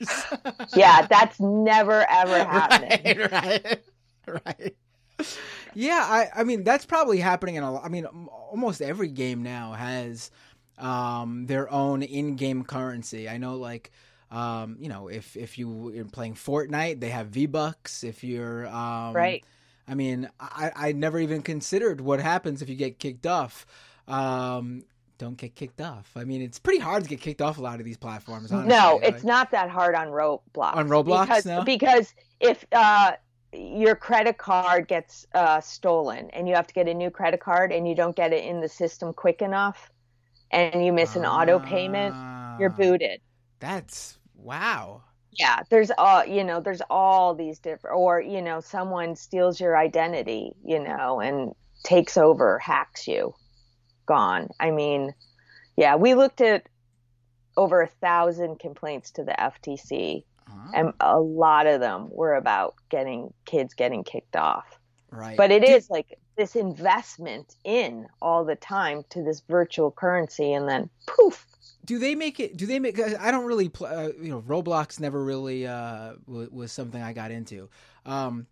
Yeah, 0.74 1.06
that's 1.08 1.38
never 1.40 2.04
ever 2.10 2.44
happening. 2.44 3.18
right, 3.30 3.64
right, 3.64 4.44
right. 4.46 4.76
Yeah, 5.74 6.00
I, 6.04 6.40
I 6.40 6.44
mean 6.44 6.64
that's 6.64 6.84
probably 6.84 7.18
happening 7.20 7.54
in 7.56 7.62
a. 7.62 7.72
lot- 7.72 7.84
I 7.84 7.88
mean, 7.88 8.04
almost 8.06 8.82
every 8.82 9.08
game 9.08 9.42
now 9.42 9.72
has 9.72 10.30
um, 10.78 11.46
their 11.46 11.70
own 11.70 12.02
in-game 12.02 12.64
currency. 12.64 13.28
I 13.28 13.38
know, 13.38 13.56
like, 13.56 13.92
um, 14.30 14.76
you 14.80 14.88
know, 14.88 15.08
if 15.08 15.36
if 15.36 15.58
you 15.58 16.00
are 16.00 16.04
playing 16.04 16.34
Fortnite, 16.34 17.00
they 17.00 17.10
have 17.10 17.28
V 17.28 17.46
Bucks. 17.46 18.02
If 18.04 18.24
you're 18.24 18.66
um, 18.66 19.14
Right. 19.14 19.44
I 19.86 19.94
mean, 19.94 20.28
I 20.40 20.72
I 20.74 20.92
never 20.92 21.18
even 21.20 21.42
considered 21.42 22.00
what 22.00 22.20
happens 22.20 22.62
if 22.62 22.68
you 22.68 22.74
get 22.76 22.98
kicked 22.98 23.26
off. 23.26 23.64
Um, 24.08 24.82
don't 25.18 25.36
get 25.36 25.54
kicked 25.54 25.80
off. 25.80 26.10
I 26.16 26.24
mean, 26.24 26.42
it's 26.42 26.58
pretty 26.58 26.80
hard 26.80 27.02
to 27.04 27.08
get 27.08 27.20
kicked 27.20 27.40
off 27.40 27.58
a 27.58 27.62
lot 27.62 27.78
of 27.78 27.84
these 27.84 27.96
platforms. 27.96 28.50
Honestly. 28.52 28.68
No, 28.76 28.96
Like- 29.02 29.14
it's 29.14 29.24
not 29.24 29.50
that 29.52 29.70
hard 29.70 29.94
on 29.94 30.08
Roblox. 30.08 30.74
On 30.76 30.88
Roblox, 30.88 31.22
because, 31.26 31.46
no? 31.46 31.62
because 31.64 32.14
if 32.40 32.64
uh, 32.72 33.12
your 33.52 33.94
credit 33.94 34.38
card 34.38 34.88
gets 34.88 35.26
uh, 35.34 35.60
stolen 35.60 36.30
and 36.30 36.48
you 36.48 36.54
have 36.54 36.66
to 36.66 36.74
get 36.74 36.88
a 36.88 36.94
new 36.94 37.10
credit 37.10 37.40
card 37.40 37.72
and 37.72 37.86
you 37.88 37.94
don't 37.94 38.16
get 38.16 38.32
it 38.32 38.44
in 38.44 38.60
the 38.60 38.68
system 38.68 39.12
quick 39.12 39.40
enough, 39.42 39.90
and 40.50 40.84
you 40.84 40.92
miss 40.92 41.16
an 41.16 41.24
auto 41.24 41.58
payment, 41.58 42.14
you're 42.60 42.70
Ah, 42.70 42.76
booted. 42.76 43.20
That's 43.60 44.18
wow. 44.36 45.02
Yeah, 45.32 45.62
there's 45.68 45.90
all 45.98 46.24
you 46.24 46.44
know. 46.44 46.60
There's 46.60 46.82
all 46.90 47.34
these 47.34 47.58
different, 47.58 47.96
or 47.96 48.20
you 48.20 48.40
know, 48.40 48.60
someone 48.60 49.16
steals 49.16 49.58
your 49.60 49.76
identity, 49.76 50.52
you 50.64 50.78
know, 50.78 51.20
and 51.20 51.52
takes 51.82 52.16
over, 52.16 52.58
hacks 52.60 53.08
you, 53.08 53.34
gone. 54.06 54.48
I 54.60 54.70
mean, 54.70 55.14
yeah, 55.76 55.96
we 55.96 56.14
looked 56.14 56.40
at 56.40 56.66
over 57.56 57.80
a 57.82 57.86
thousand 57.88 58.58
complaints 58.58 59.10
to 59.12 59.24
the 59.24 59.32
FTC, 59.32 60.24
Huh? 60.46 60.70
and 60.74 60.92
a 61.00 61.18
lot 61.18 61.66
of 61.66 61.80
them 61.80 62.08
were 62.10 62.34
about 62.34 62.74
getting 62.90 63.32
kids 63.46 63.72
getting 63.74 64.04
kicked 64.04 64.36
off. 64.36 64.78
Right. 65.10 65.36
But 65.36 65.50
it 65.50 65.64
Do- 65.64 65.72
is 65.72 65.88
like 65.88 66.18
this 66.36 66.56
investment 66.56 67.54
in 67.64 68.06
all 68.20 68.44
the 68.44 68.56
time 68.56 69.04
to 69.10 69.22
this 69.22 69.40
virtual 69.48 69.90
currency, 69.92 70.52
and 70.52 70.68
then 70.68 70.90
poof. 71.06 71.46
do 71.84 71.98
they 71.98 72.14
make 72.14 72.40
it? 72.40 72.56
Do 72.56 72.66
they 72.66 72.78
make? 72.80 72.98
I 73.00 73.30
don't 73.30 73.44
really. 73.44 73.68
Pl- 73.68 73.86
uh, 73.86 74.08
you 74.20 74.30
know, 74.30 74.42
Roblox 74.42 74.98
never 75.00 75.22
really 75.24 75.66
uh, 75.66 76.14
w- 76.26 76.48
was 76.52 76.72
something 76.72 77.00
I 77.00 77.12
got 77.12 77.30
into. 77.30 77.68
Um, 78.04 78.46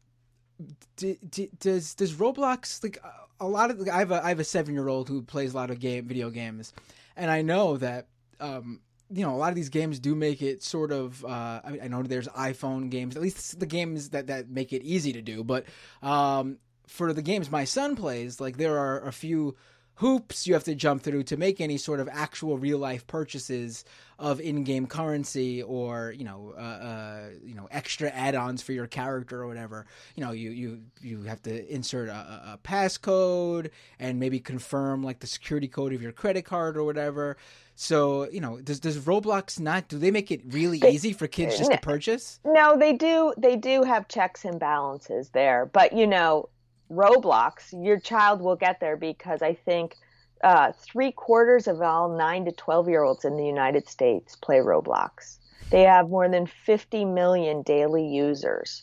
d- 0.96 1.18
d- 1.28 1.50
does 1.58 1.94
does 1.94 2.14
Roblox 2.14 2.82
like 2.84 2.98
a 3.42 3.48
lot 3.48 3.70
of? 3.70 3.88
I 3.88 3.98
have 3.98 4.10
a 4.10 4.24
I 4.24 4.28
have 4.28 4.40
a 4.40 4.44
seven 4.44 4.74
year 4.74 4.88
old 4.88 5.08
who 5.08 5.22
plays 5.22 5.52
a 5.52 5.56
lot 5.56 5.70
of 5.70 5.80
game 5.80 6.06
video 6.06 6.30
games, 6.30 6.72
and 7.16 7.30
I 7.30 7.42
know 7.42 7.76
that. 7.76 8.06
Um, 8.40 8.80
you 9.14 9.22
know, 9.22 9.34
a 9.34 9.36
lot 9.36 9.50
of 9.50 9.54
these 9.54 9.68
games 9.68 9.98
do 9.98 10.14
make 10.14 10.40
it 10.40 10.62
sort 10.62 10.90
of. 10.90 11.22
Uh, 11.22 11.60
I, 11.62 11.70
mean, 11.70 11.80
I 11.82 11.88
know 11.88 12.02
there's 12.02 12.28
iPhone 12.28 12.88
games, 12.88 13.14
at 13.14 13.20
least 13.20 13.60
the 13.60 13.66
games 13.66 14.08
that, 14.10 14.28
that 14.28 14.48
make 14.48 14.72
it 14.72 14.82
easy 14.82 15.12
to 15.12 15.20
do. 15.20 15.44
But 15.44 15.66
um, 16.02 16.56
for 16.86 17.12
the 17.12 17.20
games 17.20 17.50
my 17.50 17.64
son 17.64 17.94
plays, 17.94 18.40
like 18.40 18.56
there 18.56 18.78
are 18.78 19.06
a 19.06 19.12
few 19.12 19.54
hoops 19.96 20.46
you 20.46 20.54
have 20.54 20.64
to 20.64 20.74
jump 20.74 21.02
through 21.02 21.22
to 21.22 21.36
make 21.36 21.60
any 21.60 21.76
sort 21.76 22.00
of 22.00 22.08
actual 22.10 22.58
real 22.58 22.78
life 22.78 23.06
purchases 23.06 23.84
of 24.18 24.40
in-game 24.40 24.86
currency 24.86 25.62
or 25.62 26.12
you 26.16 26.24
know 26.24 26.54
uh, 26.56 26.60
uh, 26.60 27.24
you 27.44 27.54
know 27.54 27.68
extra 27.70 28.08
add-ons 28.10 28.62
for 28.62 28.72
your 28.72 28.86
character 28.86 29.42
or 29.42 29.46
whatever. 29.46 29.86
You 30.16 30.24
know 30.24 30.32
you 30.32 30.50
you 30.50 30.80
you 31.00 31.22
have 31.24 31.42
to 31.42 31.72
insert 31.72 32.08
a, 32.08 32.12
a 32.54 32.58
passcode 32.64 33.70
and 33.98 34.18
maybe 34.18 34.40
confirm 34.40 35.02
like 35.02 35.20
the 35.20 35.26
security 35.26 35.68
code 35.68 35.92
of 35.92 36.02
your 36.02 36.12
credit 36.12 36.42
card 36.44 36.76
or 36.76 36.84
whatever. 36.84 37.36
So 37.74 38.28
you 38.30 38.40
know 38.40 38.60
does 38.60 38.80
does 38.80 38.98
roblox 38.98 39.58
not 39.58 39.88
do 39.88 39.98
they 39.98 40.10
make 40.10 40.30
it 40.30 40.40
really 40.46 40.78
They- 40.78 40.90
easy 40.92 41.12
for 41.12 41.26
kids 41.26 41.58
just 41.58 41.70
to 41.72 41.78
purchase? 41.78 42.38
No, 42.44 42.76
they 42.78 42.92
do. 42.92 43.32
They 43.38 43.56
do 43.56 43.82
have 43.82 44.08
checks 44.08 44.44
and 44.44 44.58
balances 44.60 45.30
there, 45.30 45.66
but 45.66 45.92
you 45.92 46.06
know, 46.06 46.48
Roblox, 46.92 47.72
your 47.72 47.98
child 47.98 48.40
will 48.40 48.56
get 48.56 48.80
there 48.80 48.96
because 48.96 49.40
I 49.42 49.54
think 49.54 49.96
uh, 50.44 50.72
three 50.72 51.12
quarters 51.12 51.66
of 51.66 51.80
all 51.80 52.16
nine 52.16 52.44
to 52.44 52.52
twelve 52.52 52.88
year 52.88 53.02
olds 53.02 53.24
in 53.24 53.36
the 53.36 53.46
United 53.46 53.88
States 53.88 54.36
play 54.36 54.58
Roblox. 54.58 55.38
They 55.70 55.82
have 55.82 56.10
more 56.10 56.28
than 56.28 56.46
fifty 56.46 57.04
million 57.04 57.62
daily 57.62 58.06
users. 58.06 58.82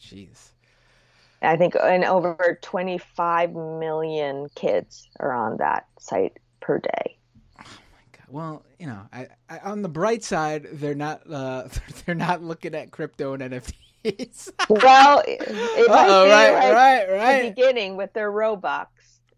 jeez 0.00 0.50
I 1.42 1.56
think, 1.56 1.74
and 1.80 2.04
over 2.04 2.58
twenty 2.62 2.98
five 2.98 3.52
million 3.52 4.48
kids 4.54 5.08
are 5.20 5.32
on 5.32 5.58
that 5.58 5.86
site 5.98 6.38
per 6.60 6.78
day. 6.78 7.18
God. 7.56 7.66
Well, 8.28 8.64
you 8.78 8.86
know, 8.86 9.00
I, 9.12 9.28
I, 9.50 9.58
on 9.58 9.82
the 9.82 9.88
bright 9.88 10.24
side, 10.24 10.68
they're 10.72 10.94
not 10.94 11.30
uh, 11.30 11.68
they're 12.06 12.14
not 12.14 12.42
looking 12.42 12.74
at 12.74 12.90
crypto 12.90 13.34
and 13.34 13.42
NFTs. 14.04 14.52
Well, 14.68 15.22
it, 15.26 15.40
it 15.40 15.88
might 15.88 16.06
be 16.06 16.30
right, 16.30 16.52
like 16.52 16.74
right, 16.74 17.06
the 17.06 17.14
right, 17.14 17.54
beginning 17.54 17.96
with 17.96 18.12
their 18.12 18.30
Robux. 18.30 18.86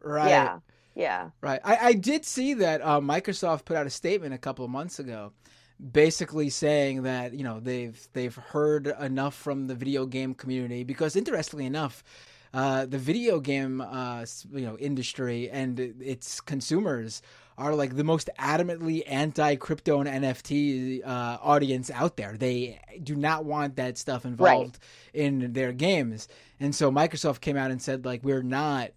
right, 0.03 0.29
Yeah, 0.29 0.59
yeah. 0.95 1.31
right. 1.41 1.61
I, 1.65 1.77
I 1.89 1.93
did 1.93 2.25
see 2.25 2.55
that 2.55 2.81
uh, 2.83 3.01
Microsoft 3.01 3.65
put 3.65 3.77
out 3.77 3.87
a 3.87 3.91
statement 3.91 4.35
a 4.35 4.39
couple 4.39 4.65
of 4.65 4.71
months 4.71 4.99
ago, 4.99 5.33
basically 5.93 6.51
saying 6.51 7.03
that 7.03 7.35
you 7.35 7.45
know 7.45 7.61
they've 7.61 8.09
they've 8.13 8.35
heard 8.35 8.87
enough 9.01 9.35
from 9.35 9.67
the 9.67 9.75
video 9.75 10.07
game 10.07 10.35
community 10.35 10.85
because 10.85 11.17
interestingly 11.17 11.67
enough. 11.67 12.03
Uh, 12.55 12.87
the 12.87 12.97
video 12.97 13.39
game, 13.39 13.83
uh, 13.83 14.25
you 14.51 14.65
know, 14.65 14.79
industry 14.79 15.51
and 15.51 15.79
its 16.01 16.41
consumers 16.41 17.21
are 17.59 17.75
like 17.75 17.97
the 17.97 18.05
most 18.05 18.29
adamantly 18.39 19.03
anti-crypto 19.07 20.01
and 20.01 20.25
NFT 20.25 21.07
uh, 21.07 21.39
audience 21.41 21.91
out 21.91 22.17
there. 22.17 22.37
They 22.37 22.81
do 23.03 23.17
not 23.17 23.45
want 23.45 23.77
that 23.77 23.97
stuff 23.97 24.25
involved 24.25 24.79
in 25.15 25.53
their 25.53 25.73
games, 25.73 26.29
and 26.61 26.75
so 26.75 26.91
Microsoft 26.91 27.41
came 27.41 27.57
out 27.57 27.71
and 27.71 27.81
said 27.81 28.05
like 28.05 28.23
we're 28.23 28.43
not 28.43 28.91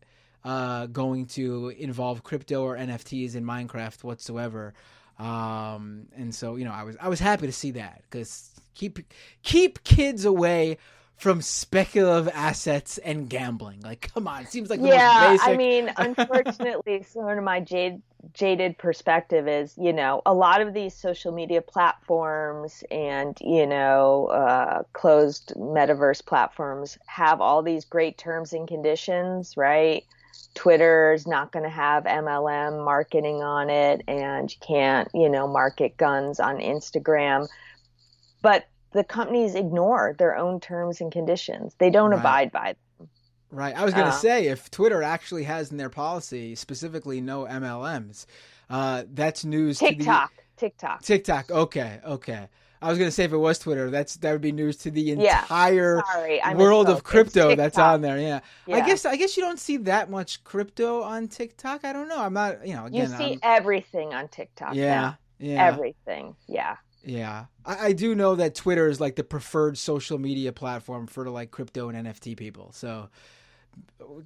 uh, 0.43 0.87
going 0.87 1.25
to 1.27 1.69
involve 1.69 2.23
crypto 2.23 2.63
or 2.63 2.77
NFTs 2.77 3.35
in 3.35 3.43
Minecraft 3.43 4.03
whatsoever. 4.03 4.73
Um, 5.17 6.07
and 6.15 6.33
so 6.33 6.55
you 6.55 6.65
know, 6.65 6.71
I 6.71 6.83
was 6.83 6.97
I 6.99 7.09
was 7.09 7.19
happy 7.19 7.45
to 7.45 7.53
see 7.53 7.71
that 7.71 8.03
because 8.09 8.51
keep 8.73 8.99
keep 9.43 9.83
kids 9.83 10.25
away 10.25 10.77
from 11.19 11.41
speculative 11.41 12.31
assets 12.33 12.97
and 12.99 13.29
gambling. 13.29 13.81
Like, 13.81 14.09
come 14.13 14.25
on, 14.25 14.43
it 14.43 14.51
seems 14.51 14.69
like 14.69 14.79
yeah. 14.81 15.37
I 15.41 15.57
mean, 15.57 15.91
unfortunately, 15.97 17.03
sort 17.03 17.37
of 17.37 17.43
my 17.43 17.59
jade, 17.59 18.01
jaded 18.33 18.77
perspective 18.77 19.45
is, 19.47 19.73
you 19.77 19.91
know, 19.91 20.21
a 20.25 20.33
lot 20.33 20.61
of 20.61 20.73
these 20.73 20.95
social 20.95 21.33
media 21.33 21.61
platforms 21.61 22.85
and 22.89 23.37
you 23.41 23.67
know, 23.67 24.27
uh, 24.27 24.83
closed 24.93 25.53
metaverse 25.57 26.25
platforms 26.25 26.97
have 27.05 27.41
all 27.41 27.61
these 27.61 27.83
great 27.83 28.17
terms 28.17 28.53
and 28.53 28.67
conditions, 28.67 29.57
right? 29.57 30.05
Twitter 30.55 31.11
is 31.11 31.27
not 31.27 31.51
going 31.51 31.63
to 31.63 31.69
have 31.69 32.05
MLM 32.05 32.83
marketing 32.85 33.43
on 33.43 33.69
it, 33.69 34.03
and 34.07 34.49
you 34.49 34.57
can't, 34.65 35.09
you 35.13 35.27
know, 35.27 35.47
market 35.47 35.97
guns 35.97 36.39
on 36.39 36.59
Instagram. 36.59 37.49
But 38.41 38.67
the 38.91 39.03
companies 39.03 39.55
ignore 39.55 40.15
their 40.17 40.35
own 40.37 40.59
terms 40.59 41.01
and 41.01 41.11
conditions. 41.11 41.75
They 41.77 41.89
don't 41.89 42.11
Right. 42.11 42.19
abide 42.19 42.51
by 42.51 42.75
them. 42.97 43.09
Right. 43.51 43.75
I 43.75 43.83
was 43.83 43.93
going 43.93 44.05
to 44.07 44.11
Uh, 44.13 44.17
say 44.17 44.47
if 44.47 44.69
Twitter 44.71 45.01
actually 45.03 45.43
has 45.43 45.71
in 45.71 45.77
their 45.77 45.89
policy 45.89 46.55
specifically 46.55 47.19
no 47.21 47.45
MLMs, 47.45 48.25
uh, 48.69 49.03
that's 49.11 49.43
news 49.45 49.79
to 49.79 49.87
TikTok, 49.89 50.31
TikTok. 50.57 50.99
the 51.01 51.05
TikTok. 51.05 51.49
Okay, 51.51 51.99
okay. 52.05 52.47
I 52.81 52.87
was 52.87 52.97
going 52.97 53.09
to 53.09 53.11
say 53.11 53.25
if 53.25 53.33
it 53.33 53.37
was 53.37 53.59
Twitter, 53.59 53.89
that's 53.89 54.15
that 54.17 54.31
would 54.31 54.39
be 54.41 54.53
news 54.53 54.77
to 54.77 54.91
the 54.91 55.01
Yeah. 55.01 55.41
entire 55.41 56.01
Sorry, 56.13 56.39
world 56.55 56.87
of 56.87 57.03
crypto 57.03 57.53
that's 57.55 57.77
on 57.77 58.01
there. 58.01 58.17
Yeah. 58.17 58.39
I 58.71 58.79
guess 58.81 59.03
I 59.05 59.17
guess 59.17 59.35
you 59.35 59.43
don't 59.43 59.59
see 59.59 59.77
that 59.77 60.09
much 60.09 60.43
crypto 60.45 61.01
on 61.03 61.27
TikTok. 61.27 61.83
I 61.83 61.91
don't 61.91 62.07
know. 62.07 62.19
I'm 62.21 62.33
not, 62.33 62.65
you 62.65 62.75
know, 62.75 62.87
You 62.89 63.07
see 63.07 63.31
I'm- 63.31 63.39
everything 63.43 64.13
on 64.13 64.29
TikTok. 64.29 64.75
yeah. 64.75 65.01
now. 65.01 65.17
Yeah. 65.39 65.65
everything. 65.67 66.35
Yeah. 66.47 66.77
Yeah, 67.03 67.45
I, 67.65 67.87
I 67.87 67.93
do 67.93 68.15
know 68.15 68.35
that 68.35 68.55
Twitter 68.55 68.87
is 68.87 68.99
like 68.99 69.15
the 69.15 69.23
preferred 69.23 69.77
social 69.77 70.17
media 70.17 70.51
platform 70.51 71.07
for 71.07 71.29
like 71.29 71.51
crypto 71.51 71.89
and 71.89 72.07
NFT 72.07 72.35
people. 72.35 72.71
So, 72.73 73.09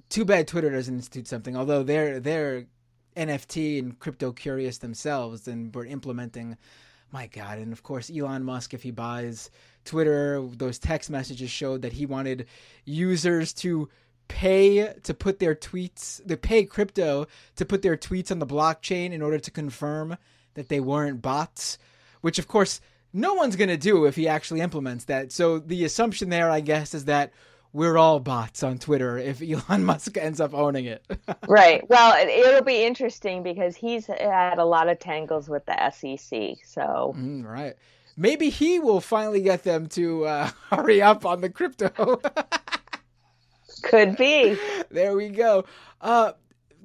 too 0.08 0.24
bad 0.24 0.48
Twitter 0.48 0.70
doesn't 0.70 0.96
institute 0.96 1.28
something. 1.28 1.56
Although 1.56 1.82
they're 1.82 2.20
they're 2.20 2.66
NFT 3.16 3.78
and 3.78 3.98
crypto 3.98 4.32
curious 4.32 4.78
themselves, 4.78 5.46
and 5.48 5.74
we're 5.74 5.86
implementing. 5.86 6.56
My 7.12 7.28
God, 7.28 7.58
and 7.58 7.72
of 7.72 7.84
course 7.84 8.10
Elon 8.10 8.42
Musk, 8.42 8.74
if 8.74 8.82
he 8.82 8.90
buys 8.90 9.48
Twitter, 9.84 10.44
those 10.56 10.80
text 10.80 11.10
messages 11.10 11.48
showed 11.48 11.82
that 11.82 11.92
he 11.92 12.06
wanted 12.06 12.46
users 12.84 13.52
to 13.52 13.88
pay 14.26 14.92
to 15.04 15.14
put 15.14 15.38
their 15.38 15.54
tweets, 15.54 16.20
they 16.24 16.34
pay 16.34 16.64
crypto 16.64 17.26
to 17.54 17.64
put 17.64 17.82
their 17.82 17.96
tweets 17.96 18.32
on 18.32 18.40
the 18.40 18.46
blockchain 18.46 19.12
in 19.12 19.22
order 19.22 19.38
to 19.38 19.50
confirm 19.52 20.16
that 20.54 20.68
they 20.68 20.80
weren't 20.80 21.22
bots 21.22 21.78
which 22.24 22.38
of 22.38 22.48
course 22.48 22.80
no 23.12 23.34
one's 23.34 23.54
going 23.54 23.68
to 23.68 23.76
do 23.76 24.06
if 24.06 24.16
he 24.16 24.26
actually 24.26 24.62
implements 24.62 25.04
that. 25.04 25.30
So 25.30 25.58
the 25.58 25.84
assumption 25.84 26.30
there, 26.30 26.48
I 26.50 26.60
guess, 26.60 26.94
is 26.94 27.04
that 27.04 27.34
we're 27.74 27.98
all 27.98 28.18
bots 28.18 28.62
on 28.62 28.78
Twitter 28.78 29.18
if 29.30 29.42
Elon 29.42 29.84
Musk 29.84 30.16
ends 30.16 30.40
up 30.40 30.54
owning 30.54 30.86
it. 30.86 31.04
Right. 31.46 31.86
Well, 31.90 32.14
it, 32.16 32.28
it'll 32.30 32.64
be 32.64 32.82
interesting 32.86 33.42
because 33.42 33.76
he's 33.76 34.06
had 34.06 34.58
a 34.58 34.64
lot 34.64 34.88
of 34.88 34.98
tangles 34.98 35.50
with 35.50 35.66
the 35.66 35.90
SEC. 35.90 36.56
So 36.64 37.14
Mm, 37.14 37.44
right. 37.44 37.74
Maybe 38.16 38.48
he 38.48 38.78
will 38.78 39.02
finally 39.02 39.42
get 39.42 39.62
them 39.64 39.86
to 39.88 40.24
uh, 40.24 40.50
hurry 40.70 41.02
up 41.02 41.26
on 41.26 41.42
the 41.42 41.50
crypto. 41.50 42.22
could 43.82 44.16
be. 44.16 44.56
there 44.90 45.14
we 45.14 45.28
go. 45.28 45.66
Uh, 46.00 46.32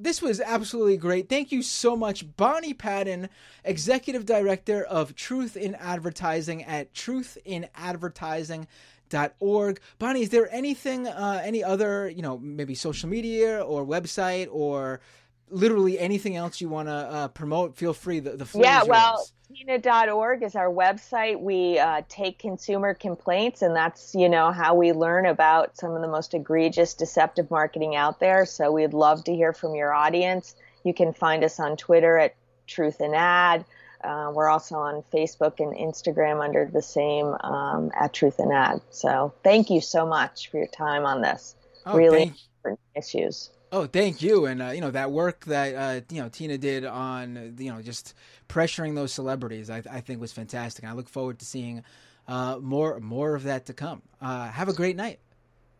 this 0.02 0.22
was 0.22 0.40
absolutely 0.40 0.96
great. 0.98 1.28
Thank 1.30 1.52
you 1.52 1.62
so 1.62 1.96
much, 1.96 2.36
Bonnie 2.38 2.74
Patten, 2.74 3.30
Executive 3.64 4.26
Director 4.26 4.84
of 4.84 5.16
Truth 5.16 5.56
in 5.58 5.76
Advertising 5.76 6.64
at 6.64 6.92
truthinadvertising.org. 6.94 9.80
Bonnie, 9.98 10.22
is 10.22 10.30
there 10.30 10.54
anything, 10.54 11.08
uh, 11.08 11.42
any 11.44 11.64
other, 11.64 12.10
you 12.10 12.22
know, 12.22 12.38
maybe 12.38 12.76
social 12.76 13.10
media 13.10 13.62
or 13.62 13.86
website 13.86 14.48
or 14.52 15.02
literally 15.50 16.00
anything 16.00 16.36
else 16.36 16.62
you 16.62 16.70
want 16.70 16.88
to 16.88 16.94
uh, 16.94 17.28
promote? 17.30 17.76
Feel 17.76 17.94
free. 17.94 18.20
The, 18.20 18.32
the 18.32 18.46
floor 18.46 18.64
Yeah, 18.64 18.82
is 18.82 18.88
well, 18.88 19.16
yours. 19.18 19.34
Tina.org 19.52 20.44
is 20.44 20.56
our 20.56 20.70
website. 20.70 21.40
We 21.40 21.80
uh, 21.80 22.04
take 22.08 22.38
consumer 22.38 22.94
complaints, 22.94 23.62
and 23.62 23.76
that's 23.76 24.14
you 24.14 24.30
know 24.30 24.52
how 24.52 24.76
we 24.76 24.92
learn 24.92 25.26
about 25.26 25.76
some 25.76 25.96
of 25.96 26.02
the 26.02 26.08
most 26.08 26.34
egregious 26.34 26.94
deceptive 26.94 27.50
marketing 27.50 27.96
out 27.96 28.20
there. 28.20 28.46
So 28.46 28.72
we'd 28.72 28.94
love 28.94 29.24
to 29.24 29.36
hear 29.36 29.54
from 29.54 29.76
your 29.76 29.94
audience. 29.94 30.56
You 30.84 30.94
can 30.94 31.14
find 31.14 31.44
us 31.44 31.60
on 31.60 31.78
Twitter 31.78 32.18
at 32.18 32.36
TruthinAd. 32.68 33.66
Uh, 34.04 34.32
we're 34.34 34.48
also 34.48 34.76
on 34.76 35.04
Facebook 35.14 35.60
and 35.60 35.76
Instagram 35.76 36.42
under 36.44 36.70
the 36.72 36.82
same 36.82 37.36
um, 37.42 37.92
at 38.00 38.14
TruthinAd. 38.14 38.82
So 38.92 39.34
thank 39.44 39.70
you 39.70 39.82
so 39.82 40.06
much 40.06 40.50
for 40.50 40.58
your 40.58 40.68
time 40.68 41.06
on 41.06 41.22
this. 41.22 41.56
Oh, 41.86 41.98
really 41.98 42.34
important 42.64 42.80
issues. 42.96 43.50
Oh, 43.72 43.86
thank 43.86 44.22
you, 44.22 44.46
and 44.46 44.62
uh, 44.62 44.70
you 44.70 44.82
know 44.82 44.92
that 44.92 45.12
work 45.12 45.46
that 45.46 45.76
uh, 45.76 46.02
you 46.14 46.22
know 46.22 46.30
Tina 46.30 46.58
did 46.58 46.86
on 46.86 47.56
you 47.60 47.72
know 47.72 47.82
just 47.82 48.16
pressuring 48.48 48.96
those 48.96 49.14
celebrities, 49.14 49.70
I, 49.70 49.84
I 49.90 50.02
think 50.02 50.20
was 50.20 50.32
fantastic. 50.32 50.86
I 50.86 50.94
look 50.94 51.08
forward 51.08 51.40
to 51.40 51.46
seeing 51.46 51.84
uh, 52.28 52.58
more 52.62 53.00
more 53.00 53.36
of 53.36 53.44
that 53.44 53.68
to 53.68 53.74
come. 53.74 54.02
Uh, 54.22 54.50
have 54.50 54.70
a 54.70 54.74
great 54.74 54.96
night. 54.96 55.20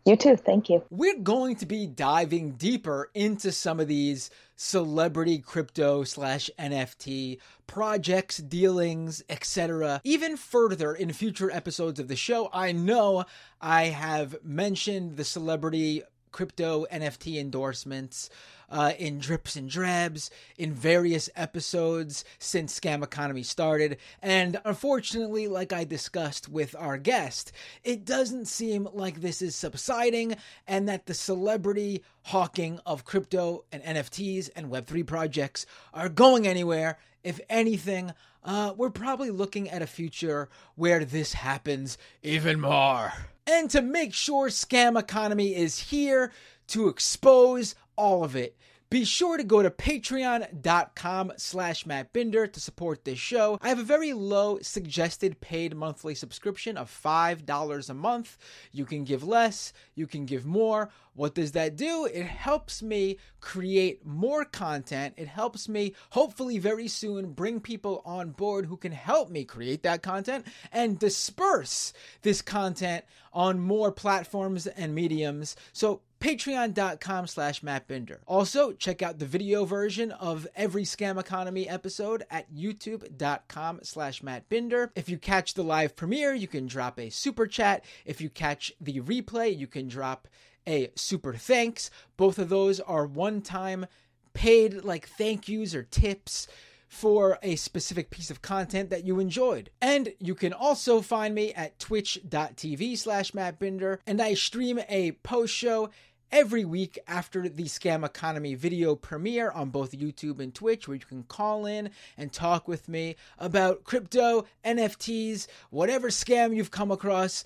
You 0.06 0.16
too. 0.16 0.36
Thank 0.36 0.70
you. 0.70 0.82
We're 0.90 1.18
going 1.18 1.56
to 1.56 1.66
be 1.66 1.86
diving 1.86 2.52
deeper 2.52 3.10
into 3.14 3.52
some 3.52 3.80
of 3.80 3.88
these 3.88 4.30
celebrity 4.56 5.38
crypto 5.38 6.04
slash 6.04 6.48
NFT 6.58 7.38
projects, 7.66 8.38
dealings, 8.38 9.22
etc. 9.28 10.00
Even 10.04 10.36
further 10.36 10.94
in 10.94 11.12
future 11.12 11.50
episodes 11.50 12.00
of 12.00 12.08
the 12.08 12.16
show. 12.16 12.48
I 12.52 12.72
know 12.72 13.24
I 13.60 13.86
have 13.86 14.36
mentioned 14.42 15.16
the 15.16 15.24
celebrity 15.24 16.02
crypto 16.32 16.86
NFT 16.92 17.38
endorsements 17.38 18.30
uh, 18.70 18.92
in 18.98 19.18
drips 19.18 19.56
and 19.56 19.68
drabs 19.68 20.30
in 20.56 20.72
various 20.72 21.28
episodes 21.34 22.24
since 22.38 22.78
Scam 22.78 23.02
Economy 23.02 23.42
started. 23.42 23.96
And 24.22 24.60
unfortunately, 24.64 25.48
like 25.48 25.72
I 25.72 25.84
discussed 25.84 26.48
with 26.48 26.74
our 26.78 26.96
guest, 26.96 27.52
it 27.82 28.04
doesn't 28.04 28.46
seem 28.46 28.88
like 28.92 29.20
this 29.20 29.42
is 29.42 29.56
subsiding 29.56 30.36
and 30.66 30.88
that 30.88 31.06
the 31.06 31.14
celebrity 31.14 32.04
hawking 32.24 32.80
of 32.86 33.04
crypto 33.04 33.64
and 33.72 33.82
NFTs 33.82 34.50
and 34.54 34.70
Web3 34.70 35.06
projects 35.06 35.66
are 35.92 36.08
going 36.08 36.46
anywhere. 36.46 36.98
If 37.22 37.40
anything, 37.50 38.12
uh, 38.44 38.72
we're 38.76 38.90
probably 38.90 39.30
looking 39.30 39.68
at 39.68 39.82
a 39.82 39.86
future 39.86 40.48
where 40.74 41.04
this 41.04 41.34
happens 41.34 41.98
even 42.22 42.60
more. 42.60 43.12
And 43.50 43.68
to 43.70 43.82
make 43.82 44.14
sure 44.14 44.46
Scam 44.46 44.96
Economy 44.96 45.56
is 45.56 45.76
here 45.90 46.30
to 46.68 46.86
expose 46.88 47.74
all 47.96 48.22
of 48.22 48.36
it, 48.36 48.56
be 48.90 49.04
sure 49.04 49.36
to 49.36 49.44
go 49.44 49.62
to 49.62 49.70
patreon.com 49.70 51.32
slash 51.36 51.86
Matt 51.86 52.12
Binder 52.12 52.48
to 52.48 52.60
support 52.60 53.04
this 53.04 53.20
show. 53.20 53.56
I 53.62 53.68
have 53.68 53.78
a 53.78 53.84
very 53.84 54.12
low 54.12 54.58
suggested 54.62 55.40
paid 55.40 55.76
monthly 55.76 56.16
subscription 56.16 56.76
of 56.76 56.90
$5 56.90 57.90
a 57.90 57.94
month. 57.94 58.36
You 58.72 58.84
can 58.84 59.04
give 59.04 59.22
less, 59.22 59.72
you 59.94 60.08
can 60.08 60.26
give 60.26 60.44
more. 60.44 60.90
What 61.14 61.36
does 61.36 61.52
that 61.52 61.76
do? 61.76 62.06
It 62.06 62.24
helps 62.24 62.82
me 62.82 63.18
create 63.40 64.04
more 64.04 64.44
content. 64.44 65.14
It 65.16 65.28
helps 65.28 65.68
me, 65.68 65.94
hopefully, 66.10 66.58
very 66.58 66.88
soon, 66.88 67.32
bring 67.32 67.60
people 67.60 68.02
on 68.04 68.30
board 68.30 68.66
who 68.66 68.76
can 68.76 68.92
help 68.92 69.30
me 69.30 69.44
create 69.44 69.84
that 69.84 70.02
content 70.02 70.46
and 70.72 70.98
disperse 70.98 71.92
this 72.22 72.42
content 72.42 73.04
on 73.32 73.60
more 73.60 73.92
platforms 73.92 74.66
and 74.66 74.94
mediums. 74.94 75.54
So, 75.72 76.00
patreon.com 76.20 77.26
slash 77.26 77.62
mattbinder. 77.62 78.18
Also, 78.26 78.72
check 78.72 79.02
out 79.02 79.18
the 79.18 79.26
video 79.26 79.64
version 79.64 80.12
of 80.12 80.46
every 80.54 80.84
Scam 80.84 81.18
Economy 81.18 81.68
episode 81.68 82.24
at 82.30 82.52
youtube.com 82.52 83.80
slash 83.82 84.20
mattbinder. 84.22 84.90
If 84.94 85.08
you 85.08 85.18
catch 85.18 85.54
the 85.54 85.64
live 85.64 85.96
premiere, 85.96 86.34
you 86.34 86.46
can 86.46 86.66
drop 86.66 87.00
a 87.00 87.10
super 87.10 87.46
chat. 87.46 87.84
If 88.04 88.20
you 88.20 88.28
catch 88.28 88.72
the 88.80 89.00
replay, 89.00 89.56
you 89.56 89.66
can 89.66 89.88
drop 89.88 90.28
a 90.66 90.90
super 90.94 91.34
thanks. 91.34 91.90
Both 92.16 92.38
of 92.38 92.50
those 92.50 92.80
are 92.80 93.06
one-time 93.06 93.86
paid 94.32 94.84
like 94.84 95.08
thank 95.08 95.48
yous 95.48 95.74
or 95.74 95.82
tips 95.82 96.46
for 96.86 97.38
a 97.40 97.54
specific 97.54 98.10
piece 98.10 98.30
of 98.30 98.42
content 98.42 98.90
that 98.90 99.04
you 99.04 99.20
enjoyed. 99.20 99.70
And 99.80 100.12
you 100.18 100.34
can 100.34 100.52
also 100.52 101.00
find 101.00 101.34
me 101.34 101.54
at 101.54 101.78
twitch.tv 101.78 102.98
slash 102.98 103.30
mattbinder, 103.30 103.98
and 104.06 104.20
I 104.20 104.34
stream 104.34 104.80
a 104.88 105.12
post 105.12 105.54
show 105.54 105.90
every 106.32 106.64
week 106.64 106.98
after 107.06 107.48
the 107.48 107.64
Scam 107.64 108.04
Economy 108.04 108.54
video 108.54 108.94
premiere 108.94 109.50
on 109.50 109.70
both 109.70 109.92
YouTube 109.92 110.40
and 110.40 110.54
Twitch, 110.54 110.86
where 110.86 110.96
you 110.96 111.04
can 111.04 111.24
call 111.24 111.66
in 111.66 111.90
and 112.16 112.32
talk 112.32 112.68
with 112.68 112.88
me 112.88 113.16
about 113.38 113.84
crypto, 113.84 114.44
NFTs, 114.64 115.46
whatever 115.70 116.08
scam 116.08 116.54
you've 116.54 116.70
come 116.70 116.90
across, 116.90 117.44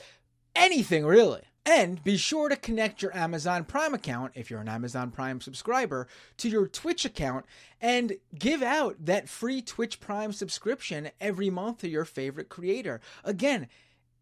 anything 0.54 1.04
really. 1.04 1.42
And 1.66 2.04
be 2.04 2.18
sure 2.18 2.50
to 2.50 2.56
connect 2.56 3.00
your 3.00 3.16
Amazon 3.16 3.64
Prime 3.64 3.94
account, 3.94 4.32
if 4.34 4.50
you're 4.50 4.60
an 4.60 4.68
Amazon 4.68 5.10
Prime 5.10 5.40
subscriber, 5.40 6.06
to 6.36 6.50
your 6.50 6.68
Twitch 6.68 7.06
account 7.06 7.46
and 7.80 8.18
give 8.38 8.62
out 8.62 8.96
that 9.06 9.30
free 9.30 9.62
Twitch 9.62 9.98
Prime 9.98 10.32
subscription 10.32 11.10
every 11.22 11.48
month 11.48 11.78
to 11.78 11.88
your 11.88 12.04
favorite 12.04 12.50
creator. 12.50 13.00
Again, 13.24 13.68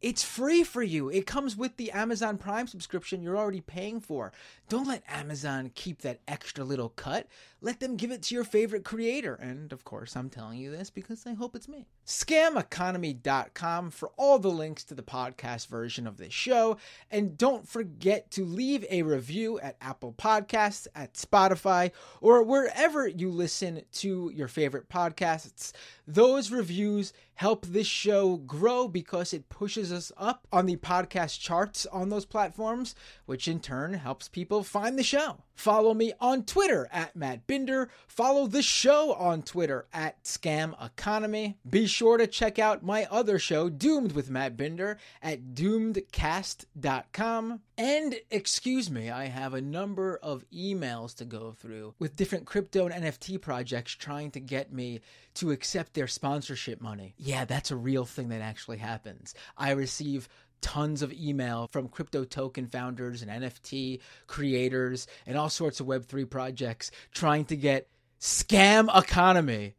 it's 0.02 0.24
free 0.24 0.64
for 0.64 0.82
you. 0.82 1.08
It 1.08 1.26
comes 1.26 1.56
with 1.56 1.76
the 1.76 1.92
Amazon 1.92 2.36
Prime 2.36 2.66
subscription 2.66 3.22
you're 3.22 3.38
already 3.38 3.60
paying 3.60 4.00
for. 4.00 4.32
Don't 4.68 4.88
let 4.88 5.04
Amazon 5.08 5.70
keep 5.74 6.02
that 6.02 6.20
extra 6.26 6.64
little 6.64 6.90
cut. 6.90 7.28
Let 7.64 7.78
them 7.78 7.96
give 7.96 8.10
it 8.10 8.22
to 8.24 8.34
your 8.34 8.42
favorite 8.42 8.84
creator. 8.84 9.36
And 9.36 9.72
of 9.72 9.84
course, 9.84 10.16
I'm 10.16 10.28
telling 10.28 10.58
you 10.58 10.72
this 10.72 10.90
because 10.90 11.24
I 11.28 11.34
hope 11.34 11.54
it's 11.54 11.68
me. 11.68 11.86
Scameconomy.com 12.04 13.92
for 13.92 14.10
all 14.16 14.40
the 14.40 14.50
links 14.50 14.82
to 14.84 14.94
the 14.94 15.02
podcast 15.02 15.68
version 15.68 16.08
of 16.08 16.16
this 16.16 16.32
show. 16.32 16.76
And 17.08 17.38
don't 17.38 17.68
forget 17.68 18.32
to 18.32 18.44
leave 18.44 18.84
a 18.90 19.02
review 19.02 19.60
at 19.60 19.76
Apple 19.80 20.12
Podcasts, 20.12 20.88
at 20.96 21.14
Spotify, 21.14 21.92
or 22.20 22.42
wherever 22.42 23.06
you 23.06 23.30
listen 23.30 23.82
to 23.92 24.32
your 24.34 24.48
favorite 24.48 24.88
podcasts. 24.88 25.70
Those 26.04 26.50
reviews 26.50 27.12
help 27.34 27.64
this 27.66 27.86
show 27.86 28.38
grow 28.38 28.88
because 28.88 29.32
it 29.32 29.48
pushes 29.48 29.92
us 29.92 30.10
up 30.16 30.46
on 30.52 30.66
the 30.66 30.76
podcast 30.76 31.40
charts 31.40 31.86
on 31.86 32.08
those 32.08 32.24
platforms, 32.24 32.96
which 33.26 33.46
in 33.46 33.60
turn 33.60 33.94
helps 33.94 34.28
people 34.28 34.64
find 34.64 34.98
the 34.98 35.04
show. 35.04 35.38
Follow 35.54 35.94
me 35.94 36.12
on 36.20 36.44
Twitter 36.44 36.88
at 36.92 37.14
Matt 37.14 37.46
Binder. 37.46 37.90
Follow 38.06 38.46
the 38.46 38.62
show 38.62 39.14
on 39.14 39.42
Twitter 39.42 39.86
at 39.92 40.22
Scam 40.24 40.74
Economy. 40.84 41.58
Be 41.68 41.86
sure 41.86 42.16
to 42.16 42.26
check 42.26 42.58
out 42.58 42.82
my 42.82 43.06
other 43.10 43.38
show, 43.38 43.68
Doomed 43.68 44.12
with 44.12 44.30
Matt 44.30 44.56
Binder, 44.56 44.98
at 45.22 45.54
doomedcast.com. 45.54 47.60
And 47.78 48.16
excuse 48.30 48.90
me, 48.90 49.10
I 49.10 49.26
have 49.26 49.54
a 49.54 49.60
number 49.60 50.18
of 50.22 50.44
emails 50.52 51.14
to 51.16 51.24
go 51.24 51.52
through 51.52 51.94
with 51.98 52.16
different 52.16 52.46
crypto 52.46 52.86
and 52.86 53.04
NFT 53.04 53.40
projects 53.40 53.92
trying 53.92 54.30
to 54.32 54.40
get 54.40 54.72
me 54.72 55.00
to 55.34 55.50
accept 55.50 55.94
their 55.94 56.06
sponsorship 56.06 56.80
money. 56.80 57.14
Yeah, 57.16 57.44
that's 57.44 57.70
a 57.70 57.76
real 57.76 58.04
thing 58.04 58.28
that 58.28 58.42
actually 58.42 58.78
happens. 58.78 59.34
I 59.56 59.72
receive 59.72 60.28
tons 60.62 61.02
of 61.02 61.12
email 61.12 61.68
from 61.70 61.88
crypto 61.88 62.24
token 62.24 62.66
founders 62.66 63.20
and 63.20 63.30
NFT 63.30 64.00
creators 64.26 65.06
and 65.26 65.36
all 65.36 65.50
sorts 65.50 65.80
of 65.80 65.86
Web3 65.86 66.30
projects 66.30 66.90
trying 67.12 67.44
to 67.46 67.56
get 67.56 67.88
scam 68.20 68.88
economy 68.96 69.74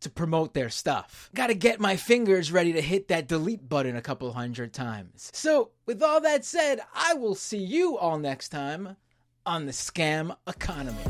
to 0.00 0.10
promote 0.10 0.52
their 0.52 0.68
stuff. 0.68 1.30
Gotta 1.34 1.54
get 1.54 1.80
my 1.80 1.96
fingers 1.96 2.52
ready 2.52 2.72
to 2.74 2.82
hit 2.82 3.08
that 3.08 3.28
delete 3.28 3.68
button 3.68 3.96
a 3.96 4.02
couple 4.02 4.30
hundred 4.32 4.72
times. 4.72 5.30
So, 5.32 5.70
with 5.86 6.02
all 6.02 6.20
that 6.20 6.44
said, 6.44 6.80
I 6.94 7.14
will 7.14 7.34
see 7.34 7.58
you 7.58 7.96
all 7.96 8.18
next 8.18 8.50
time 8.50 8.96
on 9.46 9.66
the 9.66 9.72
scam 9.72 10.36
economy. 10.46 11.02